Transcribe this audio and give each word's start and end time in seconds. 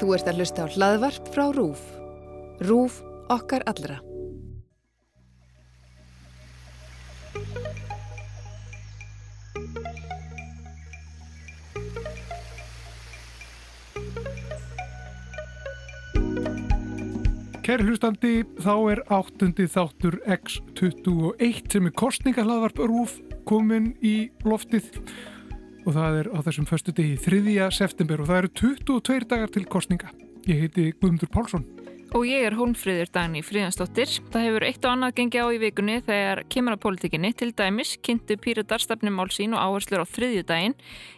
Þú 0.00 0.14
ert 0.16 0.28
að 0.30 0.40
hlusta 0.40 0.64
á 0.64 0.72
hlaðvarp 0.72 1.28
frá 1.34 1.44
RÚF. 1.56 1.82
RÚF 2.64 3.02
okkar 3.32 3.64
allra. 3.70 3.98
Kæri 17.62 17.86
hlustandi, 17.86 18.32
þá 18.58 18.74
er 18.90 19.00
áttundi 19.14 19.68
þáttur 19.70 20.16
X21 20.26 21.70
sem 21.70 21.86
er 21.86 21.94
kostningahlaðvarp 21.94 22.82
rúf 22.90 23.14
komin 23.48 23.92
í 24.02 24.32
loftið 24.44 24.90
og 25.86 25.94
það 25.96 26.18
er 26.20 26.32
á 26.32 26.38
þessum 26.46 26.68
förstu 26.68 26.94
degi 26.96 27.16
3. 27.22 27.70
september 27.74 28.22
og 28.22 28.30
það 28.30 28.42
eru 28.42 28.52
22 28.62 29.30
dagar 29.30 29.52
til 29.52 29.64
kostninga. 29.66 30.12
Ég 30.46 30.64
heiti 30.64 30.90
Guðmundur 30.98 31.30
Pálsson. 31.30 31.66
Og 32.12 32.26
ég 32.28 32.44
er 32.44 32.52
Hólmfríður 32.52 33.08
Dagni 33.08 33.40
Fríðansdóttir. 33.40 34.10
Það 34.34 34.42
hefur 34.44 34.64
eitt 34.66 34.84
og 34.84 34.90
annað 34.92 35.14
gengið 35.16 35.46
á 35.46 35.48
í 35.48 35.60
vikunni 35.62 35.94
þegar 36.04 36.42
kemur 36.52 36.74
að 36.74 36.82
politíkinni. 36.82 37.30
Til 37.32 37.48
dæmis 37.56 37.94
kynntu 38.04 38.36
Píratar 38.36 38.84
stefnumál 38.84 39.30
sín 39.32 39.56
og 39.56 39.62
áherslur 39.64 40.04
á 40.04 40.06
þriðju 40.12 40.42
daginn. 40.50 40.74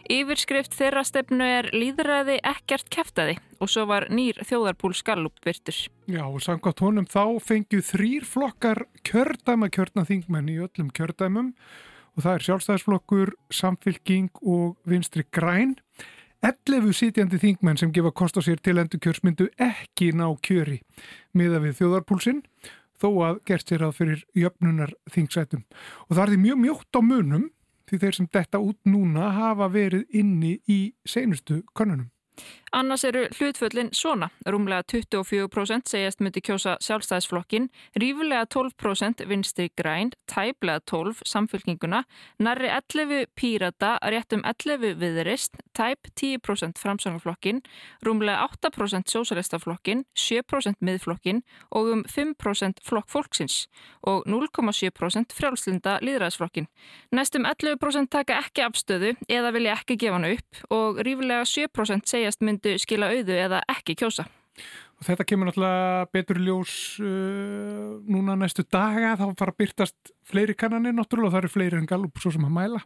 Yfirskrift 0.07 0.77
þeirra 0.77 1.03
stefnu 1.03 1.49
er 1.57 1.67
líðræði 1.75 2.37
ekkert 2.47 2.87
kæftæði 2.95 3.35
og 3.59 3.71
svo 3.73 3.83
var 3.91 4.07
nýr 4.07 4.39
þjóðarpúl 4.47 4.93
skallup 4.95 5.43
virtur. 5.43 5.75
Já 6.07 6.23
og 6.23 6.39
samkvæmt 6.45 6.85
honum 6.85 7.09
þá 7.11 7.43
fengið 7.43 7.83
þrýr 7.89 8.29
flokkar 8.31 8.85
kjördæma 9.03 9.67
kjörnaþingmenn 9.75 10.53
í 10.53 10.61
öllum 10.63 10.95
kjördæmum 10.95 11.51
og 12.15 12.23
það 12.23 12.33
er 12.33 12.45
sjálfstæðisflokkur, 12.47 13.33
samfylking 13.51 14.29
og 14.41 14.75
vinstri 14.87 15.25
græn. 15.35 15.75
11 16.45 16.93
sitjandi 16.93 17.39
þingmenn 17.41 17.79
sem 17.79 17.91
gefa 17.93 18.11
kost 18.13 18.37
á 18.37 18.41
sér 18.45 18.59
til 18.61 18.77
endur 18.77 19.01
kjörsmyndu 19.01 19.47
ekki 19.61 20.11
ná 20.13 20.27
kjöri 20.45 20.81
miða 21.33 21.61
við 21.63 21.79
þjóðarpúlsinn 21.79 22.43
þó 23.01 23.07
að 23.25 23.39
gert 23.49 23.69
sér 23.69 23.85
að 23.87 23.95
fyrir 23.97 24.25
jöfnunar 24.37 24.93
þingsætum. 25.11 25.63
Og 26.07 26.15
það 26.15 26.23
er 26.23 26.33
því 26.33 26.41
mjög 26.43 26.59
mjótt 26.61 26.99
á 26.99 27.01
munum 27.01 27.47
því 27.89 28.01
þeir 28.01 28.17
sem 28.17 28.29
detta 28.33 28.61
út 28.61 28.77
núna 28.89 29.31
hafa 29.35 29.69
verið 29.73 30.05
inni 30.21 30.57
í 30.69 30.79
seinustu 31.07 31.61
konunum. 31.73 32.11
Annars 32.75 33.03
eru 33.07 33.21
hlutföllin 33.39 33.89
svona. 33.95 34.27
Rúmlega 34.45 34.83
24% 34.91 35.87
segjast 35.87 36.19
myndi 36.19 36.41
kjósa 36.43 36.73
sjálfstæðisflokkin, 36.83 37.69
rífulega 37.95 38.43
12% 38.51 39.23
vinstri 39.29 39.69
græn, 39.79 40.11
tæblega 40.27 40.81
12 40.91 41.21
samfélkinguna, 41.23 42.01
nærri 42.43 42.67
11 42.67 43.29
pírata, 43.39 43.93
réttum 44.03 44.43
11 44.43 44.97
viðrist, 44.99 45.55
tæp 45.71 46.09
10% 46.19 46.81
framsangaflokkin, 46.81 47.61
rúmlega 48.03 48.43
8% 48.67 49.07
sósalistaflokkin, 49.07 50.03
7% 50.11 50.83
miðflokkin 50.83 51.45
og 51.71 51.93
um 51.93 52.03
5% 52.03 52.83
flokk 52.83 53.07
fólksins 53.07 53.69
og 54.03 54.27
0,7% 54.27 55.31
frjálslinda 55.31 55.95
líðræðsflokkin. 56.03 56.67
Næstum 57.15 57.47
11% 57.47 58.11
taka 58.11 58.41
ekki 58.43 58.67
afstöðu 58.67 59.15
eða 59.31 59.55
vilja 59.55 59.79
ekki 59.79 59.95
gefa 59.95 60.19
hann 60.19 60.29
upp 60.33 60.61
og 60.75 60.99
rífulega 61.07 61.47
7% 61.47 62.11
segjast 62.11 62.43
myndi 62.43 62.64
myndu 62.65 62.81
skila 62.81 63.11
auðu 63.13 63.37
eða 63.37 63.61
ekki 63.69 63.95
kjósa. 63.99 64.25
Og 64.95 65.03
þetta 65.03 65.25
kemur 65.27 65.49
náttúrulega 65.49 66.09
betur 66.15 66.39
ljós 66.39 66.73
uh, 67.03 67.99
núna 68.07 68.37
næstu 68.39 68.63
daga, 68.63 69.17
þá 69.19 69.35
fara 69.35 69.51
að 69.51 69.59
byrtast 69.59 70.13
fleiri 70.25 70.55
kannanir 70.55 70.95
náttúrulega 70.95 71.27
og 71.27 71.33
það 71.33 71.41
eru 71.43 71.55
fleiri 71.55 71.81
en 71.81 71.89
galup 71.89 72.21
svo 72.21 72.31
sem 72.31 72.45
að 72.47 72.55
mæla. 72.55 72.83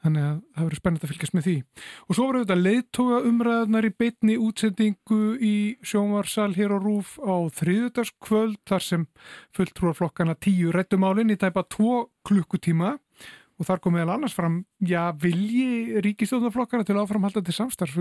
Þannig 0.00 0.24
að 0.24 0.36
það 0.40 0.64
verður 0.64 0.80
spennand 0.80 1.04
að 1.04 1.10
fylgjast 1.12 1.34
með 1.36 1.46
því. 1.46 1.54
Og 2.08 2.16
svo 2.16 2.26
voru 2.26 2.40
þetta 2.40 2.56
leiðtoga 2.56 3.18
umræðunar 3.28 3.86
í 3.86 3.90
beitni 4.00 4.36
útsendingu 4.40 5.20
í 5.44 5.56
sjónvarsal 5.84 6.54
hér 6.56 6.72
á 6.72 6.78
Rúf 6.80 7.18
á 7.20 7.36
þriðudagskvöld 7.60 8.56
þar 8.66 8.86
sem 8.86 9.04
fulltrúarflokkana 9.58 10.38
tíu 10.40 10.72
réttumálinn 10.72 11.34
í 11.34 11.36
tæpa 11.38 11.66
tvo 11.68 12.06
klukkutíma 12.26 12.96
og 13.60 13.68
þar 13.68 13.82
kom 13.84 13.96
meðal 13.96 14.14
annars 14.16 14.34
fram, 14.36 14.62
já, 14.80 15.10
vilji 15.20 16.00
ríkistjóðnaflokkana 16.06 16.86
til 16.88 16.96
áframhaldandi 17.02 17.54
samstarf 17.54 17.98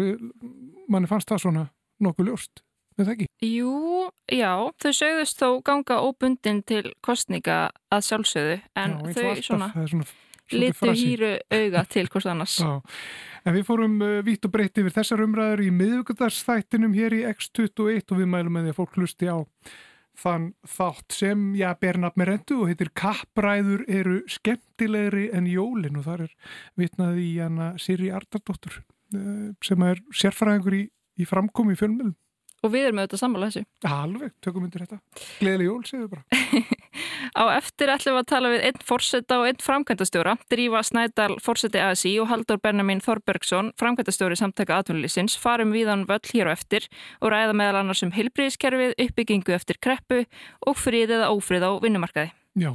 manni 0.90 1.10
fannst 1.12 1.30
það 1.30 1.44
svona 1.44 1.66
nokkuð 2.04 2.32
ljóst, 2.32 2.64
er 2.96 3.10
það 3.10 3.14
ekki? 3.18 3.28
Jú, 3.50 3.74
já, 4.32 4.54
þau 4.80 4.94
sögðust 5.02 5.44
þó 5.44 5.50
ganga 5.68 6.00
óbundin 6.06 6.64
til 6.68 6.86
kostninga 7.06 7.60
að 7.92 8.08
sjálfsögðu, 8.08 8.58
en 8.80 8.98
já, 8.98 9.12
þau 9.12 9.24
alltaf, 9.34 9.46
svona, 9.50 9.70
svona 9.84 10.10
litu 10.56 10.94
hýru 10.96 11.34
auga 11.54 11.84
til 11.90 12.08
hvort 12.10 12.30
annars 12.32 12.56
Já, 12.64 12.80
en 13.46 13.56
við 13.56 13.68
fórum 13.68 14.00
uh, 14.02 14.16
vítt 14.26 14.48
og 14.48 14.54
breytt 14.56 14.80
yfir 14.82 14.96
þessar 14.96 15.24
umræður 15.26 15.66
í 15.68 15.70
miðugundarsþættinum 15.76 16.96
hér 16.96 17.20
í 17.20 17.22
X21 17.30 18.08
og 18.08 18.22
við 18.22 18.32
mælum 18.32 18.56
með 18.58 18.70
því 18.70 18.74
að 18.74 18.80
fólk 18.80 18.98
hlusti 19.00 19.30
á 19.30 19.38
þann 20.20 20.52
þátt 20.68 21.16
sem, 21.16 21.50
já, 21.58 21.70
ber 21.80 22.00
nafn 22.02 22.22
með 22.22 22.32
rendu 22.34 22.60
og 22.62 22.72
heitir 22.72 22.92
Kappræður 22.98 23.86
eru 23.88 24.22
skemmtilegri 24.30 25.30
en 25.36 25.50
jólin 25.50 26.00
og 26.00 26.08
þar 26.08 26.26
er 26.28 26.34
vitnað 26.80 27.22
í 27.24 27.30
hana 27.40 27.74
Siri 27.82 28.12
Ardardóttur 28.14 28.82
sem 29.66 29.86
er 29.88 30.02
sérfræðingur 30.14 30.76
í, 30.78 30.84
í 31.18 31.28
framkomi 31.28 31.74
í 31.74 31.80
fjölmjölum. 31.80 32.16
Og 32.60 32.74
við 32.74 32.90
erum 32.90 33.00
auðvitað 33.00 33.22
sammála 33.22 33.48
þessu. 33.50 33.68
Alveg, 33.88 34.34
tökum 34.44 34.66
undir 34.68 34.84
þetta. 34.84 35.00
Gleðileg 35.40 35.70
jól, 35.70 35.84
segðu 35.88 36.10
bara. 36.12 36.26
Á 37.40 37.56
eftir 37.56 37.88
ætlum 37.88 38.18
við 38.18 38.20
að 38.20 38.28
tala 38.34 38.50
við 38.52 38.64
einn 38.68 38.82
fórseta 38.84 39.38
og 39.40 39.46
einn 39.48 39.62
framkvæmdastjóra, 39.64 40.34
Drífa 40.52 40.82
Snædal 40.84 41.38
fórseti 41.40 41.80
ASI 41.80 42.12
og 42.20 42.28
Haldur 42.28 42.60
Benjamin 42.60 43.00
Þorbergsson, 43.00 43.70
framkvæmdastjóri 43.80 44.36
samtaka 44.36 44.82
atvinnulísins, 44.82 45.38
farum 45.40 45.72
viðan 45.72 46.04
völl 46.10 46.34
hér 46.34 46.52
á 46.52 46.56
eftir 46.58 46.90
og 47.24 47.32
ræða 47.32 47.56
meðal 47.56 47.80
annars 47.80 48.04
um 48.04 48.12
heilbríðiskerfið, 48.12 48.98
uppbyggingu 49.06 49.56
eftir 49.56 49.80
kreppu 49.80 50.26
og 50.68 50.76
frið 50.76 51.16
eða 51.16 51.32
ófrið 51.32 51.64
á 51.64 51.72
vinnumarkaði. 51.80 52.36
Já, 52.60 52.74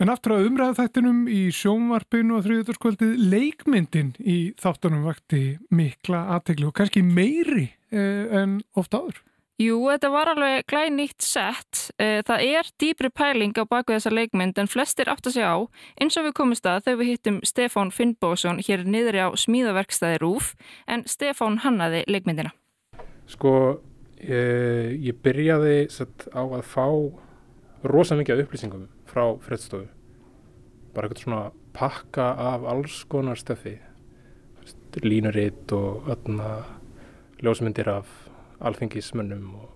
en 0.00 0.14
aftur 0.14 0.38
að 0.38 0.48
umræða 0.48 0.78
þættinum 0.80 1.22
í 1.28 1.42
sjónvarpinu 1.60 2.40
og 2.40 2.48
þriðuturskvöldið 2.48 3.14
leikmyndin 3.28 4.14
í 4.24 4.40
þáttunum 4.56 5.04
vakti 5.04 5.44
mikla 5.68 6.24
aðteglu 6.38 6.72
og 6.72 6.78
kannski 6.80 7.04
meiri 7.04 7.68
eh, 7.92 8.40
en 8.40 8.62
ofta 8.72 9.04
áður. 9.04 9.20
Jú, 9.56 9.78
þetta 9.88 10.08
var 10.12 10.28
alveg 10.28 10.66
glæð 10.68 10.90
nýtt 10.92 11.24
sett. 11.24 11.86
Það 11.96 12.42
er 12.44 12.66
dýbri 12.76 13.08
pæling 13.08 13.56
á 13.56 13.64
baku 13.64 13.94
þessa 13.94 14.10
leikmynd 14.12 14.58
en 14.60 14.68
flestir 14.68 15.08
átt 15.08 15.24
að 15.30 15.38
segja 15.38 15.54
á 15.56 15.58
eins 15.96 16.18
og 16.20 16.26
við 16.26 16.34
komumst 16.36 16.68
að 16.68 16.82
þegar 16.84 16.98
við 17.00 17.08
hittum 17.14 17.38
Stefán 17.40 17.92
Finnbósson 17.96 18.60
hér 18.60 18.84
niður 18.84 19.16
á 19.16 19.28
smíðaverkstæði 19.32 20.18
Rúf 20.20 20.50
en 20.84 21.06
Stefán 21.08 21.62
hannaði 21.64 22.02
leikmyndina. 22.04 22.52
Sko, 23.32 23.54
ég, 24.20 24.92
ég 25.08 25.16
byrjaði 25.24 25.88
sett, 25.88 26.28
á 26.36 26.44
að 26.44 26.60
fá 26.68 26.84
rosa 27.88 28.20
mikið 28.20 28.44
upplýsingum 28.44 28.84
frá 29.08 29.24
frettstofu. 29.40 29.88
Bara 30.92 31.08
eitthvað 31.08 31.24
svona 31.24 31.42
pakka 31.72 32.28
af 32.52 32.68
alls 32.68 33.00
konar 33.08 33.40
stöfi. 33.40 33.78
Línuritt 35.00 35.72
og 35.76 36.12
öllna 36.12 36.58
ljósmyndir 37.40 37.88
af 37.92 38.25
alþengismönnum 38.60 39.46
og, 39.60 39.70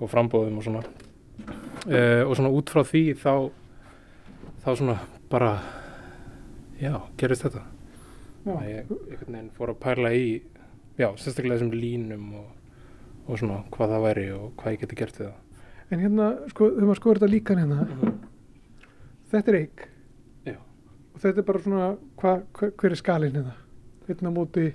og 0.00 0.10
frambóðum 0.12 0.58
og 0.60 0.66
svona. 0.66 0.82
Uh, 1.86 2.22
og 2.26 2.34
svona 2.36 2.52
út 2.56 2.72
frá 2.72 2.82
því 2.86 3.02
þá 3.20 3.32
þá 4.64 4.68
svona 4.72 4.98
bara 5.30 5.52
já, 6.80 6.94
gerist 7.20 7.46
þetta. 7.46 7.64
Að 8.46 8.68
ég 8.70 8.92
einhvern 8.92 9.32
veginn 9.32 9.50
fór 9.56 9.74
að 9.74 9.80
pæla 9.82 10.12
í 10.14 10.28
já, 10.96 11.08
sérstaklega 11.18 11.58
þessum 11.58 11.74
línum 11.74 12.30
og, 12.40 12.46
og 13.26 13.40
svona 13.40 13.64
hvað 13.74 13.96
það 13.96 14.06
væri 14.06 14.28
og 14.36 14.46
hvað 14.60 14.76
ég 14.76 14.84
geti 14.84 15.00
gert 15.02 15.20
við 15.20 15.28
það. 15.28 15.42
En 15.86 16.02
hérna, 16.02 16.30
sko, 16.50 16.70
þau 16.74 16.86
maður 16.86 17.00
skoður 17.00 17.20
þetta 17.20 17.32
líka 17.34 17.54
hérna 17.58 17.82
mm 17.82 18.00
-hmm. 18.00 18.16
þetta 19.30 19.52
er 19.52 19.60
eig 19.60 19.86
og 21.16 21.22
þetta 21.24 21.40
er 21.40 21.46
bara 21.48 21.62
svona 21.64 21.84
hva, 22.20 22.32
hva, 22.52 22.68
hver 22.76 22.92
er 22.92 23.00
skalinn 23.00 23.38
hérna? 23.38 23.54
Einna 24.06 24.32
móti 24.32 24.66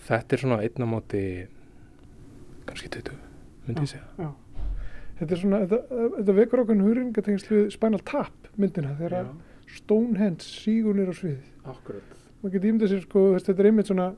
Þetta 0.00 0.34
er 0.34 0.40
svona 0.40 0.60
einna 0.64 0.86
móti 0.88 1.24
kannski 2.70 2.88
20, 2.96 3.18
myndi 3.66 3.84
ég 3.84 3.92
segja. 3.92 4.30
Þetta 5.20 5.36
er 5.36 5.40
svona, 5.42 5.60
þetta, 5.68 6.00
þetta 6.16 6.34
vekur 6.38 6.62
okkur 6.62 6.82
hurringatengslu 6.86 7.62
Spinal 7.74 8.00
Tap 8.08 8.50
myndina 8.56 8.94
þegar 8.96 9.32
Stonehenge 9.70 10.46
sígur 10.46 10.96
nýra 10.96 11.12
á 11.12 11.16
sviðið. 11.18 11.50
Akkurat. 11.70 12.16
Man 12.40 12.54
getur 12.54 12.70
ímyndið 12.70 12.92
sér 12.94 13.02
sko, 13.04 13.24
þetta 13.36 13.60
er 13.60 13.68
einmitt 13.68 13.90
svona 13.90 14.08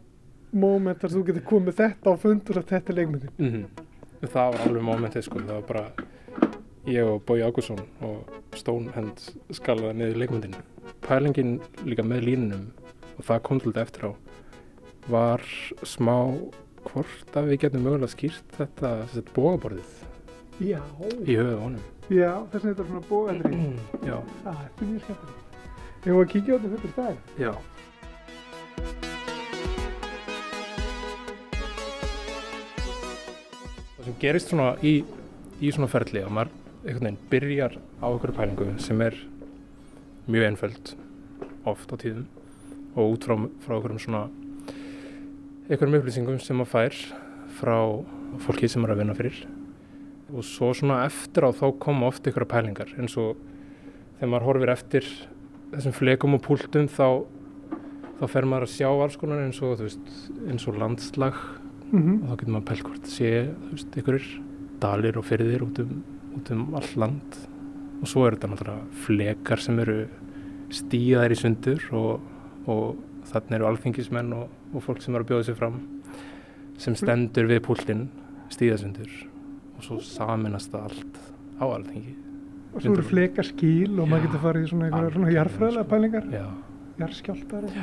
moment 0.53 1.01
þar 1.03 1.15
þú 1.17 1.25
getur 1.29 1.45
komið 1.49 1.79
þetta 1.81 2.13
á 2.13 2.15
fund 2.23 2.53
og 2.53 2.61
þetta 2.61 2.93
er 2.93 2.99
leikmyndin. 3.01 3.35
Mm 3.39 3.51
-hmm. 3.51 3.87
Það 4.23 4.53
var 4.53 4.67
alveg 4.67 4.83
momentið 4.83 5.25
sko, 5.27 5.39
það 5.41 5.55
var 5.59 5.67
bara 5.69 5.85
ég 6.87 7.05
og 7.07 7.23
Bói 7.27 7.43
Ágússon 7.43 7.81
og 8.01 8.31
Stonehenge 8.55 9.35
skalaði 9.51 9.95
niður 9.99 10.21
leikmyndin. 10.23 10.55
Pælingin 11.03 11.61
líka 11.85 12.03
með 12.03 12.25
línunum 12.29 12.71
og 13.19 13.25
það 13.25 13.43
kom 13.43 13.61
til 13.61 13.73
þetta 13.73 13.83
eftir 13.83 14.07
á 14.07 14.13
var 15.11 15.43
smá 15.83 16.39
hvort 16.89 17.37
að 17.39 17.51
við 17.51 17.61
getum 17.65 17.85
mögulega 17.87 18.13
skýrt 18.13 18.57
þetta, 18.57 18.91
þetta 19.13 19.35
bógaborðið 19.37 19.93
Já. 20.63 20.81
í 21.25 21.37
höfuð 21.39 21.61
honum. 21.63 21.85
Já, 22.13 22.33
þess 22.53 22.63
að 22.63 22.69
þetta 22.69 22.83
er 22.83 22.89
svona 22.91 23.05
bógaðri. 23.09 23.61
Já. 24.09 24.17
Það 24.43 24.59
er 24.63 24.71
mjög 24.83 25.05
skemmtilegt. 25.07 25.61
Ég 26.03 26.17
var 26.17 26.25
að 26.27 26.33
kíkja 26.33 26.53
á 26.53 26.63
þetta 26.63 26.81
fyrir 26.83 26.95
stæð. 26.97 27.17
Já. 27.39 27.53
Það 33.97 34.09
sem 34.09 34.19
gerist 34.25 34.51
svona 34.51 34.69
í, 34.83 34.95
í 35.63 35.71
svona 35.71 35.91
ferli 35.91 36.25
að 36.27 36.35
maður 36.35 36.59
einhvern 36.83 37.07
veginn 37.07 37.19
byrjar 37.31 37.77
á 38.03 38.07
einhverju 38.11 38.35
pælingu 38.35 38.71
sem 38.83 39.03
er 39.05 39.19
mjög 40.27 40.49
einföld 40.49 40.95
oft 41.71 41.95
á 41.95 41.97
tíðum 42.03 42.27
og 42.97 43.15
út 43.15 43.27
frá, 43.29 43.37
frá 43.63 43.77
einhverjum 43.77 44.03
svona 44.03 44.25
einhverjum 45.69 45.99
upplýsingum 46.01 46.41
sem 46.43 46.59
maður 46.59 46.73
fær 46.73 46.97
frá 47.59 47.77
fólki 48.43 48.71
sem 48.71 48.85
er 48.85 48.95
að 48.95 49.03
vinna 49.03 49.17
fyrir. 49.17 49.43
Og 50.33 50.45
svo 50.47 50.73
svona 50.75 51.03
eftir 51.07 51.45
á 51.45 51.51
þá 51.53 51.67
koma 51.83 52.09
oft 52.09 52.27
einhverja 52.27 52.51
pælingar 52.55 52.95
eins 52.97 53.17
og 53.21 53.37
þegar 54.17 54.33
maður 54.33 54.49
horfir 54.49 54.73
eftir 54.73 55.09
þessum 55.73 55.97
flekum 55.97 56.37
og 56.39 56.45
púltum 56.45 56.89
þá 56.89 57.25
þá 58.23 58.25
fer 58.31 58.47
maður 58.47 58.69
að 58.69 58.75
sjá 58.77 58.89
alls 58.91 59.19
konar 59.19 59.43
eins 59.43 59.61
og, 59.65 59.81
veist, 59.83 60.17
eins 60.47 60.67
og 60.71 60.79
landslag. 60.79 61.39
Mm 61.93 62.03
-hmm. 62.03 62.23
og 62.23 62.29
þá 62.29 62.37
getur 62.41 62.53
maður 62.53 62.69
pælt 62.69 62.83
hvort 62.89 63.07
sé 63.07 63.31
einhverjir 63.97 64.29
dalir 64.81 65.19
og 65.19 65.25
ferðir 65.25 65.63
út 65.63 65.79
um, 65.83 66.03
út 66.37 66.51
um 66.51 66.75
all 66.75 66.91
land. 66.97 67.37
Og 68.01 68.09
svo 68.09 68.27
er 68.27 68.35
þetta 68.35 68.49
náttúrulega 68.49 68.87
flekar 69.05 69.61
sem 69.61 69.79
eru 69.79 70.07
stíðar 70.71 71.33
í 71.33 71.37
sundur 71.37 71.83
og, 71.93 72.21
og 72.67 72.97
þannig 73.29 73.59
eru 73.59 73.67
alþingismenn 73.67 74.33
og, 74.33 74.49
og 74.73 74.85
fólk 74.85 75.03
sem 75.05 75.15
eru 75.15 75.27
að 75.27 75.31
bjóða 75.33 75.47
sér 75.49 75.59
fram 75.59 75.79
sem 76.81 76.97
stendur 76.99 77.49
við 77.51 77.63
púltinn 77.67 78.07
stíðasundur 78.53 79.13
og 79.77 79.85
svo 79.87 79.99
saminast 80.05 80.73
það 80.73 80.89
allt 80.89 81.19
á 81.61 81.65
alþingi. 81.69 82.15
Og 82.73 82.81
svo 82.85 82.95
eru 82.97 83.05
fleka 83.05 83.45
skíl 83.45 83.99
og 84.01 84.09
maður 84.09 84.29
getur 84.29 84.43
farið 84.47 84.65
í 84.65 84.71
svona 84.71 84.89
einhverja 84.89 85.15
svona 85.17 85.35
jarðfræðilega 85.35 85.91
pælingar. 85.91 86.29
Já, 86.33 86.47
jarðskjáltar 87.03 87.69
og... 87.69 87.79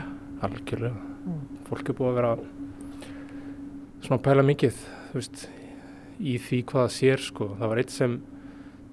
algjörlega. 0.47 1.06
Mm. 1.19 1.39
fólk 1.68 1.91
er 1.91 1.97
búið 1.97 2.09
að 2.09 2.18
vera 2.18 2.33
svona 4.06 4.21
pæla 4.24 4.45
mikið 4.47 4.77
þú 5.09 5.18
veist, 5.19 5.41
í 6.19 6.38
því 6.39 6.62
hvað 6.71 6.86
það 6.86 6.94
sér 6.95 7.25
sko. 7.25 7.50
það 7.59 7.74
var 7.74 7.81
eitt 7.83 7.94
sem 7.94 8.19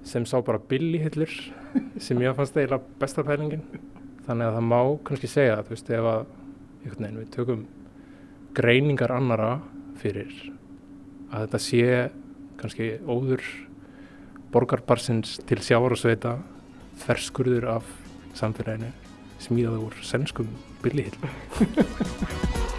sem 0.07 0.25
sá 0.27 0.37
bara 0.45 0.61
Billy 0.69 0.99
Hitler 1.03 1.31
sem 2.05 2.19
ég 2.23 2.35
fannst 2.35 2.55
eiginlega 2.55 2.99
besta 2.99 3.25
pælingin. 3.27 3.63
Þannig 4.27 4.49
að 4.49 4.59
það 4.59 4.67
má 4.67 4.81
kannski 5.07 5.31
segja 5.31 5.63
þú 5.63 5.75
veist, 5.75 5.89
ef 5.95 6.11
að 6.11 6.21
einhvern 6.83 7.03
veginn 7.03 7.19
við 7.21 7.33
tökum 7.35 7.65
greiningar 8.57 9.13
annara 9.13 9.57
fyrir 10.01 10.31
að 11.29 11.43
þetta 11.45 11.59
sé 11.61 11.87
kannski 12.57 12.91
óður 13.05 13.43
borgarbarsins 14.53 15.37
til 15.45 15.59
sjávar 15.61 15.93
og 15.93 16.01
sveita 16.01 16.37
þverskurður 17.03 17.69
af 17.77 17.91
samfélaginu 18.37 18.93
smíðað 19.43 19.83
úr 19.89 19.99
senskum 20.05 20.49
Billy 20.81 21.05
Hitler 21.05 21.35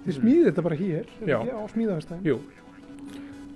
Þið 0.00 0.16
smíðið 0.16 0.46
þetta 0.48 0.62
bara 0.64 0.76
hér, 0.80 1.10
Já. 1.28 1.36
smíðavestæðin. 1.70 2.24
Jú, 2.26 2.38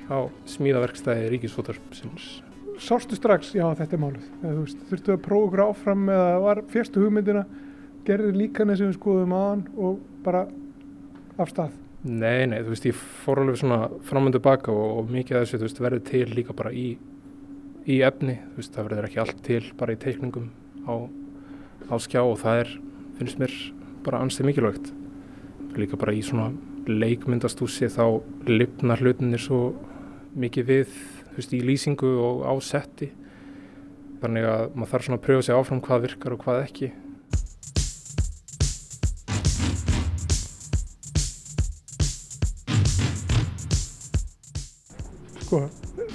á 0.06 0.18
smíðaverkstæði 0.52 1.30
Ríkisfótarpsins. 1.32 2.26
Sástu 2.82 3.14
strax, 3.14 3.52
já 3.54 3.64
þetta 3.78 3.96
er 3.96 4.02
málið. 4.02 4.26
Eða, 4.42 4.56
veist, 4.58 4.82
þurftu 4.90 5.14
að 5.14 5.22
prófa 5.24 5.46
ykkur 5.48 5.62
áfram 5.68 6.04
eða 6.10 6.34
var 6.42 6.60
fyrstu 6.72 7.04
hugmyndina, 7.04 7.44
gerði 8.04 8.34
líka 8.34 8.66
sem 8.66 8.88
við 8.88 8.96
skoðum 8.98 9.34
aðan 9.36 9.64
og 9.78 10.00
bara 10.24 10.44
af 11.38 11.52
stað. 11.52 11.76
Nei, 12.04 12.44
nei, 12.50 12.58
þú 12.60 12.74
veist, 12.74 12.88
ég 12.90 12.98
fór 13.24 13.40
alveg 13.40 13.60
svona 13.62 13.78
fram 14.04 14.28
og 14.28 14.34
tilbaka 14.34 14.72
og, 14.74 14.98
og 14.98 15.12
mikið 15.14 15.38
af 15.38 15.46
þessu, 15.46 15.62
veist, 15.62 15.80
verður 15.80 16.04
til 16.10 16.26
líka 16.36 16.56
bara 16.56 16.74
í, 16.74 16.88
í 17.88 18.00
efni, 18.04 18.36
þú 18.50 18.60
veist, 18.60 18.74
það 18.74 18.90
verður 18.90 19.08
ekki 19.08 19.22
allt 19.22 19.40
til 19.46 19.62
bara 19.78 19.94
í 19.94 20.02
teikningum 20.02 20.50
á, 20.84 20.94
á 21.88 21.94
skjá 22.02 22.20
og 22.20 22.36
það 22.42 22.60
er, 22.64 22.76
finnst 23.20 23.40
mér, 23.40 23.56
bara 24.04 24.20
ansið 24.20 24.50
mikilvægt. 24.50 24.92
Líka 25.78 25.98
bara 25.98 26.14
í 26.14 26.20
svona 26.26 26.50
leikmyndastúsi 26.90 27.88
þá 27.88 28.20
lifnar 28.50 29.00
hlutinir 29.00 29.40
svo 29.40 29.72
mikið 30.36 30.68
við, 30.68 30.98
veist, 31.36 31.54
í 31.54 31.60
lýsingu 31.64 32.10
og 32.24 32.44
á 32.48 32.52
setti. 32.64 33.10
Þannig 34.22 34.48
að 34.48 34.74
maður 34.74 34.92
þarf 34.92 35.06
svona 35.06 35.18
að 35.20 35.24
pröfa 35.26 35.46
sig 35.46 35.54
áfram 35.58 35.82
hvað 35.84 36.06
virkar 36.08 36.36
og 36.36 36.44
hvað 36.44 36.60
ekki. 36.64 36.92
Sko, 45.44 45.60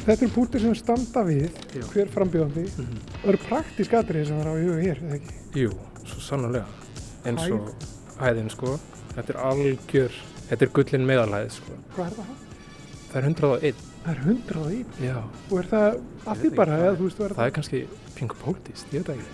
þetta 0.08 0.26
er 0.26 0.34
púltir 0.34 0.64
sem 0.64 0.76
standa 0.76 1.24
við, 1.28 1.50
Já. 1.76 1.86
hver 1.94 2.10
frambjóðandi. 2.16 2.66
Mm 2.66 2.86
-hmm. 2.86 3.08
Það 3.22 3.30
eru 3.34 3.44
praktísk 3.46 3.94
atrið 3.94 4.28
sem 4.28 4.40
er 4.40 4.48
á 4.48 4.54
huga 4.58 4.82
hér, 4.82 5.04
eða 5.04 5.16
ekki? 5.20 5.34
Jú, 5.56 5.72
svo 6.06 6.20
sannlega 6.20 6.66
eins 7.28 7.46
og 7.52 7.72
hæðin 8.20 8.50
sko 8.52 8.78
þetta 9.16 9.34
er 9.34 9.40
algjör, 9.50 10.18
þetta 10.50 10.66
er 10.66 10.74
gullin 10.76 11.08
meðalhæð 11.08 11.52
sko, 11.58 11.78
Hvað 11.96 12.06
er 12.06 12.18
það? 12.20 12.34
það 13.10 13.20
er 13.20 13.30
101 13.30 13.89
Það 14.04 14.12
er 14.14 14.22
hundrað 14.26 14.70
í. 14.74 14.80
já, 15.04 15.18
Og 15.52 15.58
er 15.60 15.68
það 15.70 15.88
að 15.90 16.30
Ég 16.30 16.42
því 16.42 16.50
bara, 16.56 16.78
eða 16.86 16.96
þú 17.00 17.04
veist, 17.10 17.20
er 17.26 17.34
það 17.38 17.46
er 17.50 17.54
kannski 17.58 17.82
pingu 18.16 18.36
pótist, 18.44 18.94
ég 18.96 19.04
veit 19.04 19.08
það 19.10 19.16
ekki. 19.20 19.30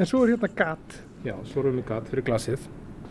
En 0.00 0.08
svo 0.08 0.22
er 0.24 0.32
hérna 0.34 0.48
gat. 0.56 0.98
já, 1.24 1.34
svo 1.46 1.60
erum 1.62 1.76
við 1.78 1.86
gat 1.88 2.08
fyrir 2.10 2.24
glasið. 2.26 2.60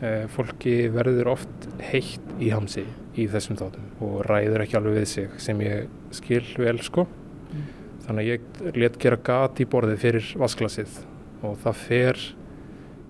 Eh, 0.01 0.25
fólki 0.33 0.75
verður 0.91 1.27
oft 1.35 1.67
heitt 1.91 2.31
í 2.41 2.49
hamsi 2.49 2.83
í 3.15 3.27
þessum 3.29 3.57
þáttum 3.59 4.01
og 4.01 4.23
ræður 4.25 4.63
ekki 4.63 4.77
alveg 4.79 4.95
við 4.97 5.05
sig 5.11 5.29
sem 5.37 5.59
ég 5.61 5.87
skil 6.11 6.41
vel 6.57 6.79
sko. 6.81 7.05
Þannig 8.07 8.21
að 8.23 8.31
ég 8.31 8.41
let 8.81 8.97
gera 8.99 9.17
gat 9.21 9.59
í 9.61 9.65
borðið 9.69 9.99
fyrir 10.01 10.31
vasklasið 10.41 10.95
og 11.45 11.57
það 11.61 11.75
fer 11.85 12.17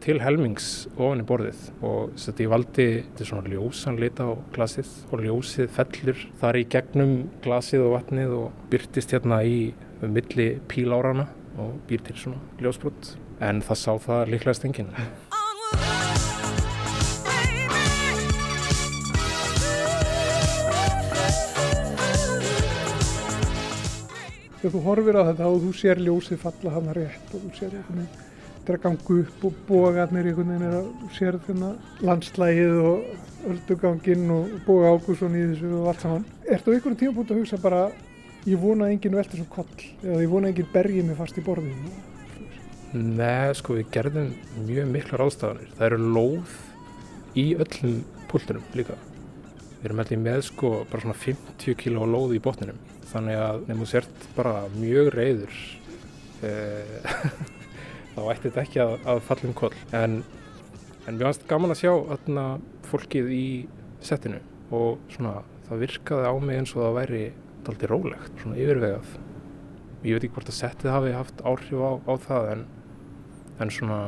til 0.01 0.18
helmings 0.18 0.68
ofan 0.95 1.21
í 1.21 1.25
borðið 1.30 1.59
og 1.86 2.13
þess 2.15 2.31
að 2.31 2.39
ég 2.42 2.51
valdi 2.51 2.86
þetta 2.98 3.25
svona 3.30 3.51
ljósan 3.51 4.00
lita 4.01 4.25
á 4.25 4.33
glasið 4.56 4.94
og 5.13 5.21
ljósið 5.21 5.68
fellur 5.75 6.24
þar 6.42 6.57
í 6.57 6.63
gegnum 6.74 7.13
glasið 7.44 7.86
og 7.86 7.94
vatnið 8.00 8.33
og 8.39 8.63
byrtist 8.71 9.13
hérna 9.13 9.44
í 9.45 9.59
milli 10.01 10.48
pílárana 10.71 11.27
og 11.62 11.75
býr 11.89 12.01
til 12.07 12.18
svona 12.18 12.42
ljósbrot. 12.63 13.13
En 13.45 13.62
það 13.62 13.81
sá 13.83 13.92
það 14.01 14.31
líklegast 14.33 14.65
enginn. 14.65 14.89
Þegar 24.62 24.74
þú 24.74 24.83
horfir 24.86 25.21
á 25.21 25.24
þetta 25.30 25.54
og 25.54 25.61
þú 25.61 25.71
sér 25.78 26.02
ljósið 26.02 26.42
falla 26.42 26.76
hann 26.76 26.92
rétt 26.97 27.33
og 27.37 27.45
þú 27.45 27.56
sér 27.57 27.80
einhvern 27.80 28.31
er 28.69 28.77
að 28.77 28.85
ganga 28.85 29.18
upp 29.18 29.44
og 29.47 29.59
bogarnir 29.68 30.30
einhvern 30.30 30.53
veginn 30.53 30.68
er 30.68 30.77
að 30.77 30.87
sér 31.18 31.39
þarna 31.47 31.73
landslægið 32.06 32.80
og 32.85 33.51
ölduganginn 33.51 34.31
og 34.35 34.56
boga 34.68 34.94
ágússon 34.94 35.35
í 35.37 35.44
þessu 35.49 35.73
og 35.80 35.91
allt 35.91 36.06
saman. 36.06 36.25
Ertu 36.45 36.69
á 36.69 36.73
einhverjum 36.75 36.99
tímapunkt 37.01 37.33
að 37.33 37.41
hugsa 37.41 37.61
bara 37.61 37.83
ég 38.45 38.61
vona 38.61 38.87
að 38.87 38.95
enginn 38.95 39.18
velti 39.18 39.37
svo 39.37 39.47
koll 39.53 39.85
eða 40.01 40.21
ég 40.23 40.31
vona 40.31 40.49
að 40.49 40.56
enginn 40.56 40.73
bergi 40.73 41.06
mig 41.06 41.18
fast 41.19 41.37
í 41.37 41.45
borðinu? 41.45 41.94
Nei, 42.91 43.53
sko 43.56 43.77
við 43.77 43.91
gerðum 43.94 44.33
mjög 44.68 44.89
miklar 44.91 45.23
ástafanir 45.27 45.69
það 45.77 45.87
eru 45.87 46.09
lóð 46.18 46.56
í 47.39 47.45
öllum 47.56 48.01
púltunum 48.31 48.65
líka 48.75 48.97
við 49.81 49.87
erum 49.89 50.03
ég 50.03 50.23
með 50.25 50.41
sko 50.49 50.73
bara 50.89 51.06
svona 51.06 51.18
50 51.21 51.77
kíló 51.80 52.07
lóð 52.09 52.35
í 52.37 52.41
botninum 52.44 52.81
þannig 53.11 53.39
að 53.45 53.63
nefnum 53.69 53.89
sért 53.89 54.27
bara 54.35 54.65
mjög 54.75 55.13
reyður 55.15 55.61
eh, 56.47 57.09
þá 58.15 58.21
ætti 58.33 58.49
þetta 58.49 58.63
ekki 58.65 58.83
að, 58.83 58.95
að 59.13 59.21
falla 59.27 59.49
um 59.49 59.57
koll 59.61 59.73
en, 59.97 60.18
en 61.07 61.18
mér 61.18 61.27
fannst 61.30 61.47
gaman 61.49 61.73
að 61.75 61.81
sjá 61.83 61.94
þarna 62.11 62.45
fólkið 62.91 63.31
í 63.35 63.45
settinu 64.03 64.41
og 64.71 65.01
svona 65.11 65.41
það 65.68 65.83
virkaði 65.85 66.31
á 66.31 66.33
mig 66.41 66.61
eins 66.61 66.73
og 66.75 66.83
það 66.85 66.97
væri 66.99 67.23
daldið 67.65 67.91
rólegt, 67.91 68.33
svona 68.41 68.57
yfirvegað 68.59 69.13
ég 70.01 70.15
veit 70.15 70.25
ekki 70.25 70.33
hvort 70.35 70.49
að 70.49 70.57
settið 70.57 70.95
hafi 70.95 71.13
haft 71.13 71.44
áhrif 71.45 71.83
á, 71.85 71.91
á 72.09 72.13
það 72.25 72.49
en, 72.56 72.65
en 73.61 73.73
svona 73.73 74.01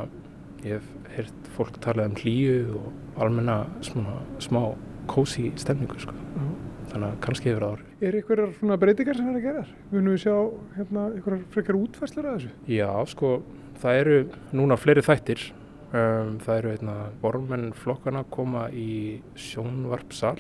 ég 0.64 0.80
hef 0.80 0.92
heyrt 1.14 1.50
fólk 1.54 1.78
talað 1.84 2.10
um 2.10 2.18
hlýju 2.18 2.80
og 2.80 3.22
almenna 3.22 3.58
svona, 3.86 4.18
smá 4.42 4.62
kósi 5.12 5.52
stemningu 5.60 6.00
sko. 6.02 6.16
þannig 6.90 7.10
að 7.10 7.20
kannski 7.26 7.52
hefur 7.52 7.66
það 7.66 7.76
áhrif 7.76 8.08
Er 8.08 8.18
einhverjar 8.20 8.56
svona 8.58 8.78
breytingar 8.80 9.16
sem 9.20 9.28
er 9.32 9.38
að 9.40 9.46
gera? 9.48 9.66
Munum 9.92 10.16
við 10.16 10.24
sjá 10.26 10.36
hérna 10.78 11.04
einhverjar 11.14 11.44
frekar 11.54 11.78
útfæslur 11.80 12.28
að 12.28 12.40
þessu? 12.40 12.50
Já, 12.74 12.90
sko, 13.14 13.30
það 13.84 14.00
eru 14.00 14.18
núna 14.56 14.80
fleiri 14.80 15.04
þættir. 15.04 15.50
Um, 15.94 16.38
það 16.42 16.60
eru 16.60 16.70
einna 16.74 16.94
bormenn 17.22 17.74
flokkana 17.78 18.24
koma 18.34 18.66
í 18.74 19.22
sjónvarpsal 19.38 20.40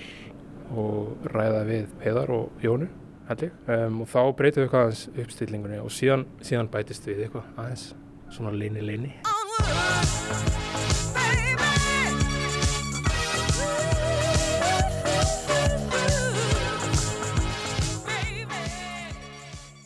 og 0.74 1.28
ræða 1.30 1.60
við 1.68 1.92
Heiðar 2.02 2.32
og 2.34 2.64
Jónu 2.64 2.88
um, 3.30 4.00
og 4.02 4.10
þá 4.10 4.22
breytum 4.40 4.64
við 4.64 4.66
eitthvað 4.66 4.88
aðeins 4.88 5.04
uppstillingunni 5.14 5.78
og 5.84 5.94
síðan, 5.94 6.26
síðan 6.42 6.72
bætist 6.74 7.06
við 7.06 7.28
eitthvað 7.28 7.52
aðeins 7.54 7.86
svona 8.34 8.56
leini 8.58 8.82
leini 8.82 9.14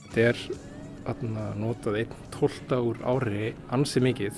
Þetta 0.08 0.32
er 0.32 0.67
atna, 1.12 1.50
notað 1.60 2.02
einn 2.02 2.22
tólta 2.34 2.80
úr 2.84 3.00
ári 3.08 3.54
ansi 3.74 4.02
mikið 4.04 4.38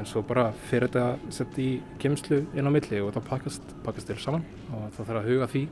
en 0.00 0.08
svo 0.08 0.22
bara 0.24 0.48
fyrir 0.68 0.88
þetta 0.88 1.32
sett 1.34 1.58
í 1.60 1.68
gemslu 2.00 2.42
inn 2.56 2.68
á 2.68 2.72
milli 2.72 3.00
og 3.04 3.12
það 3.16 3.26
pakkast, 3.28 3.74
pakkast 3.84 4.08
þér 4.10 4.22
saman 4.24 4.46
og 4.72 4.86
það 4.96 5.10
þarf 5.10 5.20
að 5.20 5.28
huga 5.30 5.50
því 5.52 5.64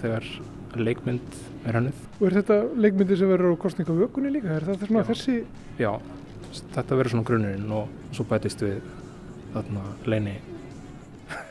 þegar 0.00 0.28
leikmynd 0.76 1.38
er 1.66 1.78
hannuð. 1.78 2.02
Og 2.20 2.26
er 2.28 2.36
þetta 2.40 2.58
leikmyndi 2.76 3.18
sem 3.18 3.30
verður 3.32 3.56
á 3.56 3.62
kostningavökunni 3.64 4.32
líka? 4.34 4.56
Er 4.56 4.66
það 4.68 4.86
svona 4.86 5.02
Já. 5.02 5.08
þessi? 5.10 5.36
Já, 5.80 5.92
þetta 6.76 6.98
verður 7.00 7.14
svona 7.14 7.30
grunnurinn 7.30 7.78
og 7.80 8.12
svo 8.16 8.28
bætist 8.28 8.64
við 8.66 8.76
þarna 9.56 9.86
leini 10.06 10.36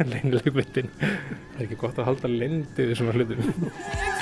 leini 0.06 0.36
leikmyndin. 0.38 0.92
Það 1.02 1.58
er 1.58 1.66
ekki 1.68 1.82
gott 1.82 2.00
að 2.00 2.12
halda 2.14 2.36
við 2.78 2.96
svona 3.02 3.18
hlutum. 3.18 3.74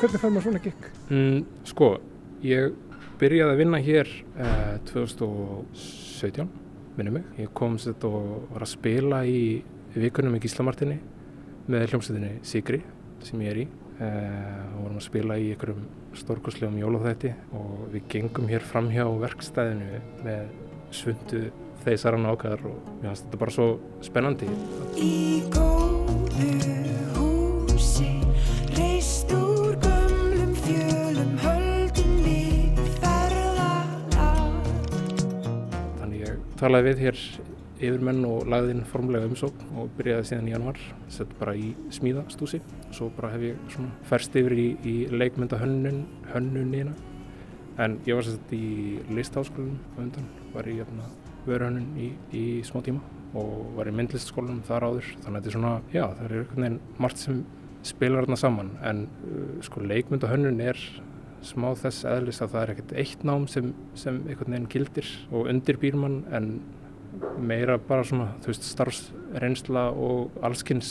Hvernig 0.00 0.20
fær 0.22 0.30
maður 0.32 0.44
svona 0.46 0.60
gikk? 0.64 0.86
Mm, 1.12 1.40
sko, 1.68 1.88
ég 2.40 2.70
byrjaði 3.20 3.52
að 3.52 3.58
vinna 3.60 3.80
hér 3.84 4.08
eh, 4.40 4.78
2017, 4.88 6.46
minnum 6.96 7.18
mig. 7.18 7.26
Ég 7.42 7.50
kom 7.52 7.76
sett 7.82 8.06
og 8.08 8.46
var 8.54 8.64
að 8.64 8.70
spila 8.72 9.18
í 9.28 9.42
vikunum 9.92 10.38
í 10.38 10.40
Gíslamartinni 10.40 10.96
með 11.68 11.84
hljómsveitinni 11.90 12.38
Sigri 12.48 12.80
sem 13.26 13.44
ég 13.44 13.52
er 13.52 13.60
í. 13.66 13.66
Eh, 14.00 14.62
og 14.72 14.86
vorum 14.86 15.02
að 15.02 15.04
spila 15.04 15.36
í 15.36 15.50
einhverjum 15.52 15.84
stórkoslegum 16.16 16.80
jólaþætti 16.80 17.34
og 17.60 17.90
við 17.92 18.06
gengum 18.14 18.48
hér 18.48 18.64
fram 18.64 18.88
hjá 18.94 19.04
verkstæðinu 19.04 20.00
með 20.24 20.48
svundu 20.96 21.42
þeisaran 21.84 22.24
ákvæðar 22.32 22.64
og 22.72 22.80
mér 23.02 23.10
finnst 23.10 23.28
þetta 23.28 23.42
bara 23.44 23.56
svo 23.58 23.68
spennandi. 24.08 24.48
Í 24.96 25.12
talaði 36.60 36.90
við 36.90 37.02
hér 37.06 37.20
yfirmenn 37.80 38.24
og 38.28 38.48
lagði 38.52 38.74
inn 38.74 38.88
formlega 38.88 39.28
umsókn 39.30 39.78
og 39.80 39.92
byrjaði 39.96 40.26
síðan 40.28 40.48
í 40.50 40.52
januar, 40.52 40.80
sett 41.12 41.30
bara 41.40 41.54
í 41.56 41.70
smíðastúsi. 41.96 42.60
Svo 42.92 43.08
bara 43.16 43.32
hef 43.34 43.46
ég 43.46 43.62
svona 43.72 43.94
ferst 44.10 44.36
yfir 44.36 44.56
í, 44.58 44.66
í 44.84 44.96
leikmynda 45.12 45.60
hönnun, 45.60 46.02
hönnunina. 46.34 46.92
En 47.80 47.96
ég 48.04 48.18
var 48.18 48.26
sett 48.26 48.52
í 48.52 49.00
listháskólanum 49.08 49.78
á 49.96 49.98
undan, 50.04 50.28
var 50.52 50.68
í 50.68 50.76
hérna, 50.82 51.08
vöruhönnun 51.46 51.96
í, 51.96 52.10
í 52.36 52.44
smá 52.68 52.82
tíma 52.84 53.00
og 53.38 53.70
var 53.78 53.88
í 53.88 53.94
myndlistskólanum 53.96 54.60
þar 54.68 54.90
áður. 54.90 55.08
Þannig 55.22 55.30
að 55.30 55.38
þetta 55.38 55.50
er 55.52 55.56
svona, 55.56 55.74
já, 55.94 56.04
það 56.04 56.24
er 56.26 56.36
einhvern 56.36 56.66
veginn 56.66 56.80
margt 57.00 57.22
sem 57.22 57.40
spilar 57.86 58.26
þarna 58.26 58.40
saman. 58.42 58.74
En 58.84 59.06
uh, 59.24 59.54
sko 59.64 59.84
leikmynda 59.86 60.28
hönnun 60.28 60.60
er 60.66 60.82
smá 61.46 61.70
þess 61.78 62.04
eðlis 62.08 62.40
að 62.44 62.52
það 62.52 62.62
er 62.62 62.72
ekkert 62.74 62.94
eitt 63.02 63.24
nám 63.26 63.46
sem, 63.50 63.72
sem 63.98 64.20
einhvern 64.26 64.54
veginn 64.54 64.70
gildir 64.72 65.08
og 65.30 65.48
undirbýr 65.50 65.96
mann 65.98 66.20
en 66.36 66.50
meira 67.40 67.78
bara 67.78 68.04
svona, 68.06 68.30
þú 68.44 68.52
veist, 68.52 68.66
starfsreynsla 68.70 69.86
og 69.96 70.36
allskins 70.46 70.90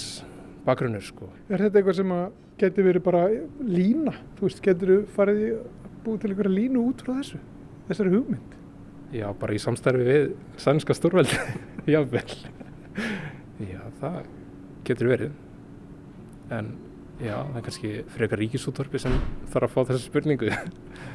bakgrunnur, 0.66 1.04
sko. 1.06 1.30
Er 1.50 1.64
þetta 1.66 1.80
eitthvað 1.80 2.00
sem 2.02 2.14
að 2.16 2.26
geti 2.60 2.86
verið 2.86 3.06
bara 3.06 3.24
lína? 3.64 4.16
Þú 4.40 4.48
veist, 4.48 4.64
getur 4.66 4.94
þú 4.94 5.00
farið 5.16 5.44
í 5.46 5.52
búið 6.06 6.24
til 6.24 6.32
einhverja 6.34 6.56
línu 6.56 6.84
út 6.90 7.04
frá 7.06 7.14
þessu? 7.20 7.40
Þessari 7.90 8.14
hugmynd? 8.16 8.58
Já, 9.16 9.26
bara 9.42 9.56
í 9.56 9.62
samstarfi 9.62 10.06
við 10.06 10.28
sænska 10.62 10.96
stórveldi, 10.98 11.40
jável. 11.94 12.26
Já, 13.64 13.82
það 14.02 14.20
getur 14.88 15.12
verið. 15.14 15.34
En 16.54 16.74
já, 17.20 17.36
það 17.36 17.60
er 17.60 17.66
kannski 17.68 17.94
frekar 18.16 18.42
ríkisútvarpi 18.44 19.02
sem 19.04 19.16
þarf 19.54 19.70
að 19.70 19.74
fá 19.76 19.80
þessa 19.92 20.04
spurningu. 20.06 20.52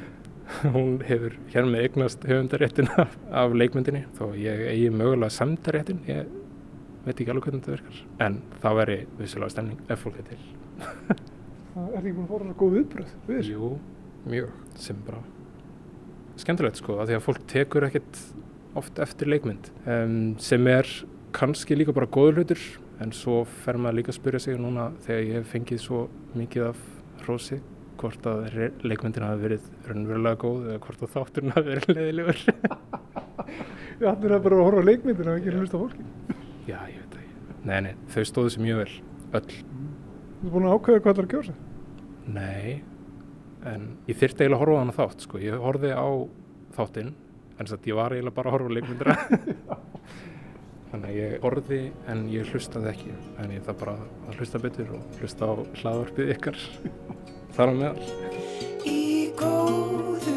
Hún 0.74 0.98
hefur 1.08 1.36
hér 1.50 1.68
með 1.68 1.86
eignast 1.88 2.24
höfundaréttin 2.28 2.90
af, 3.00 3.14
af 3.32 3.54
leikmyndinni, 3.56 4.04
þó 4.18 4.26
ég 4.38 4.64
eigi 4.70 4.90
mögulega 4.94 5.32
samdaréttin, 5.32 6.02
ég 6.08 6.28
veit 7.04 7.14
ekki 7.16 7.30
alveg 7.32 7.48
hvernig 7.48 7.64
þetta 7.64 7.76
virkar. 7.76 8.02
En 8.26 8.40
það 8.62 8.80
veri 8.82 8.98
vissilega 9.20 9.54
stemning 9.56 9.80
ef 9.90 10.04
fólk 10.04 10.20
er 10.20 10.28
til. 10.28 10.40
Það 11.74 11.88
er 11.96 12.00
ekki 12.02 12.14
búin 12.14 12.26
að 12.26 12.32
fóra 12.34 12.50
svo 12.50 12.58
góð 12.60 12.76
viðbröð 12.78 13.16
við 13.28 13.40
þessu. 13.40 13.56
Jú, 13.56 13.72
mjög, 14.28 14.60
sem 14.84 15.00
bara 15.08 15.24
skemmtilegt 16.40 16.80
sko, 16.80 16.98
af 16.98 17.08
því 17.08 17.18
að 17.18 17.26
fólk 17.28 17.44
tekur 17.50 17.86
ekkert 17.88 18.22
oft 18.78 18.98
eftir 19.02 19.30
leikmynd 19.30 19.70
um, 19.86 20.34
sem 20.42 20.66
er 20.70 20.88
kannski 21.34 21.76
líka 21.78 21.94
bara 21.94 22.10
góður 22.10 22.42
hlutur, 22.42 22.62
en 23.02 23.12
svo 23.16 23.40
fer 23.64 23.78
maður 23.80 23.98
líka 23.98 24.12
að 24.12 24.18
spyrja 24.20 24.40
sig 24.44 24.58
núna 24.60 24.88
þegar 25.06 25.22
ég 25.26 25.38
hef 25.40 25.48
fengið 25.54 25.80
svo 25.82 26.02
mikið 26.38 26.66
af 26.68 26.82
hrósi 27.24 27.58
hvort 28.00 28.26
að 28.30 28.44
re- 28.54 28.72
leikmyndin 28.84 29.24
hafi 29.26 29.42
verið 29.46 29.66
raunverulega 29.88 30.38
góð 30.44 30.68
eða 30.70 30.80
hvort 30.84 31.02
að 31.06 31.12
þátturinn 31.14 31.54
hafi 31.54 31.68
verið 31.70 31.92
leiðilegur. 31.98 32.40
Við 33.98 34.08
ætlum 34.10 34.34
að 34.36 34.42
bara 34.46 34.58
að 34.58 34.64
horfa 34.66 34.82
á 34.82 34.88
leikmyndina 34.90 35.34
og 35.34 35.38
ekki 35.40 35.54
hlusta 35.58 35.80
fólki. 35.80 36.06
Já, 36.68 36.78
ég 36.90 36.98
veit 36.98 37.14
það. 37.14 37.28
Nei, 37.70 37.76
nei, 37.86 37.92
þau 38.14 38.24
stóðu 38.28 38.50
sér 38.54 38.64
mjög 38.66 38.80
vel, 38.82 38.96
öll. 39.38 39.54
Þú 39.54 40.48
er 40.48 40.54
búin 40.56 40.66
að 40.68 40.74
ákveða 40.78 41.04
hvað 41.04 41.14
það 41.14 41.22
er 41.22 41.28
að 41.28 41.32
kjósa. 41.34 41.54
Nei, 42.34 42.72
en 43.70 43.86
ég 44.10 44.18
þyrfti 44.20 44.44
eiginlega 44.44 44.58
að 44.58 44.64
horfa 44.64 44.76
á 44.76 44.82
hana 44.82 44.96
þátt, 44.98 45.24
sko. 45.24 45.40
Ég 45.44 45.62
horfði 45.64 45.94
á 45.94 46.06
þáttinn, 46.76 47.14
en 47.62 47.70
satt 47.70 47.88
ég 47.88 47.96
var 48.00 48.12
eiginlega 48.16 48.36
bara 48.36 48.50
að 48.50 48.56
horfa 48.58 48.68
á 48.68 48.76
leikmyndina. 48.76 49.16
Þannig 50.94 51.10
að 51.10 51.16
ég 51.18 51.32
horfði 51.42 51.76
en 52.06 52.20
ég 52.30 52.50
hlustaði 52.54 52.86
ekki. 52.92 53.12
En 53.42 53.50
ég 53.50 53.64
það 53.66 53.78
bara 53.80 53.94
að 54.30 54.36
hlusta 54.38 54.60
betur 54.62 54.92
og 54.94 55.16
hlusta 55.18 55.48
á 55.50 55.52
hlaðvarpið 55.80 56.28
ykkar 56.36 56.58
þar 57.56 57.66
á 57.66 57.74
meðal. 57.80 58.04
Í 58.86 59.00
góðu 59.34 60.34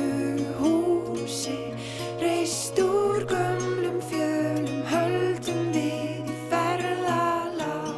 húsi 0.57 1.53
reist 2.17 2.81
úr 2.81 3.27
gömlum 3.29 3.99
fjölum 4.09 4.79
höldum 4.89 5.67
við 5.75 6.31
ferðalag 6.49 7.91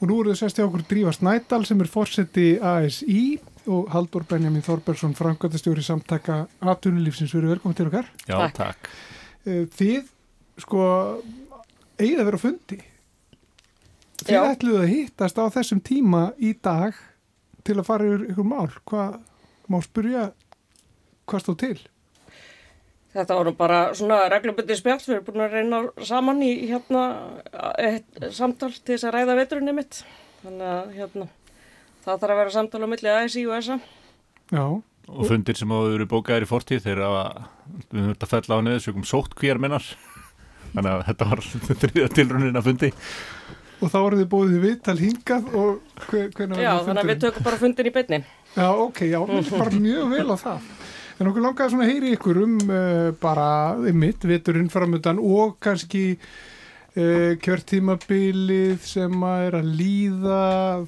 Og 0.00 0.10
nú 0.10 0.18
eru 0.24 0.34
þau 0.34 0.66
okkur 0.66 0.84
Drífa 0.90 1.14
Snædal 1.14 1.62
sem 1.70 1.86
er 1.86 1.92
fórseti 1.94 2.48
ASI 2.58 3.22
og 3.70 3.90
Haldur 3.94 4.24
Benjamin 4.28 4.64
Þorbergsson, 4.66 5.12
framkvæmtastjóri 5.18 5.82
samtaka 5.86 6.40
Atunulífsins. 6.60 7.32
Við 7.34 7.42
erum 7.44 7.52
velkomin 7.54 7.76
til 7.78 7.86
okkar. 7.90 8.08
Já, 8.26 8.36
Takk. 8.36 8.56
takk. 8.58 8.90
Eh, 9.46 9.64
Þið, 9.78 10.08
sko, 10.64 10.82
eigið 12.00 12.22
að 12.24 12.28
vera 12.30 12.40
á 12.40 12.44
fundi. 12.44 12.80
Þið 14.20 14.34
Já. 14.36 14.42
ætluðu 14.52 14.82
að 14.82 14.90
hittast 14.92 15.38
á 15.40 15.44
þessum 15.54 15.80
tíma 15.80 16.24
í 16.38 16.52
dag 16.62 16.98
til 17.64 17.78
að 17.80 17.86
fara 17.88 18.04
yfir 18.10 18.26
ykkur 18.34 18.48
mál. 18.50 18.68
Hvað, 18.90 19.16
má 19.70 19.78
spyrja, 19.84 20.26
hvað 21.30 21.44
stóð 21.46 21.58
til? 21.62 21.78
Þetta 23.10 23.34
voru 23.40 23.52
bara 23.58 23.78
svona 23.98 24.20
reglubundi 24.30 24.76
spjall, 24.78 25.00
við 25.02 25.16
erum 25.16 25.24
búin 25.26 25.42
að 25.46 25.54
reyna 25.56 25.78
saman 26.06 26.42
í 26.46 26.50
hérna 26.70 27.00
eitt 27.82 28.20
samtal 28.36 28.70
til 28.76 28.94
þess 28.94 29.08
að 29.08 29.16
ræða 29.16 29.38
veturinn 29.40 29.74
mitt. 29.74 30.02
Þannig 30.44 30.68
að 30.74 30.92
hérna, 30.98 31.26
það 32.04 32.20
þarf 32.22 32.34
að 32.34 32.40
vera 32.42 32.54
samtal 32.54 32.84
á 32.84 32.88
milli 32.92 33.12
ASI 33.14 33.44
og 33.48 33.64
SA. 33.66 33.80
Já, 34.50 34.64
Og 35.10 35.26
fundir 35.26 35.58
sem 35.58 35.70
hafa 35.72 35.88
verið 35.90 36.08
bókaðir 36.12 36.44
í 36.44 36.46
fortíð 36.46 36.84
þeir 36.84 37.00
hafa, 37.02 37.22
við 37.90 37.98
höfum 37.98 38.12
þetta 38.12 38.28
fell 38.30 38.54
á 38.54 38.58
neðu 38.62 38.82
sögum 38.84 39.06
sótt 39.08 39.32
hver 39.40 39.58
minnar. 39.58 39.86
Þannig 40.70 40.90
að 40.92 41.02
þetta 41.08 41.28
var 41.32 41.42
þriða 41.82 42.10
tilrunin 42.14 42.60
að 42.60 42.68
fundi. 42.68 42.90
og 43.80 43.90
þá 43.90 43.98
voruð 44.04 44.22
þið 44.22 44.54
í 44.54 44.60
viðtal 44.66 44.96
hingað 45.00 45.50
og 45.56 46.04
hver, 46.06 46.28
hvernig 46.36 46.62
Já, 46.62 46.70
þannig 46.84 47.02
að 47.02 47.10
við 47.10 47.20
tökum 47.24 47.46
bara 47.48 47.58
fundin 47.64 47.90
í 47.90 47.94
beinni. 47.96 48.20
Já, 48.54 48.68
ok, 48.70 49.02
já, 49.08 49.18
bara 49.56 49.80
mjög 49.80 50.14
vel 50.14 50.28
á 50.30 50.36
það. 50.44 50.70
En 51.20 51.28
okkur 51.28 51.44
langaði 51.44 51.72
svona 51.74 51.84
að 51.86 51.90
heyri 51.92 52.14
ykkur 52.16 52.38
um 52.44 52.54
uh, 52.64 53.10
bara 53.20 53.48
mitt, 53.92 54.22
veturinn 54.24 54.70
framöndan 54.72 55.18
og 55.20 55.58
kannski 55.64 56.04
uh, 56.96 57.32
kjörtímabilið 57.44 58.84
sem 58.86 59.26
að 59.26 59.46
er 59.46 59.56
að 59.60 59.72
líða, 59.78 60.44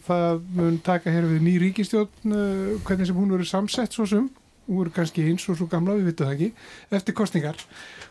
það 0.06 0.44
mun 0.58 0.78
taka 0.84 1.14
hér 1.14 1.28
við 1.30 1.44
ný 1.46 1.56
ríkistjórn, 1.62 2.32
uh, 2.34 2.78
hvernig 2.86 3.06
sem 3.10 3.18
hún 3.18 3.32
verður 3.34 3.50
samsett 3.52 3.92
svo 3.94 4.06
sem, 4.08 4.28
hún 4.68 4.82
verður 4.82 4.96
kannski 4.98 5.28
eins 5.28 5.46
og 5.48 5.58
svo 5.60 5.68
gamla, 5.70 5.98
við 5.98 6.12
vitum 6.12 6.28
það 6.28 6.36
ekki, 6.36 6.50
eftir 6.98 7.18
kostningar. 7.18 7.58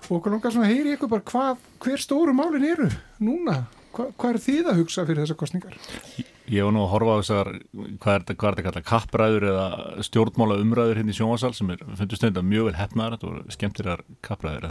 Og 0.07 0.17
okkur 0.19 0.35
langaði 0.35 0.53
svona 0.57 0.67
að 0.69 0.73
heyri 0.75 0.95
ykkur 0.95 1.11
bara 1.11 1.29
hvað, 1.31 1.53
hver 1.85 1.99
stóru 2.03 2.33
málin 2.35 2.67
eru 2.67 2.89
núna? 3.23 3.63
Hva, 3.91 4.07
hvað 4.15 4.31
er 4.31 4.39
þið 4.45 4.65
að 4.71 4.77
hugsa 4.79 5.03
fyrir 5.07 5.23
þessar 5.25 5.39
kostningar? 5.39 5.75
Ég 6.51 6.63
var 6.63 6.73
nú 6.75 6.81
að 6.83 6.91
horfa 6.93 7.11
á 7.11 7.19
þessar, 7.21 7.49
hvað 7.75 8.13
er 8.13 8.23
þetta, 8.23 8.35
kallað, 8.39 8.87
kappræður 8.87 9.43
eða 9.51 9.65
stjórnmála 10.07 10.59
umræður 10.63 10.99
hérna 10.99 11.11
í 11.11 11.15
sjónvasal 11.15 11.53
sem 11.55 11.71
er, 11.75 11.83
finnst 11.99 12.17
stundar 12.19 12.43
mjög 12.47 12.69
vel 12.69 12.79
hefnaðar, 12.79 13.15
þetta 13.17 13.29
voru 13.29 13.41
skemmtilegar 13.55 14.01
kappræður. 14.23 14.67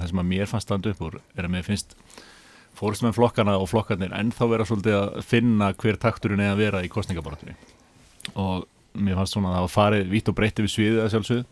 Fórstumenn 2.81 3.17
flokkana 3.17 3.57
og 3.61 3.69
flokkarnir 3.71 4.15
ennþá 4.17 4.51
vera 4.51 4.67
svolítið 4.69 4.99
að 4.99 5.23
finna 5.29 5.73
hver 5.79 6.01
takturinn 6.01 6.43
er 6.45 6.55
að 6.55 6.63
vera 6.65 6.85
í 6.85 6.91
kostningabarátunni 6.93 7.57
og 8.35 8.67
mér 8.99 9.19
fannst 9.21 9.37
svona 9.37 9.53
að 9.53 9.59
það 9.59 9.67
var 9.67 9.75
farið 9.75 10.15
vitt 10.15 10.31
og 10.31 10.37
breytti 10.39 10.65
við 10.65 10.73
sviðið 10.75 11.03
að 11.05 11.13
sjálfsögðu. 11.15 11.45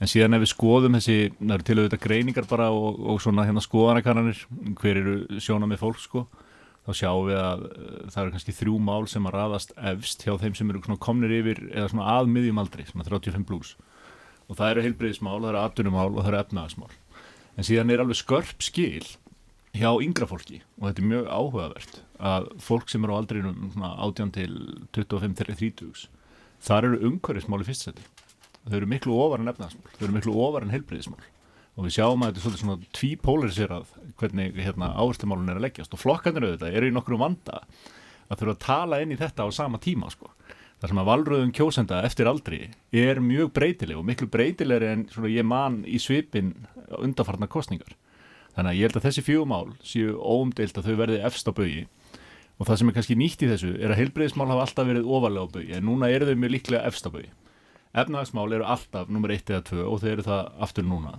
En 0.00 0.08
síðan 0.08 0.36
ef 0.36 0.40
við 0.40 0.48
skoðum 0.54 0.94
þessi, 0.96 1.16
það 1.36 1.54
eru 1.54 1.66
til 1.68 1.74
auðvitað 1.76 2.04
greiningar 2.06 2.46
bara 2.48 2.70
og, 2.72 3.02
og 3.12 3.18
svona 3.20 3.44
hérna 3.44 3.60
skoðanakannanir 3.60 4.38
hver 4.80 5.00
eru 5.02 5.40
sjóna 5.44 5.68
með 5.68 5.82
fólk 5.82 6.00
sko 6.00 6.22
þá 6.86 6.92
sjáum 6.96 7.28
við 7.28 7.38
að 7.38 7.64
uh, 7.66 7.88
það 8.08 8.22
eru 8.22 8.34
kannski 8.34 8.56
þrjú 8.56 8.76
mál 8.82 9.06
sem 9.10 9.28
að 9.28 9.36
raðast 9.36 9.74
efst 9.92 10.24
hjá 10.24 10.32
þeim 10.40 10.56
sem 10.56 10.72
eru 10.72 10.98
komnir 11.02 11.34
yfir 11.40 11.62
eða 11.68 11.90
svona 11.92 12.14
að 12.16 12.30
miðjum 12.32 12.60
aldri, 12.62 12.86
svona 12.88 13.06
35 13.08 13.46
pluss 13.48 13.74
og 14.50 14.58
það 14.58 14.72
eru 14.72 14.84
heilbreyðismál, 14.86 15.38
það 15.38 15.50
eru 15.52 15.60
atvinnumál 15.60 16.08
og 16.10 16.22
það 16.22 16.30
eru 16.32 16.40
efnagasmál 16.40 16.94
en 17.56 17.68
síðan 17.68 17.92
er 17.92 18.02
alveg 18.02 18.20
skörp 18.22 18.64
skil 18.64 19.04
hjá 19.76 19.90
yngra 20.02 20.28
fólki. 20.30 20.62
Og 20.80 20.88
þetta 20.88 21.02
er 21.02 21.10
mjög 21.10 21.28
áhugavert 21.30 22.00
að 22.20 22.48
fólk 22.62 22.90
sem 22.92 23.04
eru 23.06 23.16
á 23.16 23.20
aldrinum 23.20 23.74
18 23.80 24.32
til 24.36 24.54
25-30 24.96 26.08
þar 26.60 26.88
eru 26.90 27.04
umhverfismál 27.08 27.62
í 27.62 27.68
fyrstsæti 27.68 28.04
þau 28.66 28.76
eru 28.76 28.88
miklu 28.90 29.14
ofar 29.16 29.40
en 29.40 29.52
efnagasmál 29.52 29.94
þau 29.94 30.02
eru 30.04 30.16
miklu 30.16 30.34
ofar 30.44 30.66
en 30.66 30.74
heilbreyðismál 30.74 31.22
og 31.78 31.86
við 31.86 31.94
sjáum 31.96 32.24
að 32.26 32.34
þetta 32.36 32.50
er 32.50 32.60
svona 32.60 32.90
tvípolariserað 32.98 33.94
hvernig 34.20 34.58
hérna, 34.58 34.90
áherslumálun 35.00 35.48
er 35.48 35.60
að 35.60 35.64
leggjast. 35.64 35.94
Og 35.94 36.02
flokkanir 36.02 36.44
auðvitað 36.44 36.76
eru 36.76 36.90
í 36.90 36.92
nokkru 36.92 37.16
vanda 37.20 37.62
að 38.28 38.42
þurfa 38.42 38.54
að 38.56 38.64
tala 38.66 38.98
inn 39.00 39.14
í 39.14 39.18
þetta 39.20 39.46
á 39.46 39.48
sama 39.54 39.80
tíma 39.80 40.10
sko. 40.12 40.28
þar 40.80 40.92
sem 40.92 41.00
að 41.00 41.08
valröðum 41.10 41.54
kjósenda 41.56 42.02
eftir 42.08 42.28
aldri 42.28 42.58
er 42.92 43.20
mjög 43.20 43.50
breytileg 43.52 43.98
og 44.00 44.06
miklu 44.08 44.28
breytilegri 44.32 44.88
en 44.88 45.02
ég 45.28 45.44
man 45.44 45.82
í 45.84 45.98
svipin 46.00 46.54
undanfarnar 46.96 47.50
kostningar 47.52 47.96
þannig 48.56 48.70
að 48.70 48.78
ég 48.78 48.88
held 48.88 49.00
að 49.00 49.06
þessi 49.08 49.26
fjögumál 49.26 49.68
séu 49.82 50.16
óumdeilt 50.18 50.78
að 50.78 50.90
þau 50.90 50.96
verði 51.02 51.20
efst 51.28 51.50
á 51.50 51.52
bögi 51.54 51.84
og 52.60 52.68
það 52.68 52.80
sem 52.80 52.90
er 52.90 52.96
kannski 52.98 53.16
nýtt 53.16 53.44
í 53.44 53.50
þessu 53.50 53.74
er 53.78 53.92
að 53.94 54.02
heilbreyðismál 54.02 54.50
hafa 54.50 54.66
alltaf 54.66 54.88
verið 54.90 55.06
ofalega 55.08 55.46
á 55.46 55.54
bögi 55.54 55.76
en 55.78 55.86
núna 55.88 56.10
eru 56.12 56.28
þau 56.28 56.40
mjög 56.42 56.54
líklega 56.56 56.86
efst 56.90 57.08
á 57.08 57.10
bögi 57.14 57.30
efnagasmál 57.92 58.52
eru 58.52 58.64
alltaf 58.64 59.08
nummer 59.10 59.32
1 59.34 59.50
eða 59.50 59.64
2 59.70 59.86
og 59.86 60.02
þau 60.02 60.10
eru 60.12 60.26
það 60.26 60.50
aftur 60.66 60.86
núna. 60.86 61.18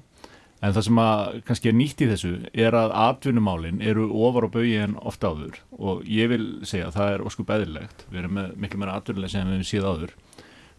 En 0.62 0.76
það 0.76 0.86
sem 0.86 1.00
kannski 1.48 1.72
er 1.72 1.76
nýtt 1.76 2.04
í 2.06 2.08
þessu 2.12 2.34
er 2.54 2.76
að 2.78 2.94
atvinnumálinn 3.04 3.82
eru 3.82 4.06
ofar 4.14 4.46
á 4.46 4.54
bauði 4.54 4.76
en 4.84 4.94
ofta 5.02 5.32
áður. 5.34 5.58
Og 5.74 6.04
ég 6.06 6.30
vil 6.30 6.44
segja 6.70 6.92
að 6.92 7.00
það 7.00 7.14
er 7.16 7.24
oskup 7.26 7.54
eðlilegt. 7.56 8.06
Við 8.12 8.22
erum 8.22 8.38
með 8.38 8.52
miklu 8.62 8.82
meira 8.82 9.00
atvinnuleg 9.00 9.34
sem 9.34 9.48
við 9.48 9.58
hefum 9.58 9.70
síð 9.72 9.88
áður. 9.90 10.14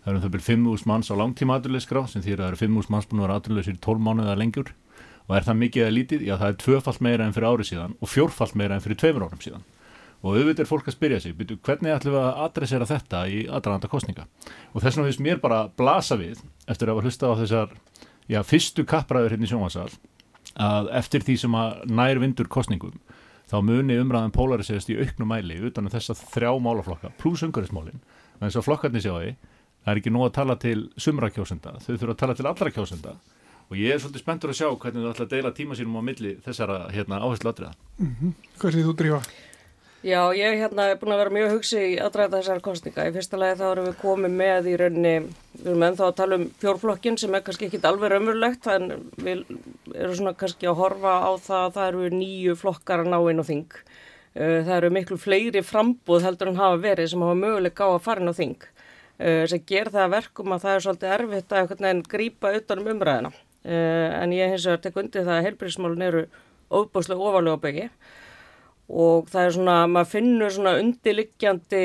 Það 0.02 0.12
eru 0.12 0.20
um 0.20 0.22
það 0.22 0.34
byrjum 0.36 0.68
5.000 0.68 0.90
manns 0.90 1.10
á 1.10 1.14
langtíma 1.18 1.58
atvinnulegskrá 1.58 2.04
sem 2.10 2.22
þýr 2.22 2.38
að 2.38 2.44
það 2.44 2.52
eru 2.52 2.60
5.000 2.62 2.94
manns 2.94 3.10
búin 3.10 3.22
að 3.22 3.26
vera 3.26 3.40
atvinnulegsir 3.42 3.76
í 3.76 3.82
12 3.82 4.06
mánuða 4.06 4.38
lengjur 4.38 4.72
og 5.28 5.36
er 5.36 5.46
það 5.46 5.60
mikið 5.62 5.84
eða 5.84 5.94
lítið? 5.98 6.24
Já 6.26 6.34
það 6.40 6.48
er 6.48 6.58
tvöfalt 6.62 7.04
meira 7.04 7.26
enn 7.26 7.36
fyrir 7.36 7.48
árið 7.50 7.70
síðan 7.70 7.94
og 7.98 8.10
fjórfalt 8.10 8.58
meira 8.58 8.76
enn 8.76 8.84
fyrir 8.84 9.00
tveimur 9.02 9.26
árum 9.28 9.42
síðan. 9.42 9.64
Og 10.22 10.36
auðvitað 10.36 10.62
er 10.62 10.68
fólk 10.70 10.86
að 10.86 10.94
spyrja 10.94 11.18
sig, 11.18 11.32
byrju, 11.34 11.56
hvernig 11.66 11.96
ætlum 11.96 12.14
við 12.14 12.22
að 12.22 12.42
adressera 12.44 12.86
þetta 12.86 13.22
í 13.26 13.38
aðranda 13.50 13.88
kostninga? 13.90 14.28
Og 14.70 14.84
þess 14.84 14.98
vegna 14.98 15.08
finnst 15.08 15.24
mér 15.26 15.40
bara 15.42 15.64
blasa 15.78 16.18
við 16.20 16.44
eftir 16.70 16.86
að 16.86 16.94
hafa 16.94 17.08
hlustað 17.08 17.32
á 17.34 17.40
þessar 17.40 17.72
já, 18.30 18.42
fyrstu 18.46 18.84
kappræður 18.86 19.34
hérna 19.34 19.48
í 19.48 19.50
sjónvarsal 19.50 19.88
að 20.62 20.90
eftir 21.00 21.24
því 21.26 21.36
sem 21.42 21.56
að 21.56 21.82
nær 21.90 22.20
vindur 22.22 22.50
kostningum 22.52 22.98
þá 23.50 23.56
muni 23.64 23.98
umræðan 24.00 24.34
polariserast 24.34 24.90
í 24.92 24.98
auknum 25.00 25.30
mæli 25.32 25.58
utan 25.66 25.88
um 25.88 25.92
þess 25.92 26.12
að 26.12 26.24
þrjá 26.34 26.50
málaflokka 26.64 27.12
pluss 27.20 27.44
umhverfismálin 27.46 27.98
en 27.98 28.44
þess 28.46 28.60
að 28.60 28.66
flokkarnir 28.68 29.04
sjá 29.04 29.12
því 29.16 29.32
það 29.82 29.92
er 29.92 30.00
ekki 30.00 30.12
nóg 30.14 30.26
að 30.28 30.34
tala 30.38 30.56
til 30.62 30.78
sumra 31.00 31.30
kjósenda 31.32 31.74
þau 31.80 31.92
þurfa 31.92 32.12
að 32.14 32.20
tala 32.22 32.36
til 32.38 32.48
allra 32.50 32.72
kjósenda 32.74 33.14
og 33.72 33.78
ég 33.80 33.94
er 33.94 34.02
svolítið 34.02 34.24
spenntur 34.26 34.52
að 34.52 34.58
sjá 34.60 34.68
hvernig 34.68 35.06
þau 35.06 35.12
ætla 35.14 35.24
að 35.24 35.32
deila 35.32 35.54
tíma 35.56 35.78
sínum 35.78 35.96
á 35.96 36.02
milli 36.04 36.34
þessara 36.44 36.82
hérna, 36.92 37.22
áherslu 37.24 37.50
atriða 37.52 37.72
Mm 37.98 38.12
-hmm. 38.18 38.32
Hvað 38.58 38.72
séð 38.74 38.86
þú 38.88 38.94
drífa? 39.00 39.22
Já, 40.02 40.34
ég 40.34 40.56
hérna 40.58 40.88
er 40.90 40.96
búin 40.98 41.12
að 41.14 41.20
vera 41.20 41.30
mjög 41.30 41.52
hugsi 41.52 41.78
í 41.78 41.98
aðræða 42.02 42.40
þessar 42.40 42.60
kostninga. 42.60 43.04
Í 43.06 43.12
fyrsta 43.14 43.38
lagi 43.38 43.60
þá 43.60 43.66
erum 43.70 43.84
við 43.86 44.00
komið 44.00 44.32
með 44.34 44.66
í 44.66 44.76
rauninni, 44.80 45.12
við 45.60 45.68
erum 45.70 45.84
ennþá 45.86 46.08
að 46.08 46.16
tala 46.18 46.34
um 46.40 46.46
fjórflokkin 46.58 47.18
sem 47.18 47.34
er 47.34 47.44
kannski 47.46 47.68
ekki 47.68 47.80
alveg 47.86 48.10
raunverulegt, 48.10 48.66
en 48.66 49.12
við 49.22 49.44
erum 49.94 50.16
svona 50.18 50.34
kannski 50.34 50.66
að 50.66 50.74
horfa 50.80 51.12
á 51.22 51.30
það 51.38 51.62
að 51.66 51.74
það 51.76 51.86
eru 51.92 52.10
nýju 52.16 52.56
flokkar 52.58 53.04
að 53.04 53.12
ná 53.12 53.30
inn 53.30 53.42
á 53.42 53.44
þing. 53.46 53.78
Uh, 54.34 54.58
Það 54.66 54.76
eru 54.76 54.90
miklu 54.90 55.16
fleiri 55.22 55.62
frambúð 55.62 56.22
heldur 56.26 56.48
en 56.48 56.56
hafa 56.56 56.82
verið 56.82 57.10
sem 57.12 57.22
hafa 57.22 57.34
möguleika 57.38 57.86
á 57.86 57.90
að 57.94 58.02
fara 58.02 58.20
inn 58.20 58.32
á 58.32 58.34
þing. 58.34 58.58
Uh, 59.22 59.46
Sem 59.46 59.62
ger 59.66 59.86
það 59.86 60.02
að 60.02 60.14
verkum 60.18 60.52
að 60.52 60.62
það 60.66 60.74
er 60.74 60.80
svolítið 60.80 61.14
erfitt 61.14 61.52
að 61.52 62.02
grípa 62.08 62.56
utan 62.58 62.78
um 62.82 62.90
umræðina. 62.96 63.32
Uh, 63.62 64.08
En 64.22 64.34
ég 64.34 64.50
hins 64.50 64.66
vegar 64.66 64.82
tek 64.82 64.98
undir 64.98 65.22
það 65.26 65.36
að 65.36 65.46
heilbríðismálun 65.46 66.08
eru 66.08 66.26
óbúslega 66.72 67.22
ofalega 67.22 67.58
á 67.58 67.64
byggi 67.64 67.88
og 68.92 69.28
það 69.32 69.46
er 69.46 69.54
svona, 69.56 69.76
maður 69.88 70.10
finnur 70.10 70.52
svona 70.52 70.72
undirliggjandi 70.80 71.84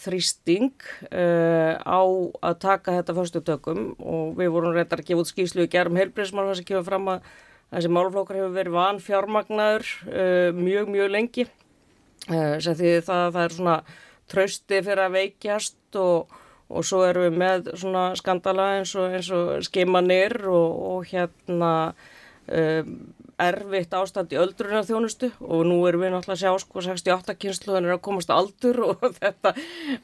þrýsting 0.00 0.86
uh, 1.10 1.74
á 1.84 2.00
að 2.48 2.54
taka 2.62 2.94
þetta 2.96 3.16
fyrstu 3.18 3.42
tökum. 3.44 3.82
Og 4.00 4.38
við 4.38 4.54
vorum 4.54 4.76
reyndar 4.76 5.02
að 5.02 5.10
gefa 5.10 5.24
út 5.24 5.32
skýslu 5.32 5.66
í 5.66 5.72
gerum 5.72 5.98
heilbreyðsmál 6.00 6.46
þess 6.48 6.62
að 6.62 6.70
gefa 6.70 6.86
fram 6.86 7.10
að 7.12 7.28
þessi 7.74 7.92
málflókar 7.92 8.40
hefur 8.40 8.56
verið 8.56 8.78
van 8.78 9.02
fjármagnaður 9.02 9.92
uh, 10.06 10.48
mjög, 10.56 10.90
mjög 10.94 11.12
lengi. 11.12 11.46
Uh, 12.30 12.56
sem 12.62 12.78
því 12.78 12.96
það, 13.06 13.26
það 13.36 13.42
er 13.42 13.56
svona 13.58 13.76
trausti 14.32 14.82
fyrir 14.86 15.04
að 15.04 15.16
veikjast 15.20 16.00
og, 16.00 16.38
og 16.68 16.86
svo 16.86 17.04
erum 17.06 17.28
við 17.28 17.40
með 17.42 17.70
svona 17.78 18.08
skandala 18.18 18.72
eins 18.78 18.94
og, 18.98 19.14
og 19.36 19.66
skeimanir 19.66 20.40
og, 20.50 20.80
og 20.90 21.06
hérna 21.12 21.72
um, 22.50 22.96
erfitt 23.36 23.92
ástand 23.92 24.32
í 24.32 24.38
öldrunar 24.40 24.86
þjónustu 24.88 25.28
og 25.44 25.66
nú 25.68 25.76
erum 25.88 26.06
við 26.06 26.14
náttúrulega 26.14 26.36
að 26.36 26.40
sjá 26.40 26.62
sko 26.62 26.84
68 26.86 27.36
kynsluðan 27.42 27.88
er 27.88 27.96
að 27.96 28.02
komast 28.06 28.32
aldur 28.32 28.80
og 28.86 29.02
þetta 29.20 29.52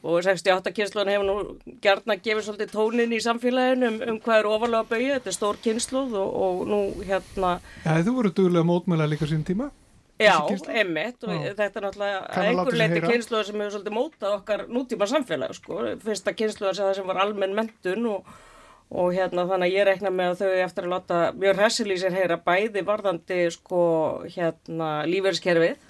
og 0.05 0.18
68 0.27 0.75
kynsluðan 0.77 1.12
hefur 1.14 1.29
nú 1.29 1.77
gertna 1.85 2.18
gefið 2.20 2.48
svolítið 2.48 2.75
tónin 2.75 3.16
í 3.16 3.22
samfélaginu 3.25 3.88
um, 3.88 4.01
um 4.12 4.20
hvað 4.22 4.42
er 4.42 4.51
ofalega 4.53 4.83
að 4.85 4.90
bauja, 4.92 5.14
þetta 5.16 5.33
er 5.33 5.38
stór 5.38 5.62
kynsluð 5.64 6.18
og, 6.20 6.35
og 6.46 6.66
nú 6.68 6.83
hérna 7.01 7.55
Já, 7.87 7.94
þú 8.05 8.18
voru 8.18 8.35
duglega 8.37 8.68
mótmæla 8.68 9.09
líka 9.09 9.31
sín 9.31 9.46
tíma 9.48 9.72
Já, 10.22 10.37
einmitt 10.72 11.26
og 11.26 11.35
Já. 11.35 11.52
þetta 11.58 11.80
er 11.80 11.87
náttúrulega 11.87 12.46
einhver 12.46 12.78
leiti 12.78 13.02
kynsluðar 13.04 13.48
sem 13.48 13.61
hefur 13.61 13.74
svolítið 13.76 13.96
mótað 13.98 14.38
okkar 14.38 14.64
nútíma 14.70 15.08
samfélag 15.11 15.54
sko, 15.58 15.82
fyrsta 16.06 16.35
kynsluðar 16.38 16.78
sem 16.78 16.96
sem 16.98 17.12
var 17.12 17.22
almenn 17.24 17.56
mentun 17.58 18.11
og, 18.14 18.32
og 18.90 19.14
hérna 19.16 19.46
þannig 19.50 19.70
að 19.70 19.78
ég 19.78 19.88
rekna 19.88 20.12
með 20.14 20.35
að 20.35 20.42
þau 20.42 20.66
eftir 20.66 20.88
að 20.88 20.94
láta 20.96 21.22
mjög 21.44 21.62
sér 22.02 22.18
heyra 22.18 22.40
bæði 22.46 22.85
varðandi 22.88 23.40
sko 23.54 23.82
hérna 24.26 24.92
lífeyriskerfið 25.08 25.88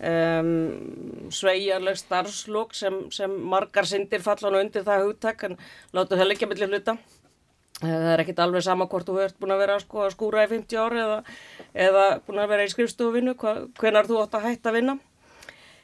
um, 0.00 1.28
sveigjanleg 1.32 1.96
starfslók 1.98 2.74
sem, 2.76 3.04
sem 3.14 3.32
margar 3.50 3.88
syndir 3.88 4.24
falla 4.24 4.52
nú 4.52 4.60
undir 4.60 4.84
það 4.86 5.06
hugtak 5.06 5.46
en 5.48 5.56
láta 5.96 6.18
það 6.18 6.30
leggja 6.32 6.50
millir 6.50 6.72
hluta 6.72 6.96
Það 7.76 8.06
er 8.08 8.22
ekkit 8.22 8.38
alveg 8.40 8.64
sama 8.64 8.86
hvort 8.88 9.08
þú 9.08 9.18
ert 9.20 9.36
búin 9.40 9.52
að 9.52 9.58
vera 9.60 9.74
sko, 9.82 10.06
að 10.06 10.14
skúra 10.14 10.46
í 10.46 10.48
50 10.48 10.78
ári 10.80 11.00
eða, 11.02 11.16
eða 11.86 12.04
búin 12.24 12.40
að 12.40 12.52
vera 12.54 12.64
í 12.64 12.70
skrifstofuvinu, 12.72 13.34
hvenar 13.76 14.08
þú 14.08 14.22
átt 14.22 14.38
að 14.38 14.46
hætta 14.46 14.70
að 14.70 14.78
vinna. 14.78 14.94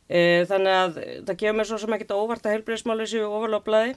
E, 0.08 0.22
þannig 0.48 0.78
að 0.78 0.96
það 1.26 1.36
gefur 1.42 1.58
mér 1.58 1.68
svo 1.68 1.78
sem 1.82 1.96
ekkit 1.96 2.14
óvart 2.16 2.46
að 2.48 2.56
heilbreyðismáli 2.56 3.08
séu 3.10 3.26
ofarlóflaði. 3.28 3.92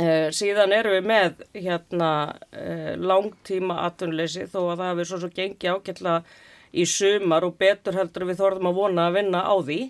E, 0.00 0.06
síðan 0.32 0.72
erum 0.72 0.96
við 0.96 1.10
með 1.10 1.42
hérna, 1.52 2.12
e, 2.48 2.64
langtíma 2.96 3.82
atvinnuleysi 3.90 4.48
þó 4.48 4.62
að 4.62 4.78
það 4.78 4.88
hefur 4.90 5.10
svo 5.10 5.20
svo 5.20 5.30
gengið 5.36 5.76
ágætlega 5.76 6.16
í 6.72 6.86
sumar 6.88 7.44
og 7.44 7.58
betur 7.60 7.98
heldur 8.00 8.24
við 8.30 8.40
þorðum 8.40 8.70
að 8.70 8.78
vona 8.80 9.08
að 9.10 9.18
vinna 9.18 9.42
á 9.44 9.54
því. 9.60 9.82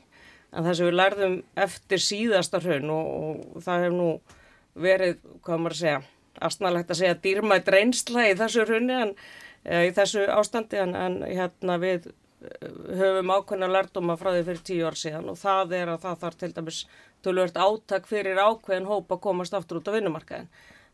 En 0.52 0.66
það 0.66 0.74
sem 0.78 0.90
við 0.90 0.98
lærðum 0.98 1.37
eftir 1.66 2.02
síðasta 2.02 2.61
hraun 2.61 2.90
og, 2.92 3.14
og 3.54 3.62
það 3.62 3.87
hefur 3.87 3.96
nú 4.00 4.11
verið, 4.82 5.22
hvað 5.46 5.62
maður 5.62 5.76
að 5.76 5.80
segja, 5.85 6.02
astnalegt 6.40 6.90
að 6.90 7.03
segja 7.03 7.21
dýrmætt 7.23 7.71
reynsla 7.73 8.27
í 8.31 8.35
þessu 8.38 8.66
hrunni 8.66 8.99
en 9.05 9.14
e, 9.64 9.88
í 9.88 9.95
þessu 9.97 10.27
ástandi 10.33 10.81
en, 10.81 10.95
en 10.97 11.18
hérna 11.27 11.79
við 11.83 12.09
eh, 12.09 12.68
höfum 13.01 13.33
ákveðna 13.35 13.71
lærdóma 13.73 14.18
frá 14.21 14.33
því 14.33 14.45
fyrir 14.49 14.66
tíu 14.68 14.87
ár 14.88 14.99
síðan 14.99 15.33
og 15.33 15.40
það 15.40 15.75
er 15.81 15.95
að 15.95 16.05
það 16.07 16.21
þarf 16.25 16.38
til 16.40 16.53
dæmis 16.57 16.83
tölvört 17.23 17.59
átak 17.59 18.09
fyrir 18.11 18.40
ákveðin 18.40 18.88
hóp 18.90 19.12
að 19.12 19.25
komast 19.29 19.55
aftur 19.55 19.81
út 19.81 19.90
á 19.90 19.95
vinnumarkaðin. 19.95 20.49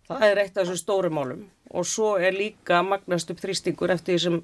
Það 0.08 0.24
er 0.24 0.40
eitt 0.42 0.56
af 0.56 0.64
þessum 0.64 0.80
stóru 0.80 1.10
málum 1.12 1.46
og 1.68 1.84
svo 1.84 2.14
er 2.16 2.36
líka 2.36 2.80
magnast 2.84 3.30
upp 3.32 3.40
þrýstingur 3.42 3.92
eftir 3.92 4.16
því 4.16 4.20
sem, 4.22 4.38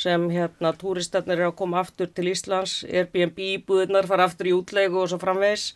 sem 0.00 0.28
hérna 0.32 0.72
túristarnir 0.80 1.36
eru 1.36 1.50
að 1.50 1.58
koma 1.60 1.82
aftur 1.82 2.08
til 2.08 2.30
Íslands, 2.32 2.80
Airbnb 2.88 3.36
íbúðunar 3.36 4.08
fara 4.08 4.28
aftur 4.28 4.48
í 4.48 4.54
útlegu 4.56 5.02
og 5.02 5.10
svo 5.12 5.20
framvegis 5.20 5.74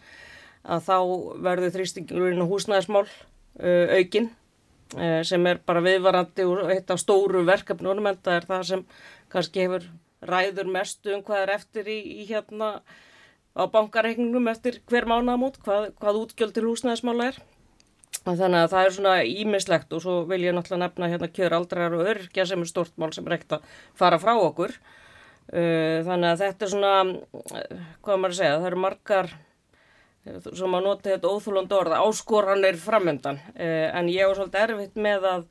að 0.65 0.87
þá 0.87 0.97
verður 1.45 1.75
þrýstingurinn 1.77 2.49
húsnæðismál 2.49 3.05
uh, 3.05 3.99
aukinn 3.99 4.31
sem 5.27 5.47
er 5.51 5.61
bara 5.67 5.83
viðvarandi 5.85 6.47
og 6.47 6.71
eitt 6.75 6.91
af 6.93 7.01
stóru 7.03 7.45
verkefnunum 7.47 8.07
en 8.11 8.21
það 8.23 8.37
er 8.39 8.49
það 8.51 8.67
sem 8.69 8.85
kannski 9.33 9.65
hefur 9.65 9.89
ræður 10.25 10.71
mestu 10.71 11.15
um 11.15 11.25
hvað 11.25 11.43
er 11.43 11.53
eftir 11.59 11.91
í, 11.91 11.99
í 12.23 12.29
hérna 12.29 12.77
á 13.55 13.63
bankareikningum 13.71 14.51
eftir 14.51 14.81
hver 14.91 15.07
mánaðamót, 15.11 15.61
hvað, 15.63 15.91
hvað 16.01 16.21
útgjöld 16.25 16.57
til 16.57 16.67
húsnæðismála 16.67 17.31
er. 17.31 17.39
Og 18.25 18.39
Þannig 18.41 18.65
að 18.65 18.71
það 18.73 18.87
er 18.87 18.95
svona 18.97 19.15
ímislegt 19.29 19.95
og 19.95 20.03
svo 20.03 20.15
vil 20.29 20.41
ég 20.47 20.55
náttúrulega 20.57 20.87
nefna 20.87 21.11
hérna 21.13 21.31
kjör 21.37 21.57
aldrar 21.59 21.97
og 21.97 22.07
örkja 22.15 22.47
sem 22.49 22.63
er 22.65 22.71
stort 22.71 22.95
mál 23.01 23.13
sem 23.15 23.27
er 23.29 23.37
ekkert 23.37 23.59
að 23.59 23.73
fara 23.99 24.21
frá 24.23 24.33
okkur. 24.35 24.75
Uh, 25.45 26.01
þannig 26.07 26.31
að 26.31 26.41
þetta 26.41 26.65
er 26.65 26.73
svona, 26.73 26.93
uh, 27.05 27.83
hvað 28.07 28.21
maður 28.21 28.33
að 28.33 28.39
segja, 28.39 28.55
það 28.57 28.69
eru 28.71 28.81
margar, 28.81 29.35
sem 30.25 30.77
að 30.79 30.87
nota 30.87 31.13
þetta 31.13 31.33
óþúlandi 31.35 31.77
orða, 31.77 32.01
áskoranir 32.07 32.79
framöndan, 32.81 33.41
uh, 33.53 33.91
en 33.99 34.09
ég 34.13 34.29
var 34.29 34.39
svolítið 34.39 34.65
erfitt 34.65 34.99
með 35.05 35.27
að, 35.29 35.43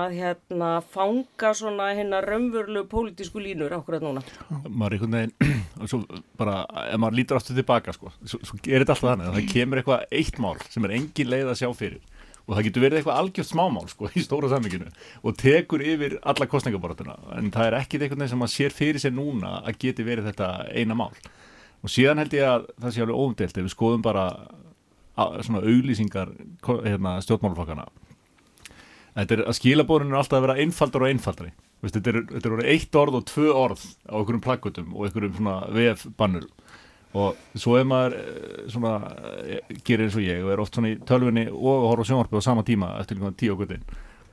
að 0.00 0.16
hérna 0.18 0.70
fanga 0.92 1.52
svona 1.56 1.90
hérna 1.96 2.20
raunverulegu 2.24 2.88
pólitísku 2.90 3.40
línur 3.40 3.72
akkurat 3.76 4.04
núna. 4.04 4.24
maður 4.68 4.98
einhvern 4.98 5.16
veginn 5.18 5.62
svo 5.90 6.02
bara, 6.40 6.64
ef 6.90 7.00
maður 7.00 7.20
lítur 7.20 7.40
aftur 7.40 7.56
tilbaka 7.56 7.94
sko, 7.96 8.12
svo, 8.24 8.40
svo 8.44 8.58
er 8.64 8.84
þetta 8.84 8.96
alltaf 8.96 9.14
þannig 9.14 9.30
að 9.30 9.38
það 9.38 9.54
kemur 9.54 9.80
eitthvað 9.80 10.18
eitt 10.20 10.42
mál 10.44 10.58
sem 10.68 10.88
er 10.88 10.98
engin 10.98 11.32
leið 11.32 11.54
að 11.54 11.62
sjá 11.62 11.70
fyrir. 11.78 12.10
Og 12.44 12.52
það 12.52 12.66
getur 12.66 12.82
verið 12.84 12.98
eitthvað 12.98 13.18
algjört 13.22 13.48
smámál 13.48 13.86
sko, 13.88 14.10
í 14.20 14.24
stóra 14.24 14.50
samminginu 14.52 14.90
og 15.24 15.38
tekur 15.40 15.80
yfir 15.80 16.18
alla 16.20 16.44
kostningabortuna 16.44 17.16
en 17.38 17.48
það 17.54 17.70
er 17.70 17.78
ekkit 17.78 18.04
veginn 18.04 18.28
sem 18.28 18.42
maður 18.42 18.52
sér 18.58 18.76
fyrir 18.76 19.00
sér 19.00 19.16
núna 19.16 19.62
að 19.62 19.80
geti 19.86 20.04
verið 20.04 20.28
þetta 20.28 20.50
eina 20.76 20.98
mál 20.98 21.14
og 21.84 21.92
síðan 21.92 22.22
held 22.22 22.36
ég 22.36 22.48
að 22.48 22.70
það 22.80 22.94
sé 22.94 23.04
alveg 23.04 23.20
óumdelt 23.20 23.58
ef 23.58 23.66
við 23.66 23.74
skoðum 23.74 24.04
bara 24.04 24.24
svona 25.44 25.60
auglýsingar 25.62 26.32
hérna, 26.64 27.18
stjórnmálaflokkana 27.22 27.84
þetta 29.14 29.36
er 29.36 29.44
að 29.46 29.58
skilabórinu 29.58 30.14
er 30.14 30.20
alltaf 30.20 30.40
að 30.40 30.46
vera 30.48 30.56
einfaldar 30.64 31.04
og 31.04 31.12
einfaldari. 31.12 31.52
Veist, 31.84 31.98
þetta, 31.98 32.10
er, 32.10 32.24
þetta 32.32 32.52
er 32.56 32.70
eitt 32.72 32.96
orð 32.98 33.18
og 33.20 33.26
tvö 33.28 33.50
orð 33.60 33.82
á 34.08 34.14
einhverjum 34.16 34.44
plaggutum 34.44 34.94
og 34.94 35.06
einhverjum 35.06 35.36
svona 35.36 35.56
VF-bannur 35.74 36.48
og 37.14 37.58
svo 37.60 37.76
ef 37.78 37.86
maður 37.86 38.16
eh, 38.18 38.62
svona 38.72 38.94
eh, 39.44 39.74
gerir 39.86 40.08
eins 40.08 40.16
og 40.18 40.24
ég 40.24 40.40
og 40.42 40.50
er 40.50 40.62
oft 40.64 40.74
svona 40.74 40.90
í 40.90 40.96
tölvunni 41.06 41.44
og 41.52 41.84
horfa 41.90 42.06
á 42.06 42.08
sjónvarpið 42.08 42.40
á 42.42 42.48
sama 42.48 42.64
tíma 42.66 42.88
eftir 42.98 43.20
einhvern 43.20 43.36
tíu 43.38 43.54
okkurinn 43.54 43.84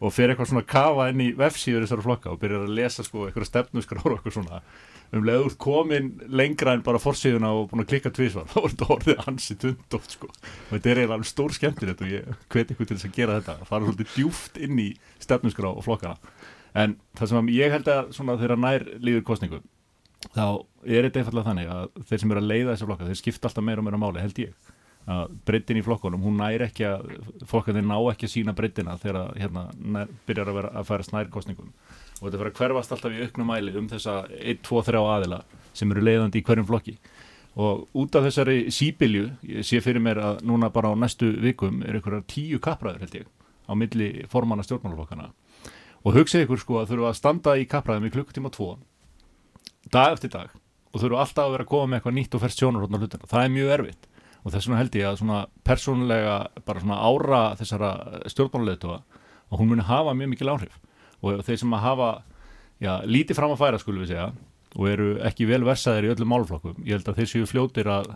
og 0.02 0.16
fer 0.16 0.32
eitthvað 0.32 0.50
svona 0.50 0.66
kafa 0.66 1.10
inn 1.12 1.22
í 1.22 1.28
vefsíður 1.38 1.86
þessara 1.86 2.08
flokka 2.08 2.32
og 2.32 2.40
byrjar 2.42 2.66
að 2.66 2.74
lesa 2.80 3.06
sko 3.06 3.28
eitthvað 3.28 3.50
stefnusgráður 3.52 4.16
og 4.16 4.18
eitthvað 4.18 4.38
svona 4.40 4.64
um 5.12 5.26
leið 5.28 5.46
úr 5.48 5.58
komin 5.60 6.14
lengra 6.32 6.76
en 6.78 6.86
bara 6.86 7.02
forsíðuna 7.02 7.52
og 7.58 7.68
búin 7.72 7.84
að 7.84 7.90
klikka 7.92 8.14
tvísvar 8.16 8.48
þá 8.52 8.58
er 8.62 8.70
þetta 8.70 8.90
orðið 8.96 9.26
ansi 9.28 9.58
tundótt 9.60 10.16
sko. 10.16 10.32
Og 10.32 10.72
þetta 10.76 10.94
er 10.94 11.04
alveg 11.08 11.28
stór 11.30 11.58
skemmtilegt 11.58 12.06
og 12.06 12.14
ég 12.14 12.32
hveti 12.48 12.76
ykkur 12.76 12.90
til 12.90 12.98
þess 12.98 13.10
að 13.10 13.20
gera 13.20 13.38
þetta. 13.40 13.58
Að 13.60 13.72
fara 13.74 13.90
svolítið 13.90 14.16
djúft 14.16 14.62
inn 14.62 14.82
í 14.82 14.90
stefnusgrá 15.24 15.72
og 15.74 15.86
flokkana. 15.86 16.18
En 16.72 16.96
það 17.20 17.34
sem 17.34 17.54
ég 17.58 17.76
held 17.76 17.92
að 17.92 18.16
svona 18.16 18.40
þeirra 18.40 18.60
nær 18.60 18.88
líður 19.04 19.28
kostningu 19.28 19.60
þá 20.30 20.46
er 20.86 21.08
þetta 21.08 21.22
einfallega 21.22 21.50
þannig 21.50 21.72
að 21.74 22.06
þeir 22.10 22.22
sem 22.22 22.34
eru 22.34 22.42
að 22.42 22.52
leiða 22.52 22.70
þessa 22.76 22.88
flokka 22.90 23.08
þeir 23.10 23.20
skipta 23.20 23.50
alltaf 23.50 23.66
meira 23.66 23.82
og 23.82 23.88
meira 23.88 24.00
máli 24.02 24.24
held 24.24 24.42
ég. 24.44 24.72
Að 25.12 25.32
breytin 25.50 25.80
í 25.80 25.82
flokkunum, 25.82 26.22
hún 26.22 26.38
nær 26.38 26.62
ekki 26.68 26.86
að 26.86 27.08
flokkarnir 27.50 27.88
ná 27.88 27.96
ekki 28.12 28.28
að 28.28 28.34
sína 28.36 28.54
breytina 28.54 29.00
þegar 29.02 29.32
hérna 29.34 29.64
nær, 29.82 30.12
byrjar 30.28 30.52
að, 30.52 30.60
vera, 30.60 30.74
að 30.78 30.90
og 32.22 32.28
þetta 32.28 32.40
fyrir 32.40 32.52
að 32.52 32.60
hverfast 32.62 32.94
alltaf 32.96 33.16
í 33.18 33.26
auknum 33.26 33.50
mæli 33.50 33.74
um 33.80 33.90
þessa 33.90 34.16
1, 34.38 34.62
2, 34.68 34.82
3 34.92 35.02
aðila 35.16 35.42
sem 35.74 35.92
eru 35.92 36.06
leiðandi 36.06 36.40
í 36.40 36.46
hverjum 36.46 36.68
flokki. 36.70 36.96
Og 37.60 37.88
út 37.98 38.16
af 38.16 38.28
þessari 38.30 38.70
síbylju 38.72 39.26
ég 39.50 39.68
sé 39.68 39.82
fyrir 39.84 40.04
mér 40.04 40.22
að 40.24 40.44
núna 40.48 40.70
bara 40.72 40.94
á 40.94 40.96
næstu 40.96 41.34
vikum 41.42 41.82
er 41.84 41.98
einhverjar 41.98 42.24
tíu 42.30 42.62
kappræður 42.64 43.04
held 43.04 43.18
ég 43.18 43.28
á 43.68 43.74
milli 43.76 44.10
formanna 44.32 44.64
stjórnmálaflokkana 44.64 45.32
og 46.02 46.16
hugsið 46.16 46.46
ykkur 46.46 46.62
sko 46.62 46.80
að 46.80 46.94
þurfa 46.94 47.10
að 47.12 47.18
standa 47.20 47.58
í 47.60 47.68
kappræðum 47.70 48.08
í 48.08 48.14
klukkutíma 48.14 48.54
2 48.54 48.70
dag 49.92 50.16
eftir 50.16 50.32
dag 50.32 50.54
og 50.92 51.02
þurfa 51.02 51.26
alltaf 51.26 51.48
að 51.48 51.56
vera 51.56 51.66
að 51.66 51.72
koma 51.72 51.90
með 51.90 52.00
eitthvað 52.00 52.16
nýtt 52.18 52.36
og 52.36 52.44
ferst 52.44 52.62
sjónarhóttna 52.62 53.00
hlutina, 53.02 53.28
það 53.32 53.44
er 53.46 53.54
mjög 53.56 53.74
erfitt. 53.78 54.08
Og 54.42 54.54
þess 54.54 54.68
vegna 54.68 54.80
held 54.82 54.96
ég 54.98 55.08
að 55.08 55.18
svona 55.22 55.40
persónulega 55.68 56.36
bara 56.66 56.82
svona 56.82 56.98
ára 57.00 57.42
þessara 57.60 57.92
stjórnmáluleituða 58.34 58.98
og 59.52 59.60
hún 59.62 59.70
muni 59.72 59.86
hafa 59.86 60.16
mjög 60.18 60.32
mikil 60.34 60.52
áhrif 60.52 60.80
og 61.22 61.44
þeir 61.46 61.62
sem 61.62 61.76
að 61.78 61.86
hafa 61.86 62.10
já, 62.82 62.94
lítið 63.06 63.38
fram 63.38 63.54
að 63.54 63.62
færa 63.62 63.82
skulum 63.82 64.04
við 64.04 64.14
segja 64.14 64.32
og 64.72 64.88
eru 64.88 65.08
ekki 65.28 65.48
vel 65.50 65.64
versaðir 65.68 66.08
í 66.08 66.12
öllum 66.14 66.30
málflokkum 66.32 66.78
ég 66.86 66.96
held 66.96 67.10
að 67.12 67.18
þeir 67.20 67.30
séu 67.32 67.48
fljótir 67.50 67.90
að 67.92 68.14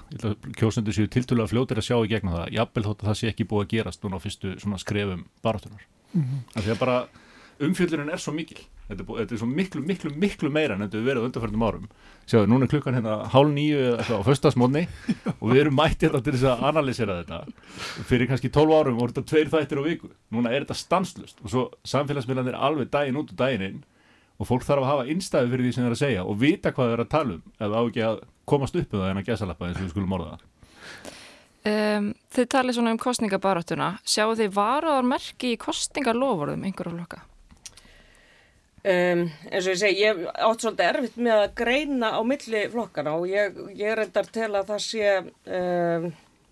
kjósendur 0.55 0.95
séu 0.95 1.09
tiltölulega 1.11 1.51
fljótir 1.51 1.81
að 1.81 1.87
sjá 1.89 1.97
í 1.99 2.11
gegnum 2.13 2.37
það 2.37 2.53
jafnvel 2.55 2.85
þótt 2.85 3.03
að 3.03 3.09
það 3.09 3.19
sé 3.19 3.31
ekki 3.31 3.47
búið 3.49 3.65
að 3.65 3.73
gerast 3.73 4.05
núna 4.05 4.19
á 4.21 4.23
fyrstu 4.23 4.53
skrefum 4.79 5.25
baráttunar 5.43 5.83
mm 6.13 6.21
-hmm. 6.21 6.39
af 6.55 6.63
því 6.63 6.71
að 6.71 6.79
bara 6.79 6.97
umfjöldurinn 7.59 8.13
er 8.13 8.23
svo 8.23 8.33
mikil 8.33 8.61
þetta 8.87 9.01
er, 9.01 9.07
búið, 9.07 9.21
þetta 9.21 9.35
er 9.35 9.41
svo 9.41 9.47
miklu, 9.49 9.81
miklu, 9.85 10.11
miklu 10.21 10.51
meira 10.53 10.75
en 10.75 10.83
þetta 10.85 10.99
við 10.99 11.09
verið 11.09 11.25
á 11.25 11.27
undarförnum 11.29 11.65
árum. 11.65 11.87
Sjáðu, 12.25 12.49
núna 12.51 12.67
er 12.67 12.71
klukkan 12.73 12.97
hérna 12.97 13.15
hálf 13.33 13.51
nýju 13.55 13.81
eða 13.91 14.19
á 14.21 14.27
föstasmónni 14.27 14.85
og 15.41 15.47
við 15.51 15.61
erum 15.63 15.77
mættið 15.79 16.07
þetta 16.11 16.23
til 16.25 16.35
þess 16.35 16.47
að 16.51 16.63
analýsera 16.69 17.17
þetta. 17.23 17.41
Fyrir 18.11 18.29
kannski 18.31 18.53
12 18.53 18.77
árum 18.77 18.99
voru 19.01 19.15
þetta 19.15 19.29
tveir 19.31 19.51
þættir 19.53 19.81
á 19.81 19.87
viku. 19.87 20.13
Núna 20.35 20.53
er 20.53 20.65
þetta 20.65 20.79
stanslust 20.79 21.43
og 21.43 21.51
svo 21.53 21.65
samfélagsmiðlan 21.87 22.53
er 22.53 22.61
alveg 22.69 22.93
daginn 22.93 23.19
út 23.21 23.33
og 23.33 23.41
daginn 23.41 23.67
inn 23.69 23.83
og 24.35 24.49
fólk 24.49 24.65
þarf 24.67 24.83
að 24.83 24.91
hafa 24.91 25.11
innstæðu 25.11 25.51
fyrir 25.53 25.65
því 25.65 25.75
sem 25.75 25.83
það 25.85 25.89
er 25.89 25.95
að 25.95 26.01
segja 26.01 26.25
og 26.25 26.39
vita 26.41 26.73
hvað 26.75 26.89
það 26.89 26.95
er 26.95 27.03
að 27.05 27.13
tala 27.13 27.37
um 27.37 27.43
eða 27.65 27.79
á 27.79 27.81
ekki 27.85 28.03
að 28.05 28.17
komast 28.45 28.75
upp 28.79 28.95
um 28.95 29.01
það 29.01 29.11
en 29.11 29.21
að 29.21 29.29
gesalappa 29.29 29.69
eins 29.69 29.79
og 29.79 29.85
við 29.85 29.93
skulum 29.93 30.17
orða 30.17 30.33
það. 30.33 30.51
Um, 31.65 32.09
Þið 32.35 32.49
talið 32.53 32.75
svona 32.77 32.91
um 32.93 32.99
kostningabaráttuna 33.01 33.87
sjáu 34.05 34.35
þið 34.37 34.51
varuðarmerki 34.53 35.55
í 35.55 35.61
kostningalofurðum 35.61 36.67
einhverju 36.67 36.93
flokka? 36.93 37.23
Um, 38.85 39.23
eins 39.49 39.65
og 39.65 39.71
ég 39.71 39.79
segi, 39.81 40.01
ég 40.03 40.19
átt 40.29 40.61
svolítið 40.61 40.87
erfitt 40.91 41.15
með 41.17 41.39
að 41.41 41.53
greina 41.57 42.11
á 42.13 42.21
milli 42.21 42.59
flokkana 42.69 43.15
og 43.17 43.23
ég, 43.31 43.55
ég 43.73 43.95
reyndar 43.97 44.27
til 44.29 44.51
að 44.51 44.67
það 44.67 44.83
sé 44.85 45.13
um, 45.17 46.05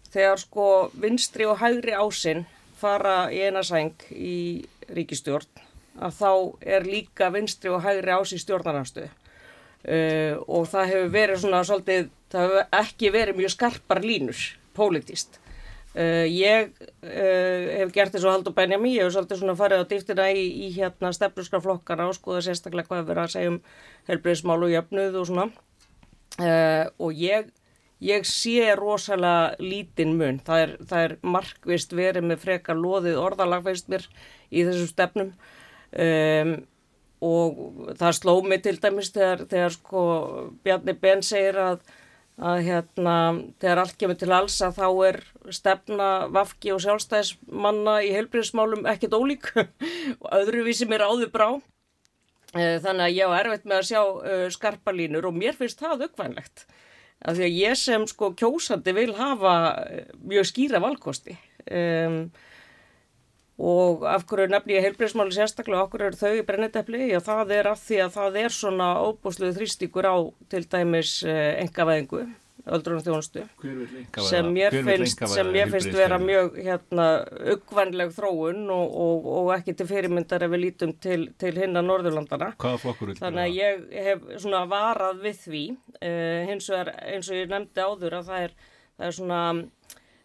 þegar 0.10 0.41
sko 0.41 0.65
vinstri 1.04 1.46
og 1.46 1.60
hægri 1.62 1.93
ásinn 1.93 2.41
fara 2.82 3.28
í 3.30 3.43
eina 3.46 3.62
sæng 3.62 4.08
í 4.17 4.63
ríkistjórn 4.89 5.62
að 6.02 6.17
þá 6.24 6.32
er 6.74 6.89
líka 6.89 7.30
vinstri 7.36 7.69
og 7.69 7.86
hægri 7.86 8.15
ás 8.17 8.34
í 8.34 8.41
stjórnarnafstöðu 8.41 9.12
uh, 9.13 10.41
og 10.48 10.65
það 10.74 10.89
hefur 10.96 11.15
verið 11.19 11.41
svona 11.43 11.62
svolítið, 11.69 12.10
það 12.34 12.50
hefur 12.50 12.82
ekki 12.82 13.13
verið 13.13 13.41
mjög 13.43 13.56
skarpar 13.60 14.02
línur 14.02 14.46
pólitíst. 14.74 15.38
Uh, 15.93 16.25
ég 16.25 16.71
uh, 16.82 17.65
hef 17.77 17.91
gert 17.93 18.15
þess 18.15 18.25
að 18.25 18.32
halda 18.34 18.53
Benjamin, 18.58 18.95
ég 18.95 19.06
hef 19.06 19.13
svolítið 19.13 19.43
svona 19.43 19.53
farið 19.60 19.84
á 19.86 19.89
dýftina 19.91 20.25
í, 20.34 20.45
í 20.65 20.69
hérna 20.73 21.12
stefnusgraflokkana 21.13 22.08
og 22.10 22.15
skoða 22.17 22.41
sérstaklega 22.47 22.89
hvað 22.89 23.03
hefur 23.03 23.12
verið 23.12 23.23
að 23.27 23.34
segja 23.36 23.51
um 23.51 23.60
helbriðsmál 24.10 24.58
og 24.58 24.73
jöfnuð 24.73 25.19
og 25.21 25.27
svona. 25.29 25.45
Uh, 26.41 26.86
og 26.97 27.21
ég, 27.21 27.53
ég 28.01 28.25
sé 28.25 28.73
rosalega 28.79 29.53
lítinn 29.62 30.17
mun, 30.17 30.41
það 30.41 30.65
er, 30.65 30.75
það 30.89 31.06
er 31.06 31.17
markvist 31.36 31.93
verið 31.93 32.29
með 32.32 32.45
frekar 32.47 32.82
loðið 32.82 33.21
orðalagveist 33.21 33.93
mér 33.93 34.10
í 34.49 34.65
þessum 34.65 34.89
stefnum. 34.89 35.34
Um, 35.93 36.56
og 37.23 37.60
það 37.99 38.15
sló 38.17 38.34
mig 38.43 38.63
til 38.65 38.79
dæmis 38.82 39.13
þegar, 39.13 39.45
þegar 39.51 39.75
sko 39.77 40.01
Bjarni 40.65 40.97
Ben 40.97 41.21
segir 41.23 41.62
að 41.62 41.84
að 42.41 42.63
hérna, 42.65 43.15
þegar 43.62 43.82
allt 43.84 43.98
kemur 44.00 44.17
til 44.17 44.32
alls 44.34 44.56
að 44.65 44.80
þá 44.80 44.88
er 45.08 45.19
stefna 45.54 46.08
vafki 46.34 46.72
og 46.74 46.82
sjálfstæðismanna 46.82 48.00
í 48.08 48.13
heilbríðismálum 48.15 48.88
ekkert 48.89 49.17
ólík 49.17 49.52
og 50.24 50.30
öðruvísi 50.39 50.88
mér 50.89 51.06
áður 51.06 51.34
brá. 51.34 51.48
Eh, 52.54 52.80
Þannig 52.82 53.06
að 53.06 53.17
ég 53.17 53.30
á 53.30 53.38
erfitt 53.39 53.67
með 53.69 53.80
að 53.80 53.89
sjá 53.89 54.02
uh, 54.02 54.48
skarpa 54.54 54.93
línur 54.93 55.30
og 55.30 55.38
mér 55.38 55.58
finnst 55.58 55.82
það 55.82 56.08
aukvænlegt. 56.08 56.65
Af 57.24 57.38
því 57.38 57.46
að 57.46 57.60
ég 57.62 57.78
sem 57.80 58.08
sko 58.10 58.34
kjósandi 58.38 58.93
vil 58.98 59.13
hafa 59.17 59.54
eh, 59.86 60.10
mjög 60.26 60.50
skýra 60.50 60.82
valkosti. 60.84 61.38
Um, 61.69 62.26
og 63.62 64.06
af 64.10 64.26
hverju 64.30 64.50
nefn 64.50 64.72
ég 64.74 64.86
heilbreyðsmáli 64.88 65.36
sérstaklega, 65.36 65.84
af 65.86 65.92
hverju 65.94 66.10
eru 66.10 66.18
þau 66.18 66.38
í 66.39 66.46
brennitepli 66.48 67.10
og 67.18 67.26
það 67.26 67.58
er 67.60 67.74
af 67.74 67.82
því 67.84 68.00
að 68.06 68.16
það 68.16 68.39
er 68.44 68.56
svona 68.56 68.88
óbúsluðu 69.06 69.58
þrýstíkur 69.60 70.10
á 70.10 70.16
til 70.50 70.63
dæmis 70.66 71.20
engavæðingu, 71.28 72.24
öldrunum 72.74 73.04
þjónustu 73.06 73.44
sem 74.26 74.50
mér 74.56 74.74
finnst, 74.88 75.22
sem 75.30 75.52
mér 75.54 75.70
finnst 75.70 75.94
vera 75.94 76.18
mjög 76.22 76.58
hérna 76.63 77.08
uggvænleg 77.54 78.13
þróun 78.16 78.66
og, 78.74 78.98
og, 79.06 79.30
og 79.38 79.54
ekki 79.58 79.76
til 79.78 79.89
fyrirmyndar 79.89 80.48
ef 80.48 80.54
við 80.56 80.63
lítum 80.66 80.94
til, 81.04 81.28
til 81.38 81.54
hinna 81.60 81.84
Norðurlandana 81.86 82.54
Hvaða 82.58 82.82
flokkur 82.82 83.12
vil 83.12 83.20
þannig 83.20 83.44
að 83.44 83.58
ég 83.60 84.06
hef 84.08 84.26
svona 84.39 84.63
varað 84.72 85.22
við 85.28 85.42
því. 85.44 85.63
Uh, 86.00 86.39
hins 86.50 86.70
vegar 86.72 86.94
eins 87.04 87.30
og 87.30 87.38
ég 87.38 87.52
nefndi 87.52 87.84
áður 87.84 88.18
að 88.22 88.32
það 88.32 88.48
er, 88.48 88.56
það 88.98 89.10
er 89.10 89.18
svona 89.20 89.42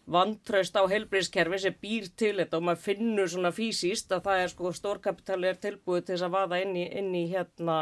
vantraust 0.09 0.77
á 0.77 0.83
heilbríðskerfi 0.89 1.59
sem 1.63 1.75
býr 1.81 2.07
til 2.17 2.35
þetta 2.39 2.59
og 2.59 2.65
maður 2.67 2.85
finnur 2.85 3.29
svona 3.31 3.51
fysiskt 3.55 4.13
að 4.15 4.25
það 4.27 4.43
er 4.43 4.53
sko 4.53 4.71
stórkapitali 4.75 5.49
er 5.49 5.59
tilbúið 5.61 6.05
til 6.05 6.15
þess 6.15 6.27
að 6.27 6.37
vaða 6.37 6.61
inn 6.63 6.77
í, 6.77 6.85
inn 7.01 7.11
í 7.15 7.25
hérna 7.31 7.79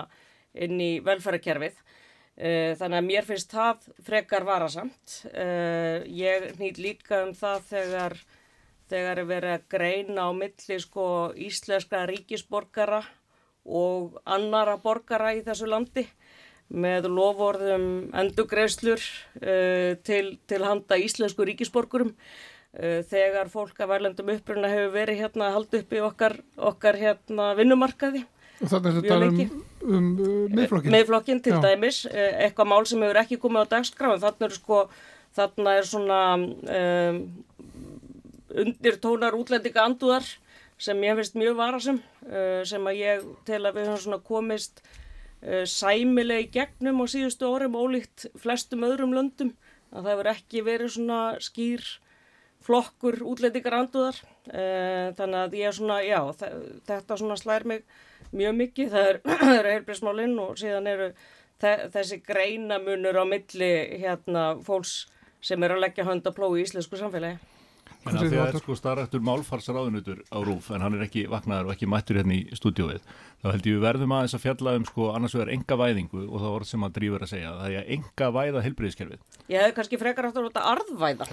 inn 0.58 0.82
í 0.82 0.92
velferðarkerfið. 1.06 1.78
Uh, 2.38 2.74
þannig 2.78 2.98
að 3.00 3.08
mér 3.08 3.26
finnst 3.26 3.54
það 3.54 3.88
frekar 4.06 4.46
varasamt. 4.46 5.22
Uh, 5.32 6.04
ég 6.06 6.52
nýtt 6.60 6.82
líka 6.82 7.24
um 7.26 7.34
það 7.38 7.63
þegar 7.72 8.18
þegar 8.88 9.22
er 9.22 9.28
verið 9.28 9.54
að 9.56 9.66
greina 9.74 10.28
á 10.28 10.32
milli 10.36 10.78
sko 10.80 11.08
íslenska 11.36 12.06
ríkisborgara 12.08 13.02
og 13.68 14.16
annara 14.24 14.78
borgara 14.80 15.34
í 15.36 15.42
þessu 15.44 15.68
landi 15.68 16.06
með 16.67 17.08
lovorðum 17.12 17.88
endugreifslur 18.17 18.99
uh, 18.99 19.95
til, 20.08 20.38
til 20.49 20.63
handa 20.67 20.99
íslensku 20.99 21.45
ríkisborgurum 21.47 22.13
uh, 22.13 23.03
þegar 23.08 23.51
fólk 23.53 23.80
af 23.84 23.91
værlendum 23.93 24.34
uppruna 24.36 24.71
hefur 24.71 24.95
verið 24.95 25.21
hérna 25.23 25.53
halda 25.56 25.82
upp 25.82 25.93
í 25.95 26.01
okkar, 26.03 26.39
okkar 26.71 26.99
hérna 26.99 27.53
vinnumarkaði. 27.60 28.25
Og 28.58 28.71
þannig 28.71 28.89
að 28.89 28.97
þetta 28.97 29.17
um 29.17 29.23
lengi. 29.23 29.45
um 29.86 30.08
uh, 30.17 30.30
miðflokkin. 30.49 30.95
miðflokkin 30.95 31.43
til 31.45 31.53
Já. 31.53 31.62
dæmis, 31.67 32.01
eh, 32.10 32.47
eitthvað 32.47 32.71
mál 32.71 32.88
sem 32.89 33.03
hefur 33.06 33.21
ekki 33.21 33.38
komið 33.41 33.67
á 33.69 33.71
dagskrá 33.75 34.13
en 34.13 34.23
þarna 34.23 34.49
er 34.49 34.56
sko, 34.56 34.80
þarna 35.38 35.75
er 35.77 35.86
svona 35.86 36.21
um, 36.34 37.21
undir 38.65 38.97
tónar 39.03 39.38
útlendinga 39.38 39.86
andúðar 39.86 40.25
sem 40.82 41.03
ég 41.06 41.19
finnst 41.19 41.38
mjög 41.38 41.58
varasum 41.58 42.01
uh, 42.30 42.63
sem 42.65 42.89
að 42.89 43.01
ég 43.03 43.27
tel 43.45 43.62
að 43.62 43.77
við 43.77 43.91
höfum 43.91 44.03
svona 44.08 44.23
komist 44.25 44.82
sæmilega 45.69 46.43
í 46.45 46.50
gegnum 46.54 47.02
á 47.02 47.06
síðustu 47.12 47.47
árum 47.54 47.76
ólíkt 47.78 48.26
flestum 48.41 48.86
öðrum 48.88 49.13
löndum 49.13 49.52
að 49.93 50.02
það 50.04 50.12
hefur 50.13 50.30
ekki 50.34 50.63
verið 50.65 50.93
svona 50.95 51.19
skýr 51.43 51.84
flokkur 52.67 53.19
útlendingar 53.23 53.76
andúðar 53.78 54.17
uh, 54.50 55.13
þannig 55.15 55.39
að 55.43 55.58
ég 55.60 55.69
er 55.69 55.76
svona, 55.78 56.00
já, 56.04 56.19
þe- 56.39 56.54
þetta 56.89 57.17
svona 57.21 57.38
slær 57.39 57.67
mig 57.69 57.84
mjög 58.36 58.58
mikið, 58.60 58.89
það 58.91 59.12
er, 59.12 59.19
eru 59.60 59.73
heilbrísmálinn 59.76 60.34
og 60.43 60.58
síðan 60.60 60.89
eru 60.91 61.12
þe 61.62 61.76
þessi 61.93 62.17
greinamunur 62.28 63.21
á 63.21 63.26
milli 63.30 63.69
hérna 64.02 64.47
fólks 64.65 65.06
sem 65.41 65.63
er 65.63 65.76
að 65.78 65.84
leggja 65.86 66.06
hönd 66.10 66.26
að 66.28 66.36
plói 66.41 66.58
í 66.60 66.65
íslensku 66.65 66.97
samfélagi. 67.00 67.38
En 68.08 68.20
að 68.22 68.32
því 68.32 68.39
að 68.43 68.60
sko 68.62 68.78
starfættur 68.78 69.24
málfarsráðunutur 69.28 70.22
á 70.32 70.38
rúf 70.46 70.70
en 70.76 70.84
hann 70.86 70.98
er 70.98 71.06
ekki 71.08 71.26
vaknaður 71.32 71.70
og 71.70 71.76
ekki 71.76 71.89
mættur 71.91 72.20
hérna 72.22 72.38
í 72.38 72.58
stúdíóið 72.58 73.04
þá 73.43 73.48
held 73.52 73.67
ég 73.67 73.78
við 73.78 73.84
verðum 73.84 74.15
aðeins 74.17 74.38
að 74.38 74.43
fjalla 74.46 74.76
um 74.80 74.88
sko 74.88 75.10
annars 75.13 75.36
vegar 75.38 75.52
enga 75.54 75.78
væðingu 75.82 76.24
og 76.28 76.41
það 76.41 76.56
orð 76.58 76.70
sem 76.72 76.88
að 76.88 76.96
drífur 76.98 77.26
að 77.26 77.32
segja 77.34 77.54
það 77.58 77.70
er 77.74 77.82
að 77.84 77.91
enga 77.98 78.30
væða 78.38 78.63
heilbriðiskerfið 78.67 79.38
Ég 79.48 79.62
hefði 79.63 79.76
kannski 79.78 79.98
frekar 80.02 80.28
átt 80.28 80.38
að 80.39 80.48
láta 80.50 80.63
arðvæða. 80.74 81.26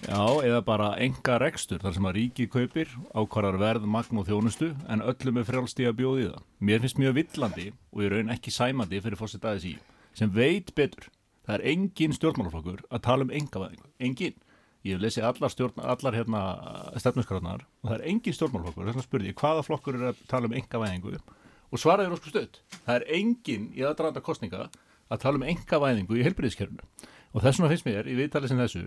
Já, 0.00 0.22
eða 0.46 0.60
bara 0.66 0.88
enga 1.02 1.36
rekstur 1.38 1.78
þar 1.82 1.94
sem 1.94 2.08
að 2.08 2.16
ríkið 2.16 2.48
kaupir 2.50 2.90
ákvarðar 3.14 3.58
verð, 3.60 3.86
magn 3.86 4.18
og 4.18 4.26
þjónustu 4.26 4.72
en 4.90 5.04
öllum 5.06 5.38
er 5.38 5.46
frjálst 5.46 5.82
í 5.82 5.86
að 5.86 5.96
bjóði 6.00 6.26
það. 6.32 6.44
Mér 6.66 6.82
finnst 6.82 6.98
mjög 6.98 7.16
villandi 7.20 7.66
og 7.94 8.02
ég 8.02 8.12
raun 8.14 8.34
ekki 8.34 8.54
sæmandi 8.54 9.02
fyrir 9.04 9.20
fórset 9.20 9.46
aðeins 9.46 9.68
í 9.70 9.74
sem 10.18 10.32
veit 10.34 10.74
betur. 10.74 11.06
Það 11.46 11.54
er 11.56 11.66
engin 11.74 12.14
stjórnmálaflokkur 12.16 12.82
að 12.90 13.04
tala 13.06 13.26
um 13.26 13.34
enga 13.34 13.62
væðingu. 13.62 13.88
Engin. 14.08 14.38
Ég 14.80 14.96
hef 14.96 15.02
lesið 15.02 15.26
allar, 15.28 15.52
stjórn, 15.52 15.80
allar 15.92 16.16
hérna, 16.16 16.40
stefnusgráðnar 16.96 17.66
og 17.82 17.90
það 17.90 17.96
er 17.98 18.04
engin 18.08 18.36
stjórnmálaflokkur. 18.36 18.86
Þess 18.86 18.94
vegna 18.94 19.04
spurði 19.04 19.28
ég 19.28 19.36
hvaða 19.36 19.64
flokkur 19.66 19.98
er 19.98 20.04
að 20.08 20.20
tala 20.30 20.48
um 20.48 20.54
enga 20.56 20.80
væðingu 20.80 21.16
og 21.70 21.80
svaraði 21.82 22.08
er 22.08 22.14
ósku 22.16 22.30
stödd. 22.32 22.60
Það 22.86 22.94
er 22.94 23.04
engin 23.18 23.66
í 23.76 23.84
aðdraðanda 23.84 24.22
kostninga 24.24 24.62
að 25.10 25.20
tala 25.20 25.36
um 25.36 25.44
enga 25.52 25.80
væðingu 25.84 26.16
í 26.16 26.24
heilbriðiskerfinu. 26.24 26.88
Og 27.34 27.44
þess 27.44 27.60
vegna 27.60 27.72
finnst 27.74 27.88
mér 27.90 28.08
í 28.08 28.16
viðtali 28.18 28.48
sem 28.48 28.62
þessu 28.62 28.86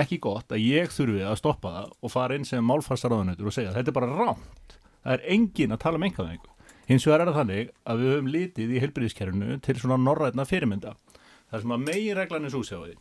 ekki 0.00 0.18
gott 0.22 0.50
að 0.50 0.64
ég 0.64 0.90
þurfi 0.94 1.22
að 1.26 1.38
stoppa 1.38 1.72
það 1.76 1.94
og 1.94 2.12
fara 2.12 2.38
inn 2.38 2.46
sem 2.48 2.66
málfarsaraðanautur 2.66 3.50
og 3.50 3.54
segja 3.54 3.74
þetta 3.76 3.92
er 3.92 3.98
bara 4.00 4.10
rámt. 4.18 4.74
Það 5.04 5.14
er 5.14 5.24
engin 5.36 5.76
að 5.76 5.82
tala 5.84 6.00
um 6.00 6.08
engavæðingu. 6.08 6.50
Hins 6.90 7.06
vegar 7.06 7.22
er 7.22 7.30
það 7.30 7.38
þannig 7.38 7.70
að 7.86 8.02
við 8.02 8.12
höfum 8.16 8.32
litið 8.34 8.74
í 8.74 8.82
heilbriðiskerfinu 8.82 9.60
til 9.62 9.76
svona 9.78 9.98
norrætna 10.02 10.46
fyrirmynda. 10.46 10.96
Það 11.50 11.64
sem 11.64 11.74
að 11.74 11.86
megin 11.86 12.18
reglan 12.18 12.46
er 12.46 12.54
svo 12.54 12.62
sjáði 12.66 12.96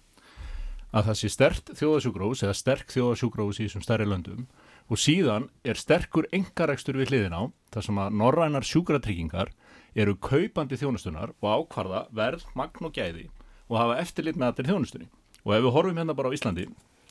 að 0.89 1.09
það 1.09 1.17
sé 1.19 1.29
stert 1.29 1.71
þjóðasjúgrós 1.77 2.43
eða 2.45 2.57
sterk 2.57 2.93
þjóðasjúgrós 2.93 3.59
í 3.59 3.67
þessum 3.67 3.85
stærri 3.85 4.07
löndum 4.09 4.45
og 4.89 4.97
síðan 4.97 5.47
er 5.61 5.77
sterkur 5.77 6.27
engarekstur 6.33 6.97
við 6.97 7.13
hliðin 7.13 7.37
á 7.37 7.43
þar 7.73 7.85
sem 7.85 8.01
að 8.01 8.15
norrænar 8.21 8.65
sjúkratryggingar 8.65 9.51
eru 9.93 10.15
kaupandi 10.17 10.79
þjónustunar 10.79 11.35
og 11.37 11.49
ákvarða 11.49 12.05
verð, 12.15 12.45
magn 12.57 12.89
og 12.89 12.95
gæði 12.95 13.27
og 13.69 13.77
hafa 13.77 13.99
eftirlit 14.01 14.37
með 14.37 14.53
allir 14.53 14.69
þjónustunni. 14.71 15.09
Og 15.45 15.53
ef 15.55 15.65
við 15.65 15.75
horfum 15.75 15.99
hérna 16.01 16.15
bara 16.17 16.33
á 16.33 16.35
Íslandi 16.35 16.65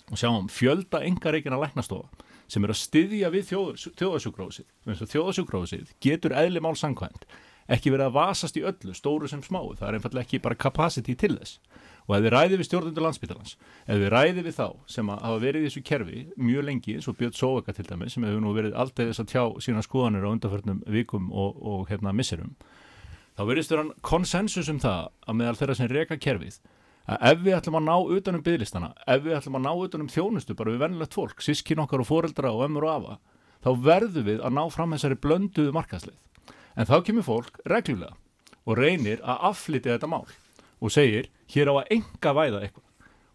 og 0.08 0.18
sjáum 0.18 0.48
fjölda 0.50 1.04
engareikina 1.06 1.58
læknastofa 1.60 2.26
sem 2.48 2.64
er 2.64 2.72
að 2.72 2.80
styðja 2.80 3.30
við 3.30 3.50
þjóðasjúgrósið, 3.52 4.66
þjóðasjúgrósið 4.88 5.92
getur 6.02 6.34
eðli 6.34 6.62
mál 6.64 6.74
sangkvæmt 6.80 7.28
ekki 7.68 7.92
verið 7.92 8.08
að 8.08 8.16
vasast 8.16 8.56
í 8.56 8.64
öllu, 8.64 8.94
stóru 8.96 9.28
sem 9.28 9.42
smáu, 9.44 9.74
það 9.76 9.90
er 9.90 9.98
einfallega 9.98 10.24
ekki 10.24 10.40
bara 10.44 10.56
capacity 10.56 11.14
til 11.18 11.34
þess. 11.36 11.58
Og 12.08 12.14
ef 12.16 12.22
við 12.24 12.32
ræðum 12.32 12.60
við 12.62 12.66
stjórnundur 12.70 13.04
landsbytalans, 13.04 13.50
ef 13.84 13.98
við 14.00 14.10
ræðum 14.14 14.46
við 14.46 14.54
þá 14.56 14.66
sem 14.88 15.10
hafa 15.12 15.40
verið 15.42 15.60
í 15.60 15.68
þessu 15.68 15.82
kerfi 15.84 16.20
mjög 16.40 16.64
lengi, 16.64 16.94
eins 16.96 17.08
og 17.10 17.18
Björn 17.18 17.36
Sóvaka 17.36 17.74
til 17.76 17.84
dæmis, 17.84 18.14
sem 18.16 18.24
hefur 18.24 18.40
nú 18.40 18.54
verið 18.56 18.78
aldrei 18.80 19.10
þess 19.10 19.20
að 19.20 19.28
tjá 19.34 19.42
sína 19.66 19.84
skoðanir 19.84 20.24
á 20.24 20.32
undarförnum 20.32 20.80
vikum 20.88 21.28
og, 21.28 21.60
og 21.60 21.92
hérna 21.92 22.14
misserum, 22.16 22.54
þá 23.36 23.42
verðist 23.50 23.74
vera 23.74 23.84
konsensus 24.00 24.72
um 24.72 24.80
það 24.80 25.12
að 25.28 25.38
meðal 25.42 25.60
þeirra 25.60 25.76
sem 25.82 25.92
reka 25.92 26.16
kerfið 26.16 26.58
að 27.08 27.28
ef 27.28 27.44
við 27.44 27.58
ætlum 27.58 27.78
að 27.78 27.86
ná 27.90 27.94
utanum 28.16 28.44
bygglistana, 28.48 28.90
ef 29.04 29.22
við 29.24 29.36
ætlum 29.36 29.60
að 29.60 29.64
ná 29.68 29.70
utanum 29.84 30.10
þjónustu 30.12 30.56
bara 30.56 30.72
við 30.72 30.82
vennilegt 30.86 31.16
fólk, 31.16 31.44
sískin 31.44 31.84
okkar 31.84 32.04
og 32.04 32.08
foreldra 32.08 32.52
og 32.56 32.64
ömmur 32.66 32.88
og 32.88 32.96
afa, 32.96 33.20
þá 33.64 33.70
verðum 33.84 34.28
við 34.32 34.42
að 34.44 34.56
ná 34.56 34.64
fram 34.72 34.92
þessari 34.96 35.20
blönduðu 35.20 35.76
markaðslið. 35.76 36.18
En 36.76 36.88
þá 36.88 36.98
kemur 37.04 37.24
fólk 37.26 37.62
reglulega 37.68 38.16
og 38.68 38.76
reynir 38.76 39.24
að 39.24 39.48
affliti 39.48 39.92
þetta 39.92 40.10
mál 40.12 40.28
og 40.80 40.92
segir, 40.94 41.28
hér 41.50 41.70
á 41.70 41.74
að 41.80 41.92
enga 41.98 42.34
væða 42.36 42.62
eitthvað. 42.66 42.84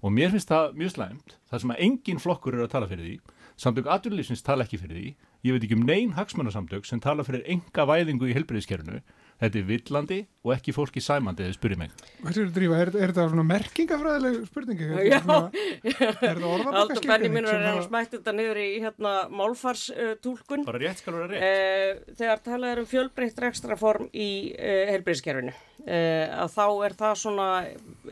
Og 0.04 0.12
mér 0.12 0.34
finnst 0.34 0.52
það 0.52 0.74
mjög 0.80 0.94
slæmt, 0.94 1.36
þar 1.50 1.64
sem 1.64 1.74
að 1.74 1.84
engin 1.86 2.20
flokkur 2.20 2.58
eru 2.58 2.66
að 2.68 2.74
tala 2.74 2.90
fyrir 2.92 3.06
því, 3.08 3.16
samtök 3.64 3.90
aturlýfsins 3.94 4.44
tala 4.44 4.66
ekki 4.68 4.80
fyrir 4.82 5.00
því, 5.00 5.12
ég 5.48 5.56
veit 5.56 5.68
ekki 5.68 5.78
um 5.78 5.86
neyn 5.88 6.16
hagsmannasamtök 6.18 6.88
sem 6.88 7.00
tala 7.04 7.24
fyrir 7.24 7.46
enga 7.48 7.86
væðingu 7.88 8.28
í 8.28 8.36
helbriðiskerfinu, 8.36 9.00
þetta 9.42 9.60
er 9.60 9.68
villandi 9.68 10.20
og 10.44 10.54
ekki 10.56 10.74
fólki 10.76 11.02
sæmandi 11.04 11.46
eða 11.46 11.56
spyrir 11.56 11.80
mig. 11.80 11.94
Hvað 12.20 12.38
séu 12.38 12.50
drífa, 12.56 12.80
er, 12.84 12.92
er 12.98 13.14
þetta 13.14 13.28
svona 13.32 13.46
merkingafræðileg 13.48 14.40
spurningi? 14.50 14.90
Er 14.94 15.08
Já. 15.08 15.20
þetta 15.20 15.64
Er 15.84 16.18
þetta 16.20 16.50
orðabaka 16.50 16.82
Aldur 16.84 17.08
Benni 17.08 17.32
minn 17.34 17.48
er 17.48 17.54
að 17.54 17.64
reyna 17.64 17.76
að 17.78 17.88
smætti 17.88 18.20
þetta 18.20 18.36
niður 18.38 18.62
í 18.64 18.68
hérna 18.84 19.14
málfarstúlkun. 19.42 20.66
Bara 20.68 20.82
rétt 20.84 21.04
skal 21.04 21.16
vera 21.18 21.30
rétt. 21.32 21.48
Eh, 21.48 22.16
þegar 22.20 22.44
talað 22.48 22.74
er 22.74 22.84
um 22.84 22.90
fjölbreytt 22.90 23.42
rekstraform 23.44 24.10
í 24.12 24.30
uh, 24.54 24.84
helbriðskerfinu 24.92 25.54
uh, 25.54 26.44
að 26.44 26.54
þá 26.58 26.66
er 26.90 26.98
það 27.00 27.18
svona 27.24 27.50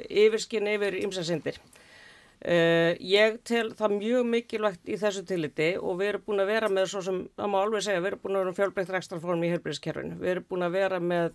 yfirskinn 0.07 0.71
yfir 0.75 0.99
ymsasindir. 1.03 1.61
Uh, 2.41 2.95
ég 3.05 3.35
tel 3.45 3.67
það 3.77 3.91
mjög 3.99 4.23
mikilvægt 4.25 4.87
í 4.89 4.95
þessu 4.97 5.21
tilliti 5.29 5.67
og 5.77 5.99
við 5.99 6.07
erum 6.07 6.21
búin 6.25 6.41
að 6.41 6.47
vera 6.49 6.69
með 6.73 6.87
svo 6.89 7.01
sem, 7.05 7.19
það 7.37 7.49
má 7.53 7.57
alveg 7.59 7.83
segja, 7.85 8.01
við 8.01 8.09
erum 8.09 8.21
búin 8.23 8.37
að 8.37 8.41
vera 8.41 8.49
um 8.49 8.55
fjölbreytt 8.57 8.93
rekstraform 8.95 9.43
í 9.45 9.51
helbriðskerfinu. 9.51 10.15
Við 10.17 10.31
erum 10.31 10.47
búin 10.49 10.65
að 10.65 10.77
vera 10.79 10.97
með 11.05 11.27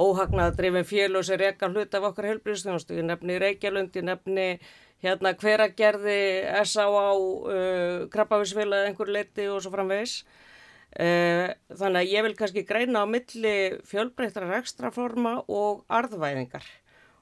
óhagnaðadrifin 0.00 0.86
félög 0.88 1.26
sem 1.28 1.40
reka 1.42 1.68
hlut 1.68 1.96
af 1.98 2.06
okkar 2.08 2.30
helbriðsþjónustu. 2.30 2.96
Ég 2.96 3.04
nefni 3.10 3.36
Reykjalund, 3.42 3.98
ég 4.00 4.06
nefni 4.08 4.46
hérna 5.04 5.34
hveragerði, 5.42 6.16
S.A.A. 6.62 7.04
Uh, 7.12 8.06
krabbavísfélagi 8.14 8.88
einhver 8.88 9.12
leiti 9.12 9.50
og 9.52 9.60
svo 9.60 9.74
framvegis. 9.74 10.22
Uh, 10.94 11.52
þannig 11.76 12.00
að 12.00 12.14
ég 12.14 12.24
vil 12.24 12.38
kannski 12.40 12.64
greina 12.64 13.04
á 13.04 13.06
milli 13.10 13.54
fjölbreyttra 13.84 14.48
rekstraforma 14.48 15.42
og 15.44 15.84
arðvæðingar 15.92 16.64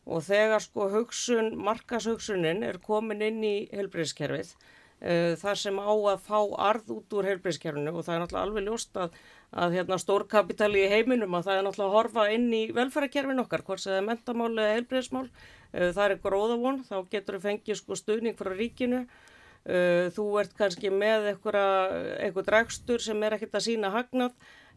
og 0.06 0.22
þegar 0.26 0.62
sko 0.64 0.88
hugsun, 0.90 1.52
markashugsunin 1.62 2.64
er 2.66 2.80
komin 2.82 3.22
inn 3.22 3.42
í 3.46 3.56
helbriðskerfið 3.70 4.50
uh, 4.54 5.34
þar 5.38 5.60
sem 5.60 5.78
á 5.78 5.92
að 5.92 6.24
fá 6.26 6.38
arð 6.70 6.94
út 6.96 7.16
úr 7.18 7.28
helbriðskerfinu 7.30 7.94
og 7.94 8.06
það 8.06 8.14
er 8.16 8.22
náttúrulega 8.24 8.46
alveg 8.48 8.66
ljóst 8.66 8.98
að, 8.98 9.18
að 9.64 9.76
hérna, 9.78 9.98
stórkapitali 10.02 10.84
í 10.84 10.90
heiminum 10.90 11.38
að 11.38 11.50
það 11.50 11.58
er 11.58 11.66
náttúrulega 11.68 11.90
að 11.90 11.98
horfa 11.98 12.28
inn 12.34 12.48
í 12.50 12.62
velferðarkerfin 12.74 13.44
okkar, 13.44 13.66
hvort 13.66 13.84
sem 13.84 13.92
það 13.92 14.00
er 14.00 14.08
mentamál 14.08 14.52
eða 14.56 14.78
helbriðsmál, 14.78 15.28
uh, 15.28 15.90
það 15.92 16.06
er 16.08 16.16
gróðavon, 16.26 16.82
þá 16.88 16.96
getur 17.14 17.38
þú 17.38 17.44
fengið 17.46 17.78
sko 17.82 18.00
stuðning 18.02 18.38
frá 18.38 18.56
ríkinu 18.56 19.06
Uh, 19.62 20.08
þú 20.10 20.24
ert 20.40 20.56
kannski 20.58 20.90
með 20.90 21.28
eitthvað 21.30 22.46
dragstur 22.48 22.98
sem 22.98 23.20
er 23.22 23.36
ekkert 23.36 23.60
að 23.60 23.62
sína 23.68 23.92
hagnað 23.94 24.32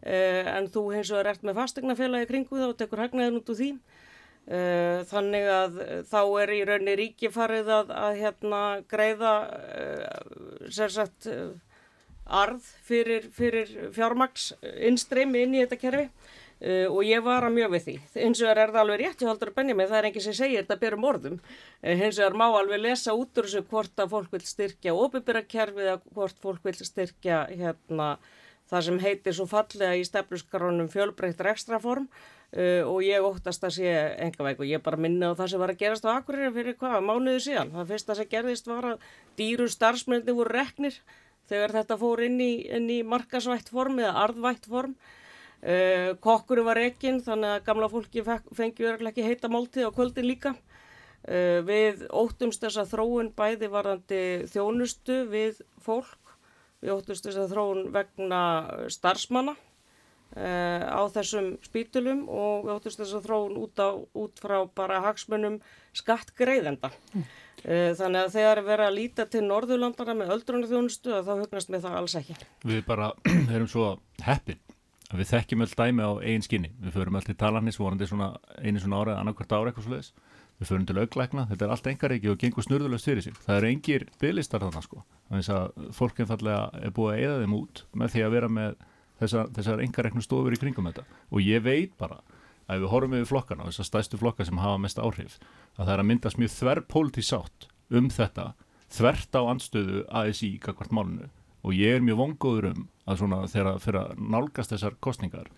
en 0.06 0.68
þú 0.70 0.82
hins 0.92 1.10
vegar 1.10 1.32
ert 1.32 1.42
með 1.42 1.56
fastegnafélagi 1.58 2.28
kringu 2.28 2.60
þá 2.60 2.66
og 2.68 2.76
tekur 2.78 3.00
hagnaðin 3.02 3.40
út 3.40 3.50
úr 3.50 3.58
því. 3.58 3.70
Uh, 4.46 5.02
þannig 5.10 5.48
að 5.50 5.78
þá 6.06 6.20
er 6.42 6.52
í 6.54 6.60
raunni 6.68 6.92
ríki 7.00 7.32
farið 7.34 7.70
að, 7.80 7.88
að 7.98 8.18
hérna, 8.20 8.60
greiða 8.86 9.32
sérsagt 10.70 11.26
arð 12.26 12.66
fyrir, 12.86 13.26
fyrir 13.34 13.70
fjármaks 13.94 14.52
innstreymi 14.62 15.42
inn 15.42 15.56
í 15.56 15.64
þetta 15.64 15.80
kerfi. 15.82 16.08
Uh, 16.56 16.86
og 16.88 17.02
ég 17.04 17.20
var 17.20 17.44
að 17.44 17.52
mjög 17.52 17.74
við 17.74 17.82
því. 17.84 17.94
Hins 18.14 18.38
vegar 18.40 18.58
er 18.62 18.70
það 18.72 18.80
alveg 18.80 19.00
rétt, 19.02 19.20
ég 19.20 19.28
haldur 19.28 19.50
að 19.50 19.56
benja 19.58 19.74
mig, 19.76 19.88
það 19.90 19.98
er 19.98 20.06
enginn 20.08 20.24
sem 20.24 20.36
segir 20.38 20.62
þetta 20.62 20.78
berum 20.80 21.04
orðum. 21.04 21.34
Uh, 21.82 21.90
hins 22.00 22.16
vegar 22.16 22.38
má 22.40 22.46
alveg 22.46 22.80
lesa 22.80 23.12
út 23.12 23.36
úr 23.36 23.48
þessu 23.50 23.60
hvort 23.68 24.00
að 24.00 24.14
fólk 24.14 24.32
vil 24.32 24.40
styrkja 24.48 24.94
óbyrgirakerfið 24.96 25.90
eða 25.90 26.14
hvort 26.16 26.40
fólk 26.40 26.64
vil 26.64 26.74
styrkja 26.78 27.42
hérna, 27.50 28.08
það 28.72 28.86
sem 28.88 29.02
heitir 29.04 29.36
svo 29.36 29.46
fallega 29.50 30.00
í 30.00 30.06
stefnusgránum 30.08 30.88
fjölbreyttar 30.94 31.52
ekstraform 31.52 32.08
uh, 32.54 32.82
og 32.86 33.02
ég 33.04 33.26
óttast 33.26 33.66
að 33.66 33.76
sé 33.78 33.92
enga 34.22 34.46
veik 34.46 34.62
og 34.62 34.70
ég 34.70 34.82
bara 34.84 35.00
minna 35.00 35.32
á 35.32 35.38
það 35.38 35.52
sem 35.52 35.62
var 35.62 35.72
að 35.74 35.82
gerast 35.82 36.06
á 36.06 36.14
Akureyri 36.14 36.54
fyrir 36.54 36.78
hvað, 36.80 36.98
mánuðu 37.08 37.42
síðan. 37.46 37.72
Það 37.74 37.92
fyrsta 37.92 38.18
sem 38.18 38.30
gerðist 38.32 38.70
var 38.70 38.90
að 38.92 39.06
dýru 39.40 39.68
starfsmyndi 39.72 40.36
voru 40.36 40.54
reknir 40.56 40.98
þegar 41.50 41.74
þetta 41.80 41.98
fór 42.00 42.24
inn 42.26 42.40
í, 42.42 42.52
í 42.66 42.98
markasvætt 43.06 43.70
form 43.72 44.00
eða 44.02 44.14
arðvætt 44.26 44.68
form. 44.70 44.96
Uh, 45.66 46.12
kokkurinn 46.22 46.66
var 46.68 46.78
rekinn 46.78 47.22
þannig 47.24 47.54
að 47.56 47.66
gamla 47.66 47.88
fólki 47.90 48.22
fengi 48.26 48.84
verðarlega 48.84 49.14
ekki 49.14 49.24
heita 49.26 49.50
máltið 49.50 49.88
á 49.88 49.96
kvöldin 49.96 50.28
líka. 50.28 50.52
Uh, 51.26 51.62
við 51.66 52.04
óttumst 52.14 52.62
þessa 52.62 52.84
þróun 52.86 53.32
bæði 53.34 53.70
varðandi 53.72 54.22
þjónustu 54.52 55.24
við 55.32 55.62
fólk. 55.82 56.36
Við 56.84 56.92
óttumst 56.92 57.26
þessa 57.26 57.48
þróun 57.50 57.88
vegna 57.94 58.42
starfsmanna. 58.92 59.56
Á 60.36 61.00
þessum 61.14 61.54
spítulum 61.64 62.26
og 62.28 62.66
við 62.66 62.74
óttist 62.74 63.00
þess 63.00 63.16
að 63.16 63.26
þróun 63.28 63.58
út, 63.62 63.80
á, 63.80 63.90
út 63.96 64.42
frá 64.42 64.58
bara 64.76 65.00
hagsmunum 65.06 65.58
skattgreiðenda. 65.96 66.90
Uh, 67.66 67.96
þannig 67.96 68.20
að 68.20 68.34
þegar 68.36 68.60
er 68.60 68.66
verið 68.66 68.86
að 68.86 68.96
líta 68.98 69.24
til 69.32 69.42
Norðurlandana 69.46 70.14
með 70.18 70.34
öldrunarþjónustu 70.36 71.14
að 71.16 71.30
þá 71.30 71.32
hugnast 71.40 71.72
með 71.72 71.86
það 71.86 71.98
alls 72.02 72.16
ekki. 72.20 72.36
Við 72.68 72.82
bara 72.86 73.10
erum 73.56 73.70
svo 73.70 73.88
heppin 74.26 74.60
að 75.06 75.22
við 75.22 75.30
þekkjum 75.32 75.64
öll 75.64 75.74
dæmi 75.80 76.06
á 76.06 76.10
eigin 76.20 76.44
skinni. 76.44 76.72
Við 76.82 76.96
förum 76.98 77.18
öll 77.18 77.26
til 77.26 77.36
talarnis, 77.38 77.78
vorandi 77.80 78.08
svona 78.10 78.32
einu 78.60 78.82
svona 78.82 79.00
ára, 79.00 79.20
annarkvært 79.22 79.54
ára 79.54 79.70
eitthvað 79.70 79.86
svo 79.86 79.94
leiðis. 79.94 80.12
Við 80.56 80.70
förum 80.70 80.86
til 80.88 80.98
auglækna, 80.98 81.44
þetta 81.50 81.66
er 81.66 81.72
allt 81.74 81.88
engareiki 81.90 82.30
og 82.32 82.38
gengur 82.40 82.64
snurðulegst 82.64 83.08
fyrir 83.10 83.24
sig. 83.26 83.38
Það 83.44 83.58
eru 83.58 83.70
engir 83.70 84.06
bygglistar 84.20 84.64
þarna 84.64 84.82
sko. 84.84 85.02
Þannig 85.28 85.50
að 85.52 85.90
fólk 85.96 86.22
einfallega 86.22 86.62
er 86.80 86.94
búið 86.96 87.12
að 87.12 87.24
eða 87.26 87.40
þeim 87.42 87.56
út 87.58 87.82
með 87.92 88.14
því 88.14 88.24
að 88.24 88.36
vera 88.36 88.52
með 88.56 88.78
þessar, 89.20 89.50
þessar 89.56 89.82
engareiknu 89.84 90.24
stofur 90.24 90.56
í 90.56 90.60
kringum 90.60 90.90
þetta. 90.90 91.06
Og 91.32 91.44
ég 91.44 91.64
veit 91.64 91.96
bara 92.00 92.20
að 92.66 92.82
við 92.82 92.92
horfum 92.92 93.16
yfir 93.16 93.30
flokkana, 93.30 93.70
þessar 93.70 93.90
stæstu 93.90 94.20
flokka 94.20 94.46
sem 94.46 94.60
hafa 94.62 94.78
mest 94.82 94.98
áhrif, 94.98 95.38
að 95.76 95.84
það 95.84 95.94
er 95.94 96.02
að 96.02 96.08
myndast 96.10 96.40
mjög 96.40 96.54
þverr 96.56 96.84
pólitísátt 96.90 97.68
um 97.94 98.08
þetta, 98.10 98.46
þvert 98.92 99.38
á 99.38 99.42
anstöðu 99.46 100.04
ASI 100.10 100.52
í 100.56 100.62
kakvart 100.62 100.94
málunu 100.94 101.30
og 101.66 101.74
ég 101.74 101.96
er 101.96 102.04
mjög 102.04 102.20
vongóður 102.20 102.68
um 102.70 102.84
að 103.06 103.22
svona 103.22 103.40
þegar 103.50 103.80
fyrir 103.82 104.00
að 104.02 104.20
nálgast 104.34 104.72
þessar 104.74 104.98
kostningar 105.02 105.48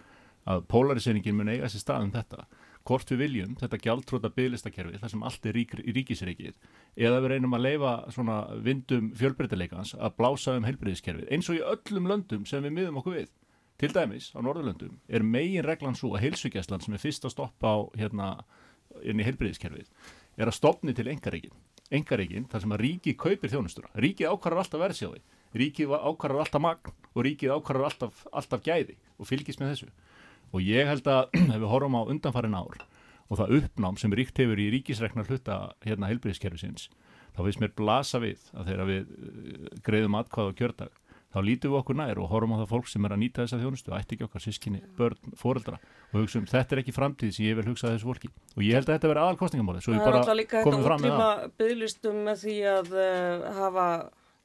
að 0.48 0.64
polariseiningin 0.72 1.36
mun 1.36 1.50
eiga 1.52 1.68
sér 1.68 1.82
stað 1.82 2.06
um 2.06 2.14
þetta. 2.14 2.46
Hvort 2.88 3.10
við 3.12 3.20
viljum 3.20 3.56
þetta 3.60 3.80
gjaldtróta 3.84 4.30
bygglistakerfi 4.32 5.00
þar 5.02 5.12
sem 5.12 5.24
allt 5.28 5.48
er 5.50 5.56
rík, 5.58 5.74
ríkisreikið 5.76 6.54
eða 6.96 7.18
við 7.20 7.34
reynum 7.34 7.56
að 7.58 7.66
leifa 7.66 7.92
svona 8.14 8.38
vindum 8.64 9.10
fjölbreytileikans 9.18 9.92
að 9.98 10.14
blása 10.16 10.54
um 10.56 10.64
heilbreyðiskerfið 10.64 11.28
eins 11.34 11.50
og 11.52 11.58
í 11.58 11.66
öllum 11.74 12.08
löndum 12.08 12.48
sem 12.48 12.64
við 12.64 12.76
miðum 12.78 13.02
okkur 13.02 13.18
við 13.18 13.28
til 13.78 13.92
dæmis 13.94 14.30
á 14.34 14.38
Norðurlöndum 14.42 14.98
er 15.08 15.24
megin 15.24 15.66
reglan 15.66 15.96
svo 15.98 16.14
að 16.14 16.26
heilsugjastland 16.26 16.84
sem 16.84 16.94
er 16.94 17.02
fyrst 17.02 17.26
að 17.28 17.34
stoppa 17.36 17.74
á 17.74 17.78
hérna 17.98 18.28
inn 19.04 19.20
í 19.20 19.26
heilbreyðiskerfið 19.26 19.90
er 20.38 20.50
að 20.50 20.58
stopni 20.58 20.94
til 20.96 21.08
engareikin 21.10 21.54
engareikin 21.94 22.48
þar 22.50 22.64
sem 22.64 22.74
að 22.74 22.84
ríki 22.84 23.16
kaupir 23.16 23.52
þjónustura 23.52 23.92
ríkið 23.94 24.32
ákvarðar 24.32 24.64
alltaf 24.64 24.82
verðsjáði 24.82 25.22
ríkið 25.56 25.94
ákvarðar 25.96 26.44
alltaf 26.44 26.62
magn 26.62 26.92
og 27.14 27.24
ríkið 27.24 27.54
ákvarðar 27.56 27.88
alltaf, 27.88 28.22
alltaf 28.32 28.64
gæði 28.64 28.96
og 29.18 29.28
fylgist 29.28 29.60
með 29.62 29.72
þessu. 29.72 29.90
Og 30.52 30.64
ég 30.64 30.88
held 30.88 31.08
að 31.08 31.34
ef 31.54 31.58
við 31.58 31.68
horfum 31.72 31.98
á 31.98 32.02
undanfarin 32.12 32.58
ár 32.58 32.84
og 33.28 33.40
það 33.40 33.54
uppnám 33.58 33.98
sem 34.00 34.14
ríkt 34.16 34.40
hefur 34.40 34.60
í 34.60 34.70
ríkisregnar 34.72 35.28
hluta 35.28 35.58
hérna 35.84 36.08
heilbríðiskerfisins 36.12 36.88
þá 37.36 37.42
finnst 37.44 37.62
mér 37.62 37.74
blasa 37.76 38.20
við 38.22 38.46
að 38.54 38.72
þegar 38.72 38.88
við 38.88 39.10
eh, 39.18 39.68
greiðum 39.84 40.18
kjördag 40.56 41.02
þá 41.28 41.38
lítum 41.44 41.72
við 41.74 41.78
okkur 41.82 41.98
nær 42.00 42.18
og 42.22 42.30
horfum 42.32 42.54
á 42.56 42.60
það 42.62 42.70
fólk 42.72 42.88
sem 42.88 43.04
er 43.04 43.14
að 43.14 43.20
nýta 43.22 43.42
þessa 43.44 43.58
þjónustu, 43.60 43.92
ætti 43.98 44.16
ekki 44.16 44.26
okkar 44.28 44.44
sískinni, 44.46 44.80
börn, 44.96 45.34
fóreldra 45.36 45.76
og 46.12 46.20
hugsa 46.22 46.38
um 46.40 46.46
þetta 46.48 46.76
er 46.78 46.82
ekki 46.84 46.94
framtíð 46.96 47.34
sem 47.36 47.46
ég 47.50 47.58
vil 47.60 47.66
hugsa 47.68 47.90
þessu 47.92 48.08
fólki. 48.08 48.30
Og 48.56 48.62
ég 48.64 48.78
held 48.78 48.88
að 48.88 48.96
þetta 48.96 49.10
verði 49.12 49.24
aðal 49.26 49.40
kostningamóli 49.42 49.82
svo 49.84 49.92
við 49.92 49.98
Það 49.98 50.06
er 50.06 50.12
bara 50.12 50.22
alltaf 50.24 50.38
líka 50.40 50.62
komum 50.64 50.78
þetta 50.80 50.88
fram 50.88 51.02
með 51.04 51.10
útlýma 51.12 51.26
það. 51.28 51.50
bygglistum 51.60 52.22
með 52.30 52.40
því 52.46 52.56
að 52.72 52.96
uh, 52.96 53.50
hafa 53.58 53.88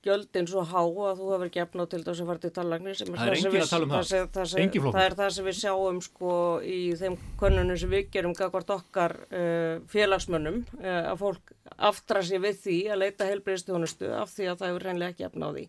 gjöldin 0.03 0.47
svo 0.51 0.65
há 0.67 0.81
að 0.83 1.19
þú 1.21 1.27
hefur 1.31 1.49
efna 1.63 1.83
á 1.87 1.91
til 1.93 2.01
þess 2.03 2.19
að 2.19 2.27
fara 2.27 2.41
til 2.43 2.49
tallagni 2.57 2.93
sem 2.99 3.07
er 3.13 3.19
Það 3.21 3.29
er 3.31 3.39
sem 3.39 3.53
við- 3.53 3.61
um 3.63 3.93
það. 3.93 4.03
sem- 4.09 4.27
það, 4.35 4.47
sem, 4.51 4.73
það 4.91 5.05
er 5.05 5.13
það 5.21 5.29
sem 5.37 5.45
við 5.47 5.55
sjáum 5.61 6.01
sko 6.03 6.33
í 6.67 6.79
þeim 6.99 7.15
könnunum 7.39 7.77
sem 7.79 7.89
við 7.95 8.09
gerum 8.11 8.33
gagvart 8.35 8.73
okkar 8.75 9.15
uh, 9.31 9.79
félagsmönnum 9.87 10.57
uh, 10.83 11.13
að 11.13 11.21
fólk 11.23 11.53
aftra 11.77 12.19
sig 12.27 12.43
við 12.43 12.59
því 12.65 12.75
að 12.91 12.99
leita 13.05 13.29
heilbreyðstjónustu 13.31 14.11
af 14.19 14.35
því 14.35 14.49
að 14.51 14.59
það 14.59 14.73
hefur 14.73 14.87
reynlega 14.89 15.15
ekki 15.15 15.27
efna 15.31 15.47
á 15.47 15.51
því 15.55 15.65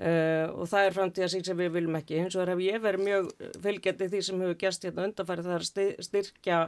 Uh, 0.00 0.46
og 0.56 0.68
það 0.70 0.86
er 0.86 0.94
framtíðasík 0.96 1.44
sem 1.44 1.58
við 1.58 1.74
viljum 1.74 1.96
ekki 1.98 2.22
hins 2.22 2.36
vegar 2.38 2.54
hef 2.54 2.60
ég 2.64 2.80
verið 2.80 3.02
mjög 3.04 3.26
fylgjandi 3.60 4.06
því 4.08 4.20
sem 4.24 4.38
hefur 4.40 4.58
gæst 4.62 4.86
hérna 4.86 5.04
undanfæri 5.10 5.44
það 5.44 5.56
er 5.58 5.66
styrkja 6.06 6.60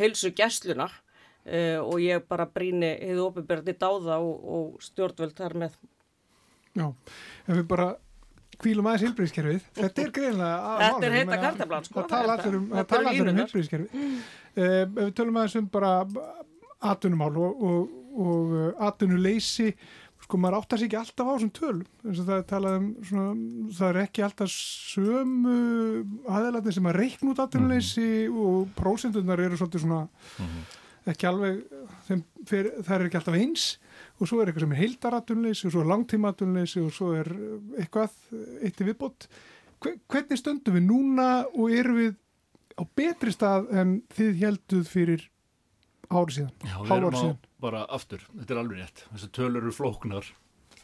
heilsu 0.00 0.30
gæsluna 0.32 0.86
uh, 0.88 1.80
og 1.82 1.98
ég 2.00 2.24
bara 2.30 2.48
bríni 2.48 2.94
hefur 3.02 3.26
ofinberði 3.26 3.76
dáða 3.76 4.16
og, 4.24 4.46
og 4.56 4.86
stjórnvöld 4.86 5.36
þar 5.36 5.58
með 5.64 5.76
Já, 6.78 6.86
ef 7.50 7.52
við 7.52 7.66
bara 7.68 7.88
kvílum 8.60 8.88
aðeins 8.90 9.06
heilbríðiskerfið, 9.08 9.64
þetta 9.80 10.04
er 10.04 10.12
greinlega 10.16 10.58
að 10.72 10.82
Þetta 10.84 11.08
er 11.08 11.16
heita 11.16 11.40
kartaflan, 11.44 11.88
sko, 11.88 12.02
Það 12.02 12.12
tala 12.12 12.36
allir 12.36 12.58
um, 12.58 12.68
um 12.74 13.08
línurnar. 13.08 13.40
heilbríðiskerfið. 13.44 14.04
Uh, 14.50 14.66
ef 14.66 14.94
við 14.98 15.16
tölum 15.20 15.40
aðeins 15.40 15.56
um 15.60 15.70
bara 15.72 15.94
atvinnumál 16.90 17.32
og, 17.36 17.64
og, 17.70 17.96
og 18.24 18.54
uh, 18.56 18.68
atvinnuleysi, 18.88 19.72
sko 20.30 20.38
maður 20.38 20.60
áttar 20.60 20.78
sig 20.78 20.86
ekki 20.86 20.98
alltaf 21.00 21.26
á 21.26 21.32
þessum 21.34 21.50
tölum. 21.58 21.86
Þess 22.06 22.20
að 22.22 22.28
það 22.30 22.36
er 22.40 22.44
talað 22.54 22.76
um, 22.78 22.88
svona, 23.08 23.30
það 23.74 23.88
er 23.90 23.98
ekki 24.04 24.22
alltaf 24.22 24.52
sömu 24.54 25.54
aðeilatni 26.30 26.74
sem 26.76 26.86
að 26.90 26.98
reikna 27.00 27.32
út 27.34 27.42
atvinnuleysi 27.42 28.06
og 28.30 28.68
prósentunar 28.78 29.42
eru 29.42 29.58
svolítið 29.58 29.82
svona 29.84 30.04
ekki 31.10 31.26
alveg, 31.30 31.60
fer, 32.46 32.68
það 32.84 32.94
er 33.00 33.04
ekki 33.08 33.18
alltaf 33.20 33.38
eins 33.40 33.64
og 34.20 34.28
svo 34.28 34.38
er 34.42 34.50
eitthvað 34.50 34.66
sem 34.66 34.74
er 34.76 34.80
heildarattunleysi 34.84 35.66
og 35.66 35.72
svo 35.74 35.80
er 35.82 35.88
langtímaattunleysi 35.90 36.82
og 36.84 36.90
svo 36.94 37.08
er 37.16 37.30
uh, 37.34 37.54
eitthvað 37.80 38.16
uh, 38.36 38.46
eitt 38.68 38.82
í 38.84 38.88
viðbót. 38.90 39.26
Hve- 39.80 39.96
Hvernig 40.12 40.40
stöndum 40.42 40.76
við 40.76 40.84
núna 40.90 41.28
og 41.50 41.72
erum 41.74 41.96
við 42.02 42.14
á 42.78 42.82
betri 42.96 43.32
stað 43.34 43.70
en 43.80 43.96
þið 44.14 44.38
helduð 44.44 44.86
fyrir 44.92 45.24
ári 46.12 46.36
síðan? 46.36 46.52
Já, 46.68 46.76
við 46.76 46.92
hálfu 46.92 46.98
erum 47.00 47.08
ári 47.10 47.16
á 47.16 47.22
síðan? 47.24 47.40
Bara 47.62 47.84
aftur, 47.92 48.24
þetta 48.34 48.56
er 48.56 48.62
alveg 48.62 48.82
rétt. 48.82 49.06
Þessi 49.12 49.30
tölur 49.36 49.64
eru 49.64 49.76
flóknar 49.76 50.28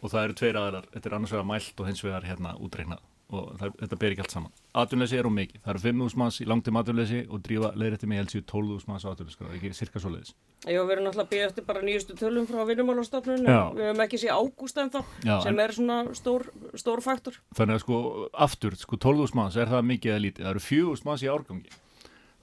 og 0.02 0.12
það 0.12 0.22
eru 0.22 0.38
tveir 0.40 0.60
aðrar, 0.60 0.88
þetta 0.94 1.10
er 1.10 1.18
annars 1.18 1.36
vegar 1.36 1.50
mælt 1.50 1.82
og 1.82 1.90
hins 1.90 2.02
vegar 2.04 2.26
hérna 2.28 2.56
útreiknað. 2.62 3.04
Og 3.26 3.56
það, 3.58 3.72
þetta 3.80 3.96
ber 3.98 4.12
ekki 4.14 4.22
allt 4.22 4.34
saman. 4.36 4.52
Atvinnleysi 4.78 5.16
er 5.18 5.26
um 5.26 5.32
mikið. 5.34 5.62
Það 5.64 5.70
eru 5.72 5.80
5.000 5.82 6.18
manns 6.20 6.36
í 6.38 6.44
langtum 6.46 6.76
atvinnleysi 6.78 7.22
og 7.26 7.40
drífa 7.42 7.70
leiðrætti 7.74 8.06
mig 8.06 8.20
helst 8.20 8.36
í 8.38 8.42
12.000 8.46 8.86
manns 8.86 9.02
á 9.02 9.10
atvinnleysi 9.10 9.48
ekki 9.56 9.70
cirka 9.74 10.02
svo 10.02 10.12
leiðis. 10.12 10.36
Já, 10.62 10.78
við 10.78 10.92
erum 10.94 11.08
að 11.10 11.32
býja 11.32 11.48
eftir 11.48 11.66
bara 11.66 11.82
nýjustu 11.82 12.14
tölum 12.20 12.46
frá 12.46 12.60
vinnumálastofnun 12.68 13.42
við 13.42 13.82
höfum 13.82 14.04
ekki 14.04 14.20
sé 14.22 14.30
ágúst 14.30 14.78
en 14.78 14.92
þá 14.94 15.00
sem 15.42 15.58
er 15.64 15.74
svona 15.74 15.98
stór, 16.14 16.46
stór 16.78 17.02
faktor. 17.02 17.40
Þannig 17.58 17.80
að 17.80 17.82
sko 17.82 17.98
aftur, 18.46 18.78
sko 18.78 19.00
12.000 19.02 19.40
manns 19.40 19.58
er 19.58 19.74
það 19.74 19.90
mikið 19.90 20.14
eða 20.14 20.24
lítið, 20.28 20.46
það 20.46 20.54
eru 20.54 20.64
4.000 20.68 21.10
manns 21.10 21.26
í 21.26 21.32
árgangi 21.34 21.74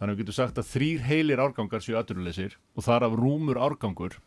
þannig 0.03 0.11
að 0.11 0.17
við 0.19 0.25
getum 0.25 0.35
sagt 0.35 0.57
að 0.59 0.67
þrýr 0.67 1.03
heilir 1.07 1.39
árgangar 1.39 1.83
séu 1.83 1.95
atvinnuleysir 1.95 2.57
og 2.75 2.83
þar 2.83 3.07
af 3.07 3.13
rúmur 3.15 3.55
árgangur 3.55 4.17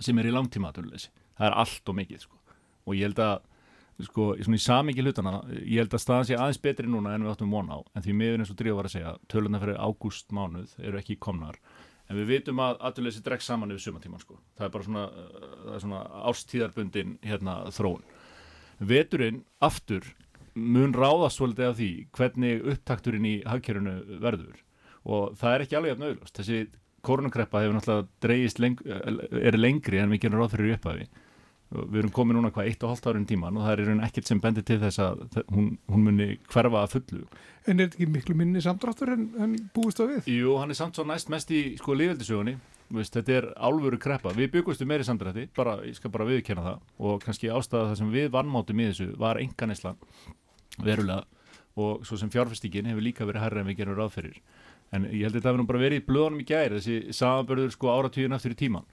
sem 0.00 0.16
er 0.16 0.30
í 0.30 0.32
langtíma 0.32 0.70
atvinnuleysi 0.72 1.10
það 1.36 1.48
er 1.48 1.58
allt 1.62 1.90
og 1.90 1.98
mikið 1.98 2.22
sko. 2.24 2.38
Og 2.86 2.96
ég 2.96 3.08
held 3.08 3.20
að 3.22 4.06
sko, 4.08 4.26
í 4.40 4.60
samingi 4.62 5.04
hlutana 5.04 5.34
ég 5.60 5.82
held 5.82 5.92
að 5.94 6.02
staðan 6.02 6.28
sé 6.30 6.38
aðeins 6.38 6.62
betri 6.62 6.88
núna 6.88 7.12
en 7.14 7.26
við 7.26 7.34
áttum 7.34 7.52
von 7.52 7.70
á. 7.70 7.78
En 7.92 8.04
því 8.06 8.16
miður 8.18 8.42
eins 8.42 8.54
og 8.54 8.58
Drífa 8.58 8.78
var 8.78 8.88
að 8.88 8.96
segja 8.96 9.14
töluna 9.30 9.60
fyrir 9.62 9.82
ágúst 9.82 10.32
mánuð 10.34 10.74
eru 10.80 11.00
ekki 11.02 11.18
komnar. 11.20 11.60
En 12.08 12.18
við 12.18 12.32
vitum 12.32 12.64
að 12.64 12.80
atvinnuleysi 12.80 13.22
dregst 13.26 13.48
saman 13.48 13.72
yfir 13.72 13.86
sumatíman 13.86 14.22
sko. 14.24 14.40
Það 14.58 14.66
er 14.66 14.74
bara 14.74 14.88
svona, 14.88 15.04
það 15.52 15.76
er 15.76 15.84
svona 15.84 16.02
ástíðarbundin 16.32 17.14
hérna 17.26 17.60
þróun. 17.72 18.02
Veturinn 18.82 19.44
aftur 19.62 20.08
mun 20.58 20.96
ráðast 20.96 21.38
svolítið 21.38 21.70
af 21.70 21.78
því 21.78 21.92
hvernig 22.16 22.66
upptakturinn 22.74 23.28
í 23.28 23.36
hagkerfinu 23.48 24.20
verður 24.20 24.58
og 25.04 25.36
það 25.40 25.56
er 25.56 25.66
ekki 25.66 25.78
alveg 25.78 25.94
jafn 25.94 26.08
auðlust 26.08 26.38
þessi 26.38 26.62
koronakreppa 27.02 27.62
hefur 27.62 27.76
náttúrulega 27.76 28.08
dreigist 28.22 28.62
leng, 28.62 28.80
er 28.86 29.58
lengri 29.58 30.00
en 30.02 30.12
við 30.14 30.24
gerum 30.24 30.42
ráð 30.42 30.56
fyrir 30.56 30.76
upphafi. 30.76 31.06
Við 31.72 32.02
erum 32.02 32.12
komið 32.12 32.36
núna 32.36 32.50
hvað 32.52 32.68
eitt 32.68 32.82
og 32.84 32.92
hálft 32.92 33.06
árin 33.08 33.24
tíman 33.26 33.56
og 33.56 33.64
það 33.64 33.72
er 33.72 33.80
í 33.80 33.86
raun 33.86 34.02
ekkert 34.04 34.28
sem 34.28 34.40
bendir 34.44 34.64
til 34.68 34.76
þess 34.82 35.00
að 35.00 35.22
hún, 35.54 35.70
hún 35.88 36.04
muni 36.04 36.26
hverfa 36.52 36.82
að 36.82 36.98
fullu. 36.98 37.22
En 37.64 37.80
er 37.80 37.88
þetta 37.88 37.96
ekki 37.96 38.08
miklu 38.12 38.36
minni 38.36 38.60
samdráttur 38.62 39.14
en, 39.14 39.24
en 39.40 39.54
búist 39.72 40.02
það 40.02 40.12
við? 40.12 40.28
Jú, 40.36 40.58
hann 40.60 40.74
er 40.74 40.78
samt 40.78 41.00
svo 41.00 41.06
næst 41.08 41.32
mest 41.32 41.50
í 41.50 41.62
sko 41.80 41.96
lífveldisögunni 41.96 42.58
þetta 42.92 43.32
er 43.32 43.46
álfuru 43.56 43.98
kreppa, 43.98 44.34
við 44.36 44.50
byggumstu 44.52 44.86
meiri 44.88 45.04
samdrætti 45.06 45.48
bara, 45.56 45.78
ég 45.86 45.96
skal 45.96 46.10
bara 46.12 46.26
viðkjanna 46.28 46.64
það. 46.66 46.82
Og 47.00 47.22
kannski 47.24 47.48
ástæða 47.48 47.92
það 47.92 47.98
sem 48.02 48.10
við 48.12 48.30
vannmátum 48.34 48.82
í 48.82 48.88
þessu 48.90 49.06
var 49.18 49.40
enganislan 49.40 49.96
verulega. 50.78 51.24
Og 51.80 52.04
svo 52.04 52.18
sem 52.20 52.28
fjárfestingin 52.28 52.90
hefur 52.90 53.04
líka 53.04 53.24
verið 53.24 53.46
hærra 53.46 53.62
en 53.62 53.70
við 53.70 53.78
gerum 53.80 53.96
ráð 53.96 54.12
fyrir 54.18 54.42
en 54.92 55.08
ég 55.08 55.24
held 55.24 55.32
að 55.32 55.40
þetta 55.40 55.52
hefur 55.52 55.62
nú 55.62 55.68
bara 55.70 55.82
verið 55.82 56.02
í 56.02 56.06
blöðunum 56.08 56.42
í 56.42 56.48
gæri 56.48 56.78
þessi 56.78 57.16
samanbörður 57.16 57.74
sko 57.74 57.92
áratugin 57.92 58.36
aftur 58.36 58.54
í 58.54 58.60
tíman 58.62 58.88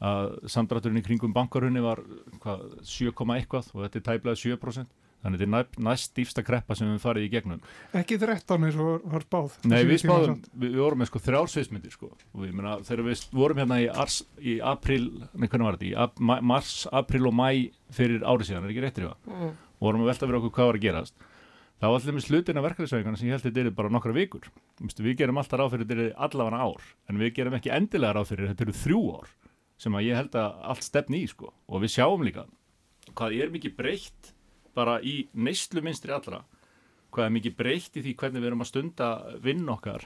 að 0.00 0.32
samdrátturinn 0.48 1.02
í 1.02 1.04
kringum 1.04 1.34
bankarunni 1.36 1.82
var 1.84 2.00
hvað, 2.40 2.64
7, 2.88 3.12
eitthvað 3.36 3.70
og 3.74 3.84
þetta 3.84 4.00
er 4.00 4.06
tæplega 4.06 4.40
7% 4.40 4.98
þannig 5.20 5.36
að 5.36 5.42
þetta 5.42 5.44
er 5.44 5.52
næ- 5.52 5.84
næst 5.90 6.14
dýfsta 6.16 6.44
kreppa 6.44 6.74
sem 6.78 6.88
við 6.88 7.02
farið 7.02 7.26
í 7.26 7.30
gegnum. 7.34 7.58
Ekki 7.92 8.16
13 8.22 8.64
eins 8.64 8.78
og 8.80 9.02
var 9.04 9.26
spáð. 9.26 9.58
Nei, 9.68 9.82
við 9.84 10.00
spáðum, 10.00 10.38
við, 10.54 10.70
við 10.70 10.80
vorum 10.80 11.02
með 11.02 11.10
sko 11.10 11.20
þrjár 11.26 11.50
sviðsmyndir 11.52 11.92
sko. 11.92 12.08
Og 12.32 12.46
ég 12.48 12.54
meina 12.56 12.78
þegar 12.86 13.04
við 13.10 13.24
vorum 13.36 13.60
hérna 13.60 13.80
í, 13.82 13.88
ars, 13.92 14.22
í 14.40 14.56
april, 14.64 15.02
nei 15.34 15.44
hvernig 15.44 15.68
var 15.68 15.76
þetta, 15.76 15.90
í 15.90 15.92
ap, 16.06 16.22
ma, 16.24 16.38
mars, 16.40 16.86
april 16.88 17.28
og 17.28 17.36
mæ 17.36 17.50
fyrir 17.92 18.24
árið 18.24 18.48
síðan, 18.48 18.64
er 18.64 18.72
ekki 18.72 18.86
réttir 18.86 19.04
í 19.04 19.10
það 19.10 19.34
mm. 19.34 19.52
og 19.76 19.90
vorum 19.90 20.06
að 20.06 20.12
velta 20.14 20.24
fyrir 20.24 20.40
okkur 20.40 20.56
hvað 20.56 20.70
var 20.70 20.80
að 20.80 20.86
gerast 20.86 21.28
þá 21.80 21.86
allir 21.88 22.16
með 22.16 22.26
slutin 22.26 22.60
af 22.60 22.66
verkefnisvæðingarna 22.68 23.20
sem 23.20 23.28
ég 23.28 23.36
held 23.36 23.44
að 23.44 23.50
þetta 23.50 23.62
er 23.64 23.76
bara 23.76 23.92
nokkra 23.92 24.16
vikur. 24.16 24.48
Við 25.00 25.16
gerum 25.20 25.40
alltaf 25.40 25.60
ráð 25.60 25.74
fyrir 25.74 25.88
þetta 25.88 26.04
er 26.06 26.18
allavega 26.26 26.64
ár 26.66 26.88
en 27.08 27.20
við 27.20 27.34
gerum 27.38 27.56
ekki 27.56 27.72
endilega 27.72 28.16
ráð 28.18 28.32
fyrir 28.34 28.50
þetta 28.52 28.66
eru 28.66 28.76
þrjú 28.82 29.02
ár 29.16 29.30
sem 29.80 29.96
að 29.96 30.06
ég 30.10 30.20
held 30.20 30.36
að 30.36 30.60
allt 30.72 30.84
stefni 30.84 31.22
í 31.24 31.30
sko. 31.30 31.54
Og 31.72 31.84
við 31.84 31.94
sjáum 31.96 32.24
líka 32.26 32.46
hvað 33.16 33.36
er 33.40 33.52
mikið 33.54 33.76
breytt 33.78 34.32
bara 34.76 35.00
í 35.02 35.14
neyslu 35.32 35.82
minstri 35.82 36.12
allra 36.14 36.44
hvað 37.10 37.26
er 37.26 37.36
mikið 37.38 37.56
breytt 37.58 37.96
í 37.96 38.04
því 38.04 38.16
hvernig 38.20 38.42
við 38.42 38.50
erum 38.52 38.64
að 38.64 38.70
stunda 38.70 39.10
vinn 39.42 39.64
okkar. 39.72 40.04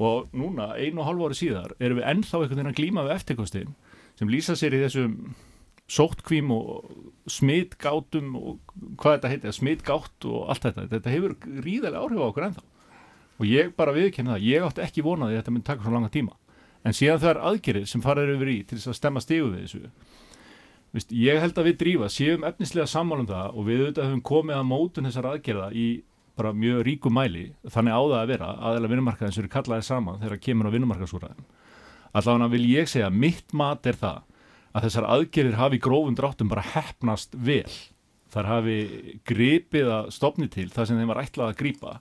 Og 0.00 0.28
núna, 0.36 0.70
einu 0.78 1.02
og 1.02 1.08
hálfu 1.08 1.26
ári 1.26 1.38
síðar 1.38 1.72
erum 1.80 1.98
við 1.98 2.10
ennþá 2.12 2.38
einhvern 2.38 2.60
veginn 2.60 2.70
að 2.70 2.78
glíma 2.78 3.06
við 3.08 3.16
eftirkostin 3.16 3.72
sem 4.20 4.30
lýsa 4.30 4.54
sér 4.56 4.76
í 4.76 4.82
þessum 4.84 5.16
sóttkvím 5.90 6.52
og 6.54 6.90
smitgátum 7.30 8.34
og 8.38 8.74
hvað 9.00 9.16
þetta 9.16 9.32
heitir, 9.32 9.56
smitgátt 9.56 10.26
og 10.28 10.50
allt 10.52 10.66
þetta, 10.68 10.86
þetta 10.94 11.14
hefur 11.14 11.36
ríðarlega 11.64 12.04
áhrif 12.04 12.22
á 12.22 12.28
okkur 12.28 12.46
ennþá. 12.48 12.64
Og 13.40 13.48
ég 13.48 13.72
bara 13.76 13.94
viðkynna 13.96 14.36
það, 14.36 14.46
ég 14.46 14.66
átti 14.66 14.84
ekki 14.84 15.04
vonaði 15.04 15.36
að 15.36 15.40
þetta 15.40 15.54
myndi 15.54 15.68
taka 15.70 15.86
svo 15.86 15.94
langa 15.94 16.12
tíma. 16.12 16.36
En 16.84 16.96
síðan 16.96 17.22
það 17.22 17.32
er 17.32 17.42
aðgerið 17.50 17.88
sem 17.90 18.04
faraður 18.04 18.34
yfir 18.36 18.52
í 18.52 18.58
til 18.64 18.78
þess 18.78 18.92
að 18.92 18.98
stemma 19.00 19.24
stígu 19.24 19.52
við 19.52 19.64
þessu 19.66 19.92
Vist, 20.90 21.12
ég 21.14 21.38
held 21.38 21.54
að 21.54 21.68
við 21.68 21.76
drífa, 21.78 22.06
séum 22.10 22.42
efnislega 22.48 22.90
sammálum 22.90 23.28
það 23.28 23.52
og 23.54 23.66
við 23.68 23.82
auðvitað 23.84 24.08
höfum 24.08 24.22
komið 24.26 24.56
að 24.56 24.64
mótun 24.66 25.06
þessar 25.06 25.28
aðgerða 25.30 25.68
í 25.70 25.84
bara 26.34 26.50
mjög 26.50 26.80
ríku 26.88 27.12
mæli. 27.14 27.44
Þannig 27.62 27.94
á 27.94 28.00
það 28.00 28.16
að 28.18 28.32
vera 28.32 28.48
aðeins 28.58 28.90
vinnumarkaðin 28.90 29.36
sem 29.36 29.44
eru 29.44 29.52
kallaði 29.52 29.86
saman 29.86 30.18
þegar 30.18 30.42
kemur 30.48 30.66
á 30.66 30.74
vinnumarkaðsúræðin 30.74 31.46
allavega 32.16 32.50
vil 32.54 32.66
ég 32.70 32.90
segja 32.90 33.10
mitt 33.10 33.54
mat 33.56 33.86
er 33.86 33.98
það 33.98 34.22
að 34.74 34.86
þessar 34.86 35.08
aðgerðir 35.16 35.58
hafi 35.58 35.80
grófum 35.82 36.16
dráttum 36.18 36.50
bara 36.50 36.66
hefnast 36.74 37.34
vel 37.34 37.70
þar 38.30 38.50
hafi 38.50 38.78
gripið 39.26 39.90
að 39.90 40.10
stopni 40.14 40.48
til 40.52 40.68
það 40.70 40.90
sem 40.90 41.00
þeim 41.00 41.10
var 41.10 41.22
ætlað 41.24 41.52
að 41.52 41.60
grípa 41.62 41.94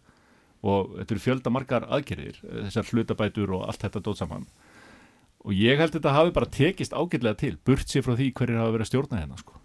og 0.59 0.97
þetta 0.97 1.15
eru 1.15 1.23
fjölda 1.23 1.53
margar 1.55 1.87
aðgerðir 1.89 2.41
þessar 2.43 2.91
hlutabætur 2.91 3.55
og 3.57 3.65
allt 3.65 3.85
þetta 3.85 4.03
dót 4.05 4.21
saman 4.21 4.45
og 5.39 5.55
ég 5.55 5.79
held 5.79 5.95
þetta 5.95 6.13
hafi 6.13 6.35
bara 6.35 6.51
tekist 6.51 6.93
ágætlega 6.93 7.39
til 7.39 7.55
burt 7.65 7.89
sér 7.89 8.05
frá 8.05 8.15
því 8.19 8.31
hverjir 8.35 8.59
hafa 8.59 8.75
verið 8.75 8.85
að 8.85 8.91
stjórna 8.91 9.21
hérna 9.21 9.39
sko. 9.39 9.55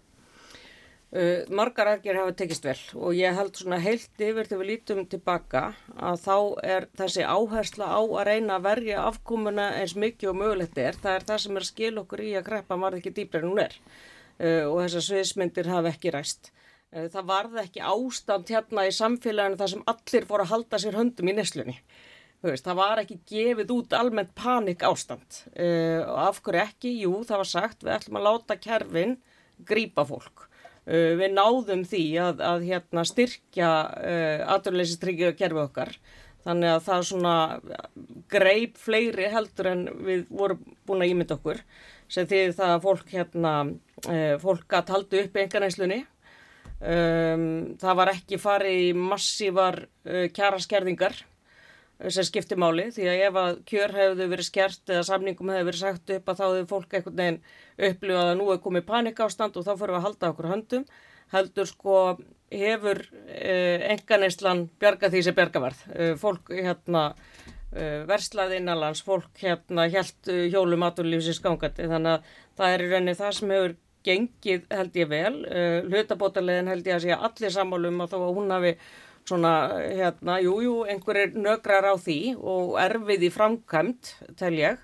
Uh, 1.15 1.45
margar 1.47 1.87
aðgerð 1.87 2.19
hafa 2.19 2.31
tekist 2.35 2.65
vel 2.67 2.79
og 2.99 3.13
ég 3.15 3.37
held 3.37 3.55
svona 3.55 3.77
heilt 3.79 4.19
yfir 4.19 4.49
til 4.49 4.57
við 4.59 4.67
lítum 4.67 4.97
tilbaka 5.07 5.61
að 5.95 6.17
þá 6.25 6.37
er 6.67 6.87
þessi 6.99 7.23
áhersla 7.23 7.87
á 7.87 8.01
að 8.03 8.25
reyna 8.27 8.57
að 8.57 8.65
verja 8.65 9.03
afkomuna 9.07 9.69
eins 9.77 9.93
mikið 9.95 10.31
og 10.33 10.35
mögulegt 10.41 10.81
er. 10.81 10.97
Það 10.99 11.13
er 11.13 11.27
það 11.29 11.37
sem 11.43 11.53
er 11.55 11.63
að 11.63 11.69
skil 11.69 12.01
okkur 12.01 12.23
í 12.25 12.33
að 12.35 12.43
kreppa 12.49 12.77
varð 12.81 12.99
ekki 12.99 13.13
dýbra 13.15 13.39
en 13.39 13.47
hún 13.47 13.61
er 13.63 13.77
uh, 13.77 14.65
og 14.67 14.81
þessar 14.81 15.05
sviðsmyndir 15.05 15.69
hafa 15.71 15.93
ekki 15.93 16.11
ræst. 16.11 16.49
Uh, 16.91 17.05
það 17.13 17.29
varð 17.29 17.61
ekki 17.63 17.85
ástand 17.93 18.51
hérna 18.51 18.83
í 18.89 18.91
samfélaginu 18.97 19.59
þar 19.61 19.71
sem 19.71 19.85
allir 19.93 20.27
fór 20.27 20.43
að 20.43 20.51
halda 20.51 20.79
sér 20.83 20.97
höndum 20.99 21.31
í 21.31 21.35
neslunni. 21.37 21.77
Það 22.43 22.75
var 22.81 23.03
ekki 23.05 23.21
gefið 23.31 23.71
út 23.77 23.95
almennt 23.95 24.35
panik 24.35 24.83
ástand 24.85 25.39
og 25.55 26.19
af 26.21 26.43
hverju 26.45 26.61
ekki, 26.61 26.91
jú 27.07 27.23
það 27.25 27.39
var 27.41 27.49
sagt 27.49 27.87
við 27.87 27.95
ætlum 27.95 28.19
að 28.19 28.27
láta 28.27 28.59
kerfin 28.61 29.15
grípa 29.65 30.03
fólk. 30.05 30.45
Uh, 30.85 31.15
við 31.17 31.33
náðum 31.33 31.81
því 31.87 32.03
að, 32.21 32.41
að 32.45 32.67
hérna, 32.69 33.05
styrkja 33.09 33.71
uh, 33.89 34.41
aturleysistryggjum 34.53 35.37
kerfi 35.39 35.61
okkar. 35.63 35.95
Þannig 36.45 36.75
að 36.75 36.83
það 36.85 37.05
svona 37.09 37.35
greip 38.29 38.75
fleiri 38.77 39.31
heldur 39.33 39.71
en 39.71 39.87
við 40.05 40.27
vorum 40.29 40.59
búin 40.85 41.01
að 41.01 41.13
ímynda 41.15 41.39
okkur 41.39 41.63
sem 42.05 42.27
því 42.29 42.41
það 42.53 42.73
að 42.75 42.83
fólk 42.83 43.13
hérna, 43.15 43.53
fólk 44.43 44.75
að 44.77 44.83
taldu 44.91 45.23
upp 45.23 45.39
einhvernæslunni 45.41 45.97
um, 46.85 47.47
það 47.81 47.97
var 47.97 48.11
ekki 48.11 48.37
farið 48.37 48.83
í 48.83 48.91
massívar 48.93 49.79
kjaraskerðingar 50.37 51.17
sem 52.11 52.27
skiptir 52.27 52.59
máli 52.59 52.89
því 52.93 53.07
að 53.09 53.23
ef 53.29 53.39
að 53.39 53.57
kjör 53.69 53.93
hefðu 53.95 54.29
verið 54.31 54.47
skert 54.49 54.91
eða 54.91 55.07
samningum 55.07 55.51
hefðu 55.53 55.67
verið 55.69 55.81
sagt 55.81 56.13
upp 56.17 56.31
að 56.31 56.39
þá 56.39 56.45
hefur 56.45 56.69
fólk 56.71 56.95
einhvern 56.97 57.19
veginn 57.21 57.41
upplifað 57.89 58.31
að 58.31 58.39
nú 58.39 58.47
er 58.51 58.63
komið 58.63 58.87
panikástand 58.89 59.59
og 59.59 59.67
þá 59.67 59.71
fyrir 59.73 59.95
við 59.95 59.99
að 59.99 60.07
halda 60.09 60.31
okkur 60.33 60.49
höndum. 60.51 60.87
Heldur 61.33 61.69
sko 61.69 61.99
hefur 62.53 63.01
eh, 63.31 63.85
enganeyslan 63.95 64.65
bjarga 64.79 65.09
því 65.13 65.23
sem 65.25 65.37
bjargavarð 65.37 65.85
eh, 65.95 66.13
fólk 66.19 66.51
hérna 66.53 67.05
eh, 67.73 68.03
verslaði 68.09 68.59
innanlands, 68.59 69.01
fólk 69.05 69.41
hérna 69.41 69.87
helt 69.89 70.29
eh, 70.29 70.45
hjólum 70.51 70.85
aturlífsins 70.85 71.41
gangandi. 71.43 71.87
Þannig 71.89 72.19
að 72.19 72.37
það 72.59 72.75
er 72.75 72.85
í 72.85 72.91
rauninni 72.91 73.17
það 73.23 73.35
sem 73.39 73.55
hefur 73.55 73.79
gengið 74.05 74.67
held 74.73 74.99
ég 74.99 75.09
vel. 75.09 75.33
Eh, 75.49 75.79
hlutabótarlegin 75.89 76.69
held 76.71 76.87
ég 76.87 76.99
að 76.99 77.07
sé 77.07 77.17
allir 77.17 77.53
sammálum 77.53 78.03
að 78.03 78.13
þó 78.13 78.17
að 78.21 78.35
hún 78.37 78.53
hafi 78.53 78.73
svona, 79.25 79.53
hérna, 79.81 80.39
jújú, 80.43 80.63
jú, 80.65 80.75
einhverjir 80.89 81.37
nögrar 81.37 81.87
á 81.89 81.95
því 81.97 82.35
og 82.37 82.75
erfið 82.81 83.27
í 83.27 83.31
framkvæmt, 83.33 84.11
tel 84.37 84.53
ég. 84.57 84.81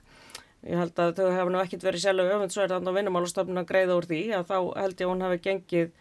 Ég 0.62 0.78
held 0.78 1.00
að 1.02 1.16
þau 1.18 1.32
hefur 1.34 1.52
nú 1.54 1.60
ekkert 1.62 1.86
verið 1.86 2.04
sjálf 2.04 2.32
öfund 2.36 2.54
svo 2.54 2.64
er 2.64 2.74
þannig 2.74 2.92
að 2.92 2.98
vinnumálastofnun 3.00 3.62
að 3.62 3.70
greiða 3.72 3.98
úr 3.98 4.08
því 4.10 4.22
að 4.38 4.48
þá 4.52 4.58
held 4.78 4.94
ég 4.94 5.06
að 5.08 5.12
hún 5.12 5.24
hefði 5.26 5.40
gengið, 5.48 5.92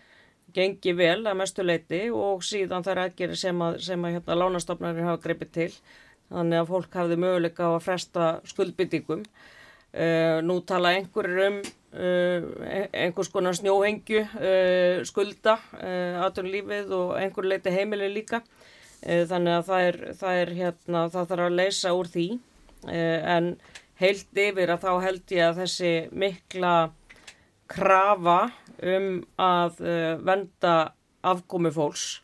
gengið 0.56 0.98
vel 0.98 1.20
að 1.24 1.38
mestu 1.40 1.64
leiti 1.64 2.00
og 2.12 2.44
síðan 2.44 2.84
þær 2.84 3.02
aðgerir 3.06 3.40
sem 3.40 3.64
að, 3.64 3.78
sem 3.86 4.04
að 4.04 4.16
hérna, 4.18 4.38
lánastofnarnir 4.42 5.08
hafa 5.08 5.22
greipið 5.24 5.52
til. 5.56 5.70
Þannig 6.30 6.60
að 6.60 6.70
fólk 6.70 6.98
hafði 7.00 7.18
möguleika 7.24 7.68
á 7.68 7.70
að 7.72 7.84
fresta 7.86 8.26
skuldbyttingum. 8.52 9.24
Uh, 9.90 10.38
nú 10.46 10.60
tala 10.62 10.92
einhverjur 10.94 11.48
um 11.48 11.56
einhvers 11.90 13.30
konar 13.32 13.56
snjóhengju 13.58 14.20
uh, 14.22 15.00
skulda 15.08 15.56
aðtunlífið 16.26 16.92
og 16.94 17.16
einhver 17.18 17.48
leiti 17.50 17.72
heimili 17.74 18.10
líka. 18.12 18.44
Þannig 19.00 19.54
að 19.56 19.66
það 19.66 19.84
er, 19.88 19.96
það 20.20 20.38
er 20.38 20.50
hérna, 20.58 21.02
það 21.08 21.28
þarf 21.30 21.44
að 21.46 21.54
leysa 21.56 21.92
úr 21.96 22.08
því. 22.12 22.24
En 22.92 23.46
heilt 23.96 24.40
yfir 24.42 24.72
að 24.74 24.82
þá 24.82 24.90
held 25.06 25.32
ég 25.32 25.46
að 25.46 25.60
þessi 25.62 25.92
mikla 26.12 26.72
krafa 27.72 28.38
um 28.92 29.08
að 29.40 29.80
venda 30.28 30.74
afkomi 31.24 31.72
fólks 31.72 32.20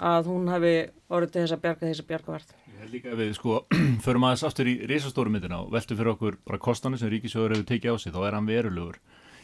að 0.00 0.32
hún 0.32 0.50
hefði 0.50 0.74
orðið 1.10 1.32
til 1.34 1.42
þess 1.44 1.56
að 1.56 1.62
bjarga 1.64 1.88
þessi 1.88 2.06
bjargaverð 2.08 2.52
Líka 2.90 3.14
við 3.14 3.34
sko 3.36 3.60
förum 4.04 4.26
aðeins 4.26 4.44
aftur 4.46 4.68
í 4.70 4.76
reysastóru 4.88 5.32
myndina 5.32 5.60
og 5.62 5.72
veltum 5.74 5.98
fyrir 5.98 6.14
okkur 6.14 6.38
bara 6.48 6.60
kostanir 6.62 7.00
sem 7.00 7.10
Ríkisjóður 7.12 7.56
hefur 7.56 7.68
tekið 7.68 7.94
á 7.94 7.96
sig, 8.00 8.14
þá 8.14 8.20
er 8.26 8.36
hann 8.38 8.48
verulegur. 8.48 8.98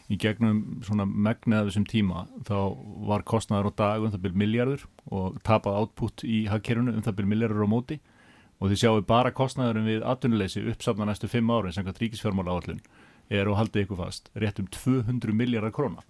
Í 0.06 0.16
gegnum 0.22 0.60
svona 0.86 1.04
megnaða 1.06 1.68
þessum 1.68 1.86
tíma, 1.90 2.24
þá 2.46 2.58
var 3.10 3.24
kostnaður 3.26 3.72
á 3.74 3.78
dag 3.82 4.06
um 4.06 4.12
það 4.14 4.24
byrj 4.24 4.40
miljardur 4.42 4.84
og 5.10 5.40
tapað 5.46 5.80
átput 5.82 6.24
í 6.26 6.44
hagkerfunu 6.50 6.94
um 6.94 7.02
það 7.06 7.18
byrj 7.20 7.30
miljardur 7.32 7.66
á 7.66 7.74
móti. 7.74 7.98
Og 8.56 8.70
þið 8.70 8.80
sjáum 8.80 9.08
bara 9.08 9.34
kostnaðurum 9.36 9.90
við 9.90 10.06
atvinnuleysi 10.06 10.62
uppsafna 10.70 11.10
næstu 11.10 11.28
fimm 11.28 11.50
árin 11.52 11.74
sem 11.74 11.84
hvað 11.84 12.00
Ríkisfjármála 12.04 12.54
áallun 12.54 12.80
er 13.28 13.50
og 13.50 13.58
haldið 13.58 13.84
ykkur 13.84 14.00
fast 14.00 14.30
rétt 14.38 14.62
um 14.62 14.70
200 14.70 15.34
miljardar 15.34 15.74
króna 15.74 16.06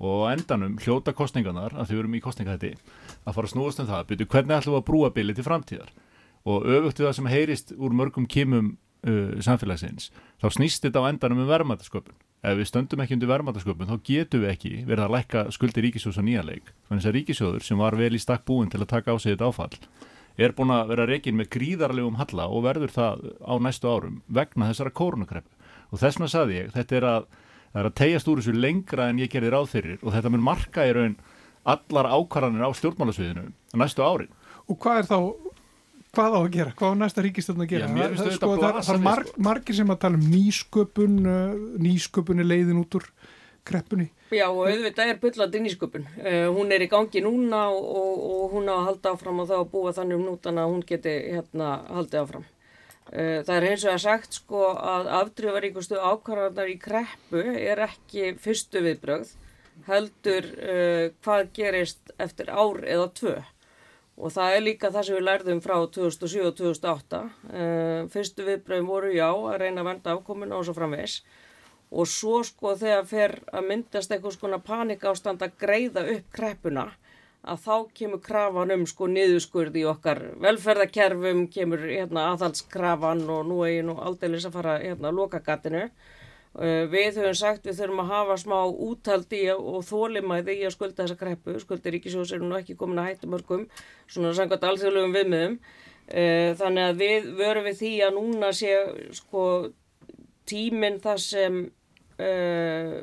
og 0.00 0.26
endanum 0.30 0.78
hljóta 0.80 1.12
kostningarnar 1.16 1.74
að 1.76 1.90
þau 1.90 1.96
verum 1.98 2.16
í 2.16 2.22
kostninga 2.24 2.56
þetta 2.56 2.78
að 3.24 3.34
fara 3.36 3.48
að 3.48 3.52
snúast 3.52 3.82
um 3.82 3.90
það, 3.90 4.06
byrju 4.10 4.30
hvernig 4.32 4.56
ætlum 4.56 4.74
við 4.76 4.80
að 4.80 4.86
brúa 4.88 5.10
bilið 5.16 5.40
til 5.40 5.46
framtíðar? 5.46 5.90
Og 6.48 6.64
öfugt 6.64 7.00
við 7.00 7.06
það 7.06 7.16
sem 7.18 7.28
heyrist 7.28 7.74
úr 7.76 7.92
mörgum 7.92 8.28
kimum 8.30 8.72
uh, 9.06 9.36
samfélagsins 9.44 10.10
þá 10.40 10.48
snýst 10.56 10.84
þetta 10.84 11.04
á 11.04 11.08
endanum 11.10 11.44
um 11.44 11.50
verðmættasköpun 11.50 12.16
ef 12.40 12.56
við 12.56 12.70
stöndum 12.70 13.02
ekki 13.04 13.16
undir 13.16 13.30
verðmættasköpun 13.30 13.90
þá 13.90 13.96
getum 14.06 14.44
við 14.44 14.52
ekki 14.54 14.72
verið 14.88 15.04
að 15.04 15.14
lækka 15.16 15.44
skuldi 15.52 15.84
ríkisjóðs 15.84 16.20
á 16.20 16.24
nýjanleik 16.24 16.72
þannig 16.88 17.08
að 17.08 17.16
ríkisjóður 17.18 17.66
sem 17.66 17.80
var 17.80 17.96
vel 18.00 18.14
í 18.16 18.22
stakk 18.22 18.46
búin 18.48 18.72
til 18.72 18.80
að 18.80 18.92
taka 18.94 19.12
á 19.12 19.16
sig 19.20 19.36
þetta 19.36 19.50
áfall 19.50 19.76
er 20.40 20.54
búin 20.56 20.72
að 20.72 20.92
vera 20.94 21.08
reygin 21.08 21.36
með 21.36 21.50
gríðarlegum 21.56 22.16
halla 22.20 22.48
og 22.48 22.64
verður 22.64 22.94
það 22.94 23.26
á 23.44 23.54
næstu 23.60 23.92
árum 23.92 24.20
vegna 24.28 24.70
þessara 24.70 24.94
kórnukreppu 24.96 25.60
og 25.90 26.00
þess 26.00 26.16
vegna 26.16 26.30
saði 26.32 26.58
ég, 26.60 26.72
þetta 26.72 26.96
er 26.96 27.08
að, 27.10 27.28
er 27.74 27.88
að 27.88 27.96
tegjast 28.00 28.30
úr 28.30 28.40
þessu 28.40 28.56
lengra 28.56 29.10
en 29.10 29.20
ég 29.22 29.30
gerði 29.32 29.52
ráð 29.54 29.70
fyrir 29.74 30.02
og 30.02 30.14
þetta 30.14 30.32
mun 30.34 30.46
marka 30.46 30.86
í 30.88 30.94
raun 30.96 31.16
allar 31.70 32.08
ákvarðanir 32.10 32.66
á 32.66 32.70
stjórnmálasviðinu 32.74 33.50
næstu 33.78 34.04
árin. 34.04 34.32
Og 34.70 34.78
hvað 34.80 35.02
er 35.02 35.10
þá 35.10 35.18
hvað 36.10 36.36
á 36.36 36.40
að 36.40 36.48
gera, 36.54 36.72
hvað 36.78 36.94
á 36.96 37.00
næsta 37.00 37.24
ríkistöldun 37.24 37.66
að 37.66 37.74
gera 37.74 37.88
Já, 37.88 37.92
það, 37.94 38.14
þetta 38.18 38.38
sko, 38.38 38.54
það, 38.58 38.78
það 38.80 38.94
er 38.94 39.04
marg, 39.04 39.28
sko. 39.28 39.42
margir 39.46 39.76
sem 39.78 39.92
að 39.92 40.00
tala 40.04 40.18
um 40.18 40.24
nýsköpun 40.32 41.20
uh, 41.22 41.60
nýsköpun 41.84 42.42
er 42.42 42.48
leiðin 42.50 42.80
út 42.82 42.98
úr 42.98 43.06
kreppunni 43.68 44.08
Já 44.34 44.46
og 44.48 44.62
auðvitað 44.64 45.10
er 45.10 45.18
byllandi 45.18 45.60
nýsköpun. 45.64 46.04
Uh, 46.22 46.46
hún 46.54 46.70
er 46.74 46.84
í 46.84 46.90
gangi 46.90 47.22
núna 47.24 47.64
og, 47.74 47.86
og, 47.98 48.24
og 48.30 48.54
hún 48.54 48.70
á 48.70 48.74
að 48.76 48.84
halda 48.88 49.14
áfram 49.16 49.42
og 49.42 49.48
þá 49.50 49.56
að 49.58 49.70
búa 49.72 49.94
þannig 49.96 50.20
um 50.20 50.26
nútana 50.28 50.66
að 50.66 50.74
hún 50.74 50.84
geti 50.86 51.14
hérna 51.34 51.70
haldið 51.88 52.20
áfram. 52.22 52.44
Uh, 53.10 53.40
það 53.42 53.54
er 53.56 53.66
eins 53.72 53.84
og 53.86 53.92
að 53.94 54.02
sagt 54.04 54.36
sko 54.38 54.64
að 54.78 55.08
afdrifvaríkustu 55.18 55.98
ákvarðarnar 55.98 56.70
í 56.70 56.76
kreppu 56.78 57.42
er 57.58 57.82
ekki 57.88 58.36
fyrstu 58.38 58.84
viðbrögð 58.84 59.32
heldur 59.88 60.46
uh, 60.46 61.06
hvað 61.24 61.50
gerist 61.56 62.12
eftir 62.22 62.52
ár 62.52 62.84
eða 62.86 63.08
tvö. 63.18 63.34
Og 64.20 64.34
það 64.34 64.54
er 64.54 64.64
líka 64.66 64.90
það 64.92 65.06
sem 65.08 65.16
við 65.16 65.26
lærðum 65.26 65.62
frá 65.64 65.76
2007 65.96 66.42
og 66.44 66.56
2008. 66.60 67.22
Uh, 67.50 68.00
fyrstu 68.12 68.46
viðbröðum 68.46 68.90
voru 68.92 69.12
já 69.16 69.28
að 69.30 69.60
reyna 69.64 69.82
að 69.82 69.90
venda 69.90 70.14
afkomuna 70.14 70.60
og 70.60 70.68
svo 70.68 70.76
framvegs 70.76 71.22
og 71.90 72.06
svo 72.06 72.40
sko 72.46 72.76
þegar 72.78 73.06
fer 73.10 73.32
að 73.50 73.66
myndast 73.66 74.12
eitthvað 74.12 74.36
svona 74.36 74.60
panikástand 74.62 75.42
að 75.42 75.56
greiða 75.58 76.04
upp 76.14 76.28
kreppuna 76.34 76.86
að 77.40 77.60
þá 77.64 77.76
kemur 77.96 78.22
krafan 78.24 78.74
um 78.74 78.86
sko 78.88 79.08
niðurskurð 79.08 79.76
í 79.80 79.84
okkar 79.88 80.22
velferðakerfum, 80.44 81.46
kemur 81.52 81.86
hérna 81.88 82.30
aðhaldskrafan 82.34 83.24
og 83.32 83.46
nú 83.48 83.62
er 83.64 83.78
ég 83.78 83.86
nú 83.88 83.96
aldeilis 84.00 84.48
að 84.48 84.58
fara 84.58 84.80
hérna 84.82 85.08
að 85.08 85.22
loka 85.22 85.40
gatinu 85.44 85.88
Uh, 86.50 86.88
við 86.90 87.20
höfum 87.20 87.36
sagt 87.38 87.66
við 87.68 87.76
þurfum 87.78 88.00
að 88.02 88.08
hafa 88.10 88.36
smá 88.42 88.56
úthaldi 88.66 89.44
og 89.54 89.84
þólimæði 89.86 90.56
í 90.58 90.64
að 90.66 90.72
skulda 90.74 91.04
þessa 91.04 91.18
kreppu. 91.20 91.52
Skuldi 91.62 91.92
ríkisjós 91.94 92.32
er 92.34 92.42
nú 92.42 92.56
ekki 92.58 92.74
komin 92.78 92.98
að 92.98 93.12
hættu 93.12 93.30
mörgum, 93.30 93.68
svona 94.10 94.32
samkvæmt 94.34 94.66
alþjóðlegum 94.66 95.14
viðmiðum. 95.14 95.54
Uh, 96.10 96.50
þannig 96.58 96.88
að 96.88 97.04
við 97.04 97.28
verum 97.38 97.68
við 97.68 97.78
því 97.84 97.92
að 98.02 98.18
núna 98.18 98.50
sé 98.58 98.72
sko 99.14 99.44
tíminn 100.50 100.98
það 101.04 101.22
sem 101.22 101.60
uh, 102.18 102.96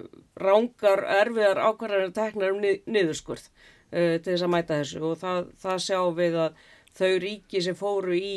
rángar 0.43 1.05
erfiðar 1.21 1.63
ákvarðanir 1.69 2.11
teknar 2.19 2.51
um 2.51 2.59
nið, 2.65 2.81
niðurskurð 2.83 3.47
uh, 3.91 4.15
til 4.21 4.31
þess 4.31 4.45
að 4.47 4.53
mæta 4.53 4.79
þessu 4.81 5.03
og 5.07 5.19
það, 5.21 5.51
það 5.63 5.83
sjáum 5.88 6.17
við 6.17 6.39
að 6.45 6.63
þau 6.97 7.11
ríki 7.23 7.61
sem 7.63 7.77
fóru 7.77 8.17
í 8.17 8.33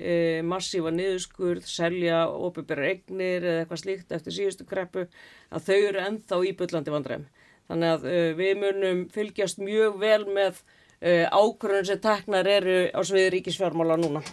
uh, 0.00 0.40
massífa 0.46 0.92
niðurskurð, 0.94 1.68
selja 1.68 2.24
óbyrgberðar 2.28 2.90
eignir 2.94 3.46
eða 3.46 3.64
eitthvað 3.64 3.82
slíkt 3.84 4.16
eftir 4.16 4.36
síðustu 4.36 4.66
kreppu 4.68 5.06
að 5.50 5.70
þau 5.70 5.78
eru 5.78 6.04
ennþá 6.06 6.42
í 6.46 6.52
byllandi 6.58 6.94
vandræðum. 6.94 7.30
Þannig 7.70 7.96
að 7.96 8.06
uh, 8.10 8.28
við 8.40 8.54
munum 8.64 9.02
fylgjast 9.14 9.62
mjög 9.62 10.00
vel 10.02 10.22
með 10.28 10.62
uh, 10.62 11.26
ákvarðanir 11.30 11.90
sem 11.92 12.02
teknar 12.02 12.50
eru 12.50 12.78
á 12.90 13.00
sviði 13.06 13.36
ríkisfjármála 13.36 13.98
núna. 14.00 14.24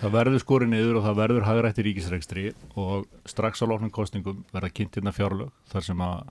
Það 0.00 0.14
verður 0.16 0.40
skorið 0.40 0.70
niður 0.72 0.98
og 1.00 1.04
það 1.04 1.18
verður 1.18 1.44
hagrætti 1.44 1.84
ríkisregstri 1.84 2.44
og 2.80 3.04
strax 3.28 3.60
á 3.60 3.68
lóknum 3.68 3.92
kostningum 3.92 4.44
verða 4.48 4.72
kynntirna 4.72 5.12
fjárlög 5.12 5.50
þar 5.68 5.84
sem 5.84 6.04
að 6.04 6.30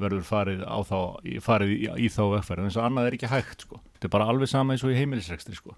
verður 0.00 0.24
farið, 0.28 0.62
þá, 0.88 0.98
farið 1.44 1.72
í, 1.72 1.80
í 2.04 2.08
þá 2.12 2.22
vegferð 2.34 2.62
en 2.62 2.70
þess 2.70 2.80
að 2.80 2.88
annað 2.90 3.08
er 3.08 3.16
ekki 3.16 3.30
hægt 3.32 3.64
sko. 3.64 3.80
Þetta 3.96 4.08
er 4.08 4.14
bara 4.16 4.28
alveg 4.32 4.50
sama 4.50 4.74
eins 4.74 4.84
og 4.84 4.92
í 4.92 4.98
heimilisregstri 4.98 5.56
sko. 5.56 5.76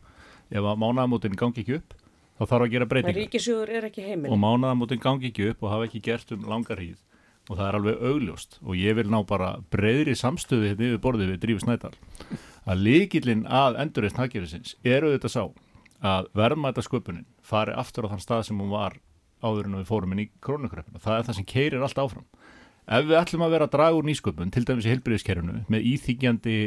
Ef 0.49 0.65
að 0.65 0.81
mánaðamótin 0.83 1.39
gangi 1.39 1.63
ekki 1.63 1.79
upp 1.79 1.95
þá 2.39 2.45
þarf 2.47 2.65
að 2.65 2.73
gera 2.75 2.89
breytingar 2.89 4.31
og 4.31 4.41
mánaðamótin 4.43 5.03
gangi 5.03 5.31
ekki 5.31 5.53
upp 5.53 5.63
og 5.63 5.73
hafa 5.75 5.89
ekki 5.89 6.03
gert 6.07 6.35
um 6.35 6.47
langar 6.51 6.79
hríð 6.79 6.99
og 7.49 7.57
það 7.57 7.65
er 7.67 7.79
alveg 7.79 8.05
augljóst 8.11 8.59
og 8.63 8.77
ég 8.79 8.99
vil 8.99 9.09
ná 9.11 9.19
bara 9.27 9.55
breyðri 9.73 10.15
samstöðu 10.19 10.69
hérna 10.69 10.91
yfir 10.91 11.03
borðið 11.03 11.33
við 11.33 11.41
Drífi 11.45 11.65
Snædal 11.65 11.95
að 12.69 12.85
líkillin 12.85 13.47
að 13.49 13.81
endurreist 13.83 14.21
haggerðisins 14.21 14.77
eru 14.87 15.15
þetta 15.15 15.33
sá 15.33 15.43
að 16.05 16.29
verðmæta 16.39 16.85
sköpunin 16.85 17.27
fari 17.43 17.75
aftur 17.75 18.07
á 18.07 18.13
þann 18.13 18.23
stað 18.23 18.45
sem 18.49 18.61
hún 18.61 18.71
var 18.71 18.99
áður 19.43 19.69
en 19.69 19.79
við 19.81 19.89
fórum 19.89 20.15
inn 20.15 20.25
í 20.25 20.31
krónukröppuna. 20.43 21.01
Það 21.03 21.17
er 21.17 21.27
það 21.29 21.39
sem 21.39 21.49
keirir 21.49 21.85
allt 21.85 22.01
áfram. 22.03 22.27
Ef 22.89 23.05
við 23.05 23.19
ætlum 23.19 23.45
að 23.45 23.55
vera 23.55 23.67
að 23.69 23.75
draga 23.75 23.97
úr 23.99 24.07
nýsköpun, 24.09 24.53
til 24.53 24.65
dæmis 24.65 24.87
í 24.89 24.93
heilbriðiskerfinu, 24.95 25.63
með 25.69 25.89
íþýgjandi 25.91 26.59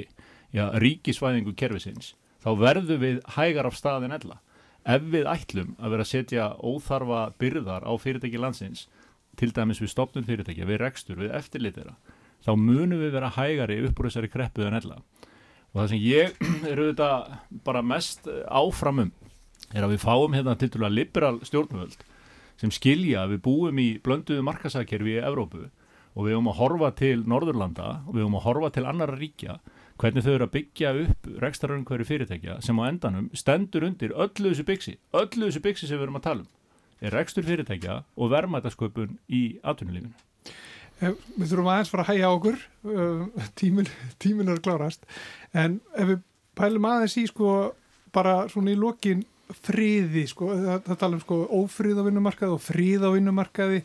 já, 0.54 0.66
ríkisvæðingu 0.84 1.56
kerfisins, 1.58 2.14
þá 2.44 2.50
verðum 2.62 3.02
við 3.02 3.22
hægar 3.38 3.70
af 3.70 3.78
staðin 3.80 4.14
ella. 4.14 4.38
Ef 4.86 5.08
við 5.14 5.30
ætlum 5.30 5.74
að 5.82 5.96
vera 5.96 6.06
að 6.06 6.12
setja 6.12 6.46
óþarfa 6.62 7.24
byrðar 7.42 7.88
á 7.90 7.94
fyrirtæki 8.02 8.42
landsins, 8.42 8.86
til 9.38 9.50
dæmis 9.56 9.82
við 9.82 9.94
stopnum 9.96 10.28
fyrirtækja, 10.28 10.70
við 10.70 10.82
rekstur, 10.84 11.18
við 11.18 11.34
eftirlitira, 11.38 11.98
þá 12.46 12.54
munum 12.54 13.02
við 13.02 13.16
vera 13.18 13.34
hægari 13.34 13.82
upp 13.88 14.00
úr 14.00 14.12
þessari 14.12 14.30
kreppu 14.30 14.68
en 14.68 14.78
ella. 14.78 15.02
Og 15.72 15.82
það 15.82 15.92
sem 15.94 16.06
ég 16.06 16.40
er 16.70 16.86
auðvitað 16.86 17.36
bara 17.66 17.82
mest 17.82 18.30
áfram 18.46 19.06
um 19.08 19.12
er 19.72 19.86
að 19.86 19.96
við 19.96 20.04
fáum 20.04 20.34
hérna 20.36 20.58
til 20.60 20.70
dæmis 20.74 20.96
liberal 20.96 21.38
stjórnvöld 21.48 22.02
sem 22.62 22.74
skilja 22.74 23.24
að 23.24 23.36
við 23.36 23.44
búum 23.46 23.80
í 23.82 23.88
blönduðu 24.04 24.44
markasækerfi 24.46 25.16
í 25.16 25.22
Evrópu 25.24 25.70
og 26.16 26.26
við 26.26 26.36
höfum 26.36 26.50
að 26.52 26.60
horfa 26.60 26.90
til 27.00 27.18
Norðurlanda 27.28 27.90
og 28.06 28.16
við 28.16 28.26
höfum 28.26 28.40
að 28.40 28.48
horfa 28.48 28.72
til 28.76 28.88
annara 28.90 29.20
ríkja 29.20 29.60
hvernig 30.02 30.26
þau 30.26 30.32
eru 30.34 30.48
að 30.48 30.56
byggja 30.56 30.96
upp 31.04 31.30
rekstararinn 31.44 31.86
hverju 31.88 32.08
fyrirtækja 32.10 32.58
sem 32.66 32.80
á 32.82 32.84
endanum 32.88 33.30
stendur 33.38 33.86
undir 33.88 34.16
öllu 34.16 34.52
þessu 34.52 34.66
byggsi, 34.68 34.98
öllu 35.14 35.48
þessu 35.48 35.62
byggsi 35.64 35.88
sem 35.88 36.00
við 36.00 36.08
erum 36.08 36.20
að 36.20 36.28
tala 36.28 36.44
um 36.46 36.50
er 37.02 37.16
rekstur 37.16 37.46
fyrirtækja 37.46 38.02
og 38.16 38.32
verðmætasköpun 38.32 39.16
í 39.34 39.42
atvinnulífinu. 39.66 40.14
Við 41.02 41.48
þurfum 41.50 41.70
aðeins 41.72 41.90
fara 41.90 42.04
að 42.06 42.12
hægja 42.12 42.30
okkur 42.36 42.58
uh, 42.86 43.46
tímin, 43.58 43.90
tímin 44.22 44.52
er 44.54 44.62
klárast 44.62 45.08
en 45.58 45.80
ef 45.98 46.12
við 46.12 46.22
pælum 46.58 46.86
aðeins 46.92 47.18
í 47.18 47.26
sko 47.30 47.56
bara 48.14 48.44
svona 48.52 48.76
í 48.76 48.78
lokin 48.78 49.24
friði 49.52 50.28
sko, 50.30 50.52
það, 50.54 50.84
það 50.86 51.00
tala 51.02 51.18
um 51.18 51.24
sko 51.24 51.40
ófrið 51.58 52.00
á 52.00 52.04
vinnumarkaði 52.06 52.56
og 52.56 52.64
frið 52.64 53.08
á 53.08 53.10
vinnumarkaði 53.16 53.82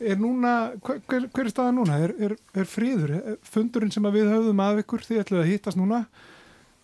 er 0.00 0.20
núna, 0.20 0.54
hver, 0.80 1.26
hver, 1.28 1.44
er 1.44 1.52
staða 1.52 1.74
núna? 1.76 1.98
Er, 2.00 2.14
er, 2.26 2.36
er 2.56 2.68
friður? 2.68 3.14
Er 3.18 3.38
Fundurinn 3.46 3.92
sem 3.92 4.06
við 4.14 4.30
höfðum 4.32 4.62
af 4.64 4.80
ykkur 4.82 5.04
því 5.06 5.20
ætluðu 5.22 5.42
að 5.44 5.50
hittast 5.52 5.80
núna 5.80 6.04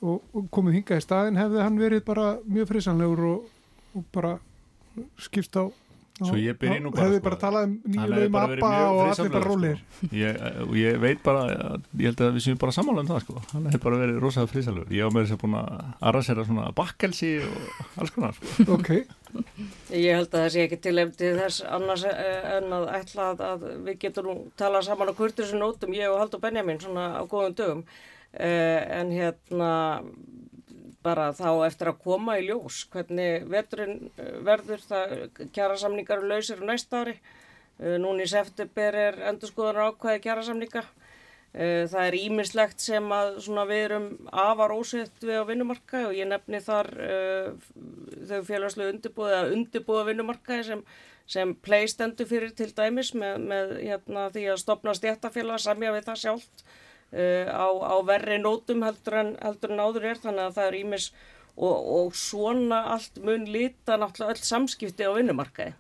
og, 0.05 0.21
og 0.37 0.51
komið 0.53 0.81
hingað 0.81 1.01
í 1.01 1.07
staðin 1.07 1.41
hefði 1.41 1.62
hann 1.64 1.81
verið 1.81 2.05
bara 2.07 2.27
mjög 2.45 2.71
frisanlegur 2.73 3.25
og, 3.31 3.49
og 3.97 4.07
bara 4.14 4.37
skipst 5.21 5.57
á 5.57 5.64
Svo 6.17 6.37
ég 6.41 6.57
byrja 6.57 6.81
nú 6.81 6.91
bara, 6.95 7.11
hefði 7.11 7.19
sko, 7.19 7.25
bara 7.27 7.39
talað 7.41 7.67
um 7.67 7.73
nýju 7.93 8.07
lögum 8.09 8.37
mjög 8.37 8.62
og 8.64 9.01
allir 9.03 9.33
bara 9.35 9.43
sko. 9.43 9.51
rólir 9.51 9.81
ég, 10.17 10.39
og 10.64 10.73
ég 10.81 11.01
veit 11.03 11.21
bara, 11.27 11.43
ég 12.01 12.09
held 12.09 12.23
að 12.25 12.39
við 12.39 12.45
séum 12.47 12.61
bara 12.62 12.73
sammála 12.73 13.03
um 13.05 13.11
það 13.11 13.21
sko, 13.27 13.43
hann 13.51 13.67
hefur 13.69 13.85
bara 13.85 14.01
verið 14.01 14.23
rosalega 14.25 14.53
frisalur 14.55 14.95
ég 14.97 15.05
á 15.05 15.09
með 15.12 15.27
þess 15.27 15.37
að 15.37 15.43
búin 15.43 15.59
að 15.61 15.85
arrasera 16.11 16.47
svona 16.49 16.71
bakkelsi 16.79 17.33
og 17.45 18.01
alls 18.01 18.14
konar 18.17 18.39
sko. 18.41 18.79
ok, 18.79 18.91
Ég 19.93 20.17
held 20.17 20.31
að 20.31 20.41
það 20.41 20.51
sé 20.55 20.64
ekki 20.64 20.79
til 20.87 20.97
eftir 21.03 21.39
þess 21.41 21.64
annars 21.77 22.05
eh, 22.09 22.51
en 22.57 22.73
að 22.77 22.89
ætla 22.97 23.31
að, 23.33 23.43
að 23.47 23.67
við 23.89 23.99
getum 24.07 24.29
nú 24.31 24.37
talað 24.59 24.87
saman 24.89 25.12
á 25.12 25.19
kurtisum 25.19 25.61
nótum, 25.61 25.95
ég 25.97 26.12
og 26.12 26.21
Haldur 26.23 26.43
Benjamin 26.43 26.81
svona 26.81 27.11
á 27.21 27.23
góðum 27.29 27.57
dögum. 27.59 27.83
Uh, 28.37 28.83
en 28.93 29.12
hérna 29.17 29.69
bara 31.07 31.30
þá 31.38 31.48
eftir 31.68 31.92
að 31.92 32.02
koma 32.04 32.36
í 32.40 32.46
ljós 32.48 32.82
hvernig 32.92 33.48
veturinn 33.52 34.11
eh, 34.18 34.36
verður 34.46 34.84
það 34.90 35.16
kjara 35.57 35.80
samningar 35.80 36.26
lausir 36.26 36.62
næsta 36.66 37.04
ári. 37.04 37.18
Uh, 37.76 37.98
núna 38.00 38.24
í 38.24 38.30
september 38.30 38.96
er 38.96 39.18
endurskoðanar 39.30 39.90
ákvæði 39.92 40.22
kjara 40.24 40.44
samninga 40.46 40.86
Uh, 41.57 41.86
Það 41.88 42.02
er 42.02 42.14
ímislegt 42.18 42.82
sem 42.84 43.12
að 43.16 43.38
við 43.70 43.78
erum 43.86 44.07
afar 44.28 44.74
ósett 44.76 45.22
við 45.24 45.38
á 45.40 45.48
vinnumarkaði 45.48 46.09
og 46.11 46.16
ég 46.18 46.28
nefni 46.28 46.61
þar 46.61 46.90
uh, 47.00 47.68
þau 48.28 48.40
félagslega 48.44 48.92
undirbúið 48.92 49.36
að 49.38 49.52
undirbúða 49.54 50.02
vinnumarkaði 50.11 50.66
sem, 50.66 50.82
sem 51.24 51.54
play 51.64 51.88
stendur 51.88 52.28
fyrir 52.28 52.52
til 52.59 52.68
dæmis 52.76 53.14
með, 53.16 53.40
með 53.48 53.72
hérna, 53.86 54.26
því 54.34 54.44
að 54.52 54.61
stopna 54.66 54.96
stjættafélag 54.98 55.62
samja 55.64 55.94
við 55.96 56.11
það 56.11 56.20
sjálft 56.26 56.66
uh, 57.12 57.46
á, 57.52 57.66
á 57.70 57.96
verri 58.09 58.40
nótum 58.42 58.84
heldur 58.86 59.20
en, 59.22 59.32
heldur 59.42 59.74
en 59.74 59.82
áður 59.82 60.11
er 60.12 60.22
þannig 60.22 60.46
að 60.48 60.57
það 60.59 60.70
er 60.70 60.78
ímis 60.82 61.11
og, 61.57 61.76
og 61.98 62.14
svona 62.16 62.82
allt 62.96 63.20
mun 63.24 63.46
líta 63.48 63.98
náttúrulega 64.00 64.36
öll 64.36 64.48
samskipti 64.48 65.09
á 65.09 65.12
vinnumarkaði. 65.16 65.76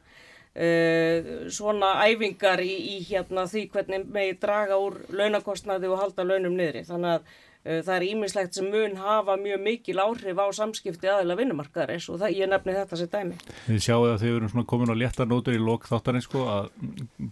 Uh, 0.56 1.50
svona 1.52 1.98
æfingar 2.08 2.62
í, 2.64 2.72
í 2.96 3.00
hérna 3.04 3.44
því 3.44 3.66
hvernig 3.74 4.06
megi 4.08 4.38
draga 4.40 4.78
úr 4.80 5.02
launakostnaði 5.12 5.90
og 5.92 6.00
halda 6.00 6.24
launum 6.24 6.56
niðri 6.56 6.80
þannig 6.88 7.10
að 7.18 7.26
uh, 7.26 7.82
það 7.84 7.92
er 7.98 8.06
ímislegt 8.06 8.56
sem 8.56 8.70
mun 8.72 8.96
hafa 8.96 9.34
mjög 9.36 9.60
mikil 9.66 10.00
áhrif 10.00 10.40
á 10.40 10.46
samskipti 10.56 11.10
aðila 11.12 11.36
vinnumarkaðaris 11.36 12.08
og 12.08 12.22
það, 12.22 12.38
ég 12.40 12.48
nefni 12.48 12.76
þetta 12.78 13.00
sér 13.02 13.10
dæmi 13.12 13.36
Við 13.66 13.82
sjáum 13.84 14.06
að 14.14 14.24
þau 14.24 14.30
eru 14.30 14.64
komin 14.72 14.94
á 14.96 15.00
léttar 15.02 15.28
nótur 15.28 15.58
í 15.58 15.60
lok 15.60 15.84
þáttarinn 15.90 16.24
sko 16.24 16.46
að 16.54 16.70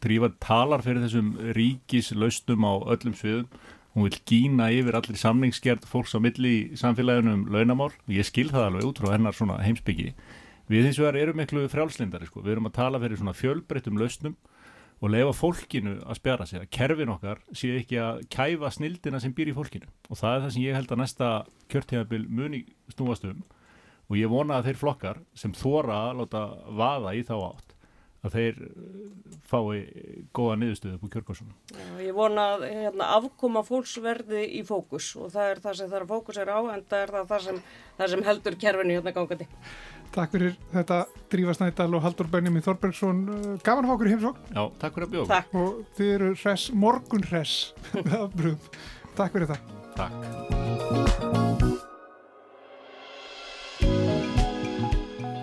drífa 0.05 0.34
talar 0.45 0.84
fyrir 0.84 1.07
þessum 1.07 1.32
ríkislausnum 1.57 2.68
á 2.68 2.72
öllum 2.92 3.16
sviðum. 3.16 3.49
Hún 3.95 4.09
vil 4.09 4.16
gína 4.26 4.72
yfir 4.74 4.97
allir 4.99 5.18
samningsgerð 5.20 5.84
fólks 5.86 6.16
á 6.16 6.18
milli 6.18 6.55
í 6.55 6.78
samfélaginu 6.78 7.36
um 7.36 7.45
launamál 7.55 7.92
og 7.95 8.11
ég 8.11 8.26
skil 8.26 8.49
það 8.51 8.66
alveg 8.68 8.88
út 8.88 9.03
frá 9.03 9.12
hennar 9.14 9.36
svona 9.36 9.61
heimsbyggi. 9.62 10.14
Við 10.66 10.88
hins 10.88 10.99
vegar 10.99 11.20
erum 11.20 11.38
miklu 11.38 11.68
frjálslindari 11.70 12.26
sko. 12.26 12.42
Við 12.42 12.57
erum 12.57 12.66
að 12.66 12.78
tala 12.80 12.99
fyrir 12.99 13.20
svona 13.20 13.36
fjölbreyttum 13.38 14.01
lausnum 14.01 14.34
og 15.05 15.12
leifa 15.12 15.34
fólkinu 15.36 15.99
að 16.03 16.18
spjara 16.18 16.47
sig 16.49 16.62
að 16.62 16.70
kerfin 16.74 17.12
okkar 17.12 17.42
sé 17.55 17.74
ekki 17.78 17.99
að 18.01 18.22
kæfa 18.32 18.70
snildina 18.72 19.20
sem 19.20 19.34
býr 19.36 19.51
í 19.53 19.57
fólkinu 19.57 19.90
og 20.09 20.18
það 20.20 20.36
er 20.36 20.42
það 20.45 20.55
sem 20.55 20.64
ég 20.64 20.78
held 20.78 20.95
að 20.95 21.01
næsta 21.03 21.30
kjörtímabil 21.72 22.24
muni 22.28 22.62
snúast 22.95 23.26
um 23.28 23.42
og 24.09 24.18
ég 24.18 24.32
vona 24.32 24.59
að 24.59 24.70
þeir 24.70 24.80
flokkar 24.80 25.20
sem 25.36 25.55
þóra 25.57 25.99
að 26.09 26.22
láta 26.22 26.45
vaða 26.80 27.14
í 27.18 27.22
þá 27.26 27.34
átt 27.36 27.74
að 28.25 28.35
þeir 28.39 28.61
eh, 28.64 29.39
fái 29.45 29.81
góða 30.35 30.55
niðurstöðu 30.61 30.95
upp 30.97 31.05
úr 31.07 31.12
kjörgóðsuna. 31.14 31.57
Já, 31.75 31.87
Ég 32.05 32.14
vona 32.16 32.45
að 32.55 32.64
hérna, 32.70 33.09
afkoma 33.18 33.62
fólks 33.66 33.97
verði 34.05 34.45
í 34.59 34.62
fókus 34.66 35.11
og 35.20 35.33
það 35.35 35.51
er 35.55 35.61
það 35.66 35.77
sem 35.81 35.91
það 35.91 35.99
er 36.01 36.07
að 36.07 36.14
fókus 36.14 36.41
er 36.41 36.53
á 36.53 36.59
en 36.75 36.87
það 36.89 37.03
er 37.05 37.12
það, 37.18 37.27
það, 37.35 37.45
sem, 37.49 37.61
það 38.01 38.14
sem 38.14 38.25
heldur 38.31 38.59
kerfinu 38.64 38.97
hérna 38.99 39.14
gangandi. 39.18 39.49
takk 40.14 40.31
fyrir 40.37 40.57
þetta 40.72 40.99
Drífa 41.33 41.55
Snædal 41.59 41.89
og 41.99 42.05
Haldur 42.07 42.29
Benjamin 42.31 42.62
Þorbergsson 42.62 43.25
gaman 43.66 43.85
að 43.85 43.89
fá 43.91 43.95
okkur 43.97 44.11
í 44.11 44.12
heimsókn 44.14 44.53
Já, 44.55 44.62
takk 44.79 44.95
fyrir 44.99 45.09
að 45.09 45.14
bjóða. 45.16 45.29
Takk. 45.35 45.55
og 45.59 45.81
þið 45.99 46.12
eru 46.18 46.35
morgun 46.85 47.27
hress 47.31 47.57
með 47.95 48.18
afbröðum. 48.25 48.68
takk 49.18 49.33
fyrir 49.39 49.51
þetta 49.55 49.83
Takk. 49.95 51.43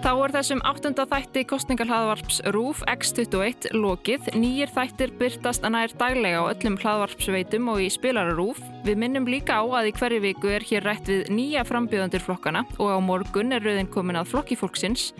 Þá 0.02 0.16
er 0.18 0.32
þessum 0.34 0.62
áttunda 0.66 1.04
þætti 1.06 1.42
kostningalhlaðvarps 1.46 2.40
RÚF 2.56 2.80
X21 2.90 3.68
lokið. 3.78 4.32
Nýjir 4.34 4.72
þættir 4.74 5.12
byrtast 5.20 5.62
að 5.62 5.76
nær 5.76 5.94
daglega 6.00 6.40
á 6.42 6.50
öllum 6.50 6.78
hlaðvarpsveitum 6.82 7.70
og 7.70 7.84
í 7.84 7.90
spilara 7.94 8.34
RÚF. 8.34 8.64
Við 8.88 8.98
minnum 8.98 9.30
líka 9.30 9.60
á 9.62 9.64
að 9.78 9.92
í 9.92 9.94
hverju 10.00 10.24
viku 10.24 10.50
er 10.56 10.66
hér 10.66 10.88
rætt 10.90 11.12
við 11.12 11.30
nýja 11.30 11.62
frambjöðandur 11.70 12.26
flokkana 12.26 12.64
og 12.82 12.90
á 12.90 12.98
morgun 12.98 13.54
er 13.54 13.62
rauðin 13.62 13.92
komin 13.94 14.18
að 14.18 14.32
flokki 14.34 14.58
fólksins. 14.58 15.12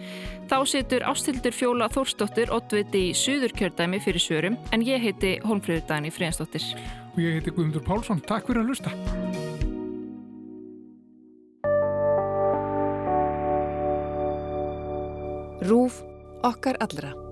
Þá 0.50 0.58
situr 0.74 1.06
Ástildur 1.06 1.54
Fjóla 1.54 1.86
Þórsdóttir 1.94 2.50
Ottviti 2.50 3.12
í 3.12 3.14
Suðurkjördæmi 3.22 4.02
fyrir 4.02 4.26
svörum 4.26 4.58
en 4.74 4.88
ég 4.88 5.06
heiti 5.06 5.38
Holmfríður 5.46 5.86
Dagni 5.94 6.10
Fríðansdóttir. 6.10 6.66
Og 7.14 7.22
ég 7.22 7.38
heiti 7.38 7.54
Guðmundur 7.54 7.86
Pálsson. 7.86 8.26
Takk 8.26 8.50
fyrir 8.50 8.66
að 8.66 8.74
lusta. 8.74 8.98
RÚF 15.62 16.04
okkar 16.42 16.76
allra. 16.80 17.31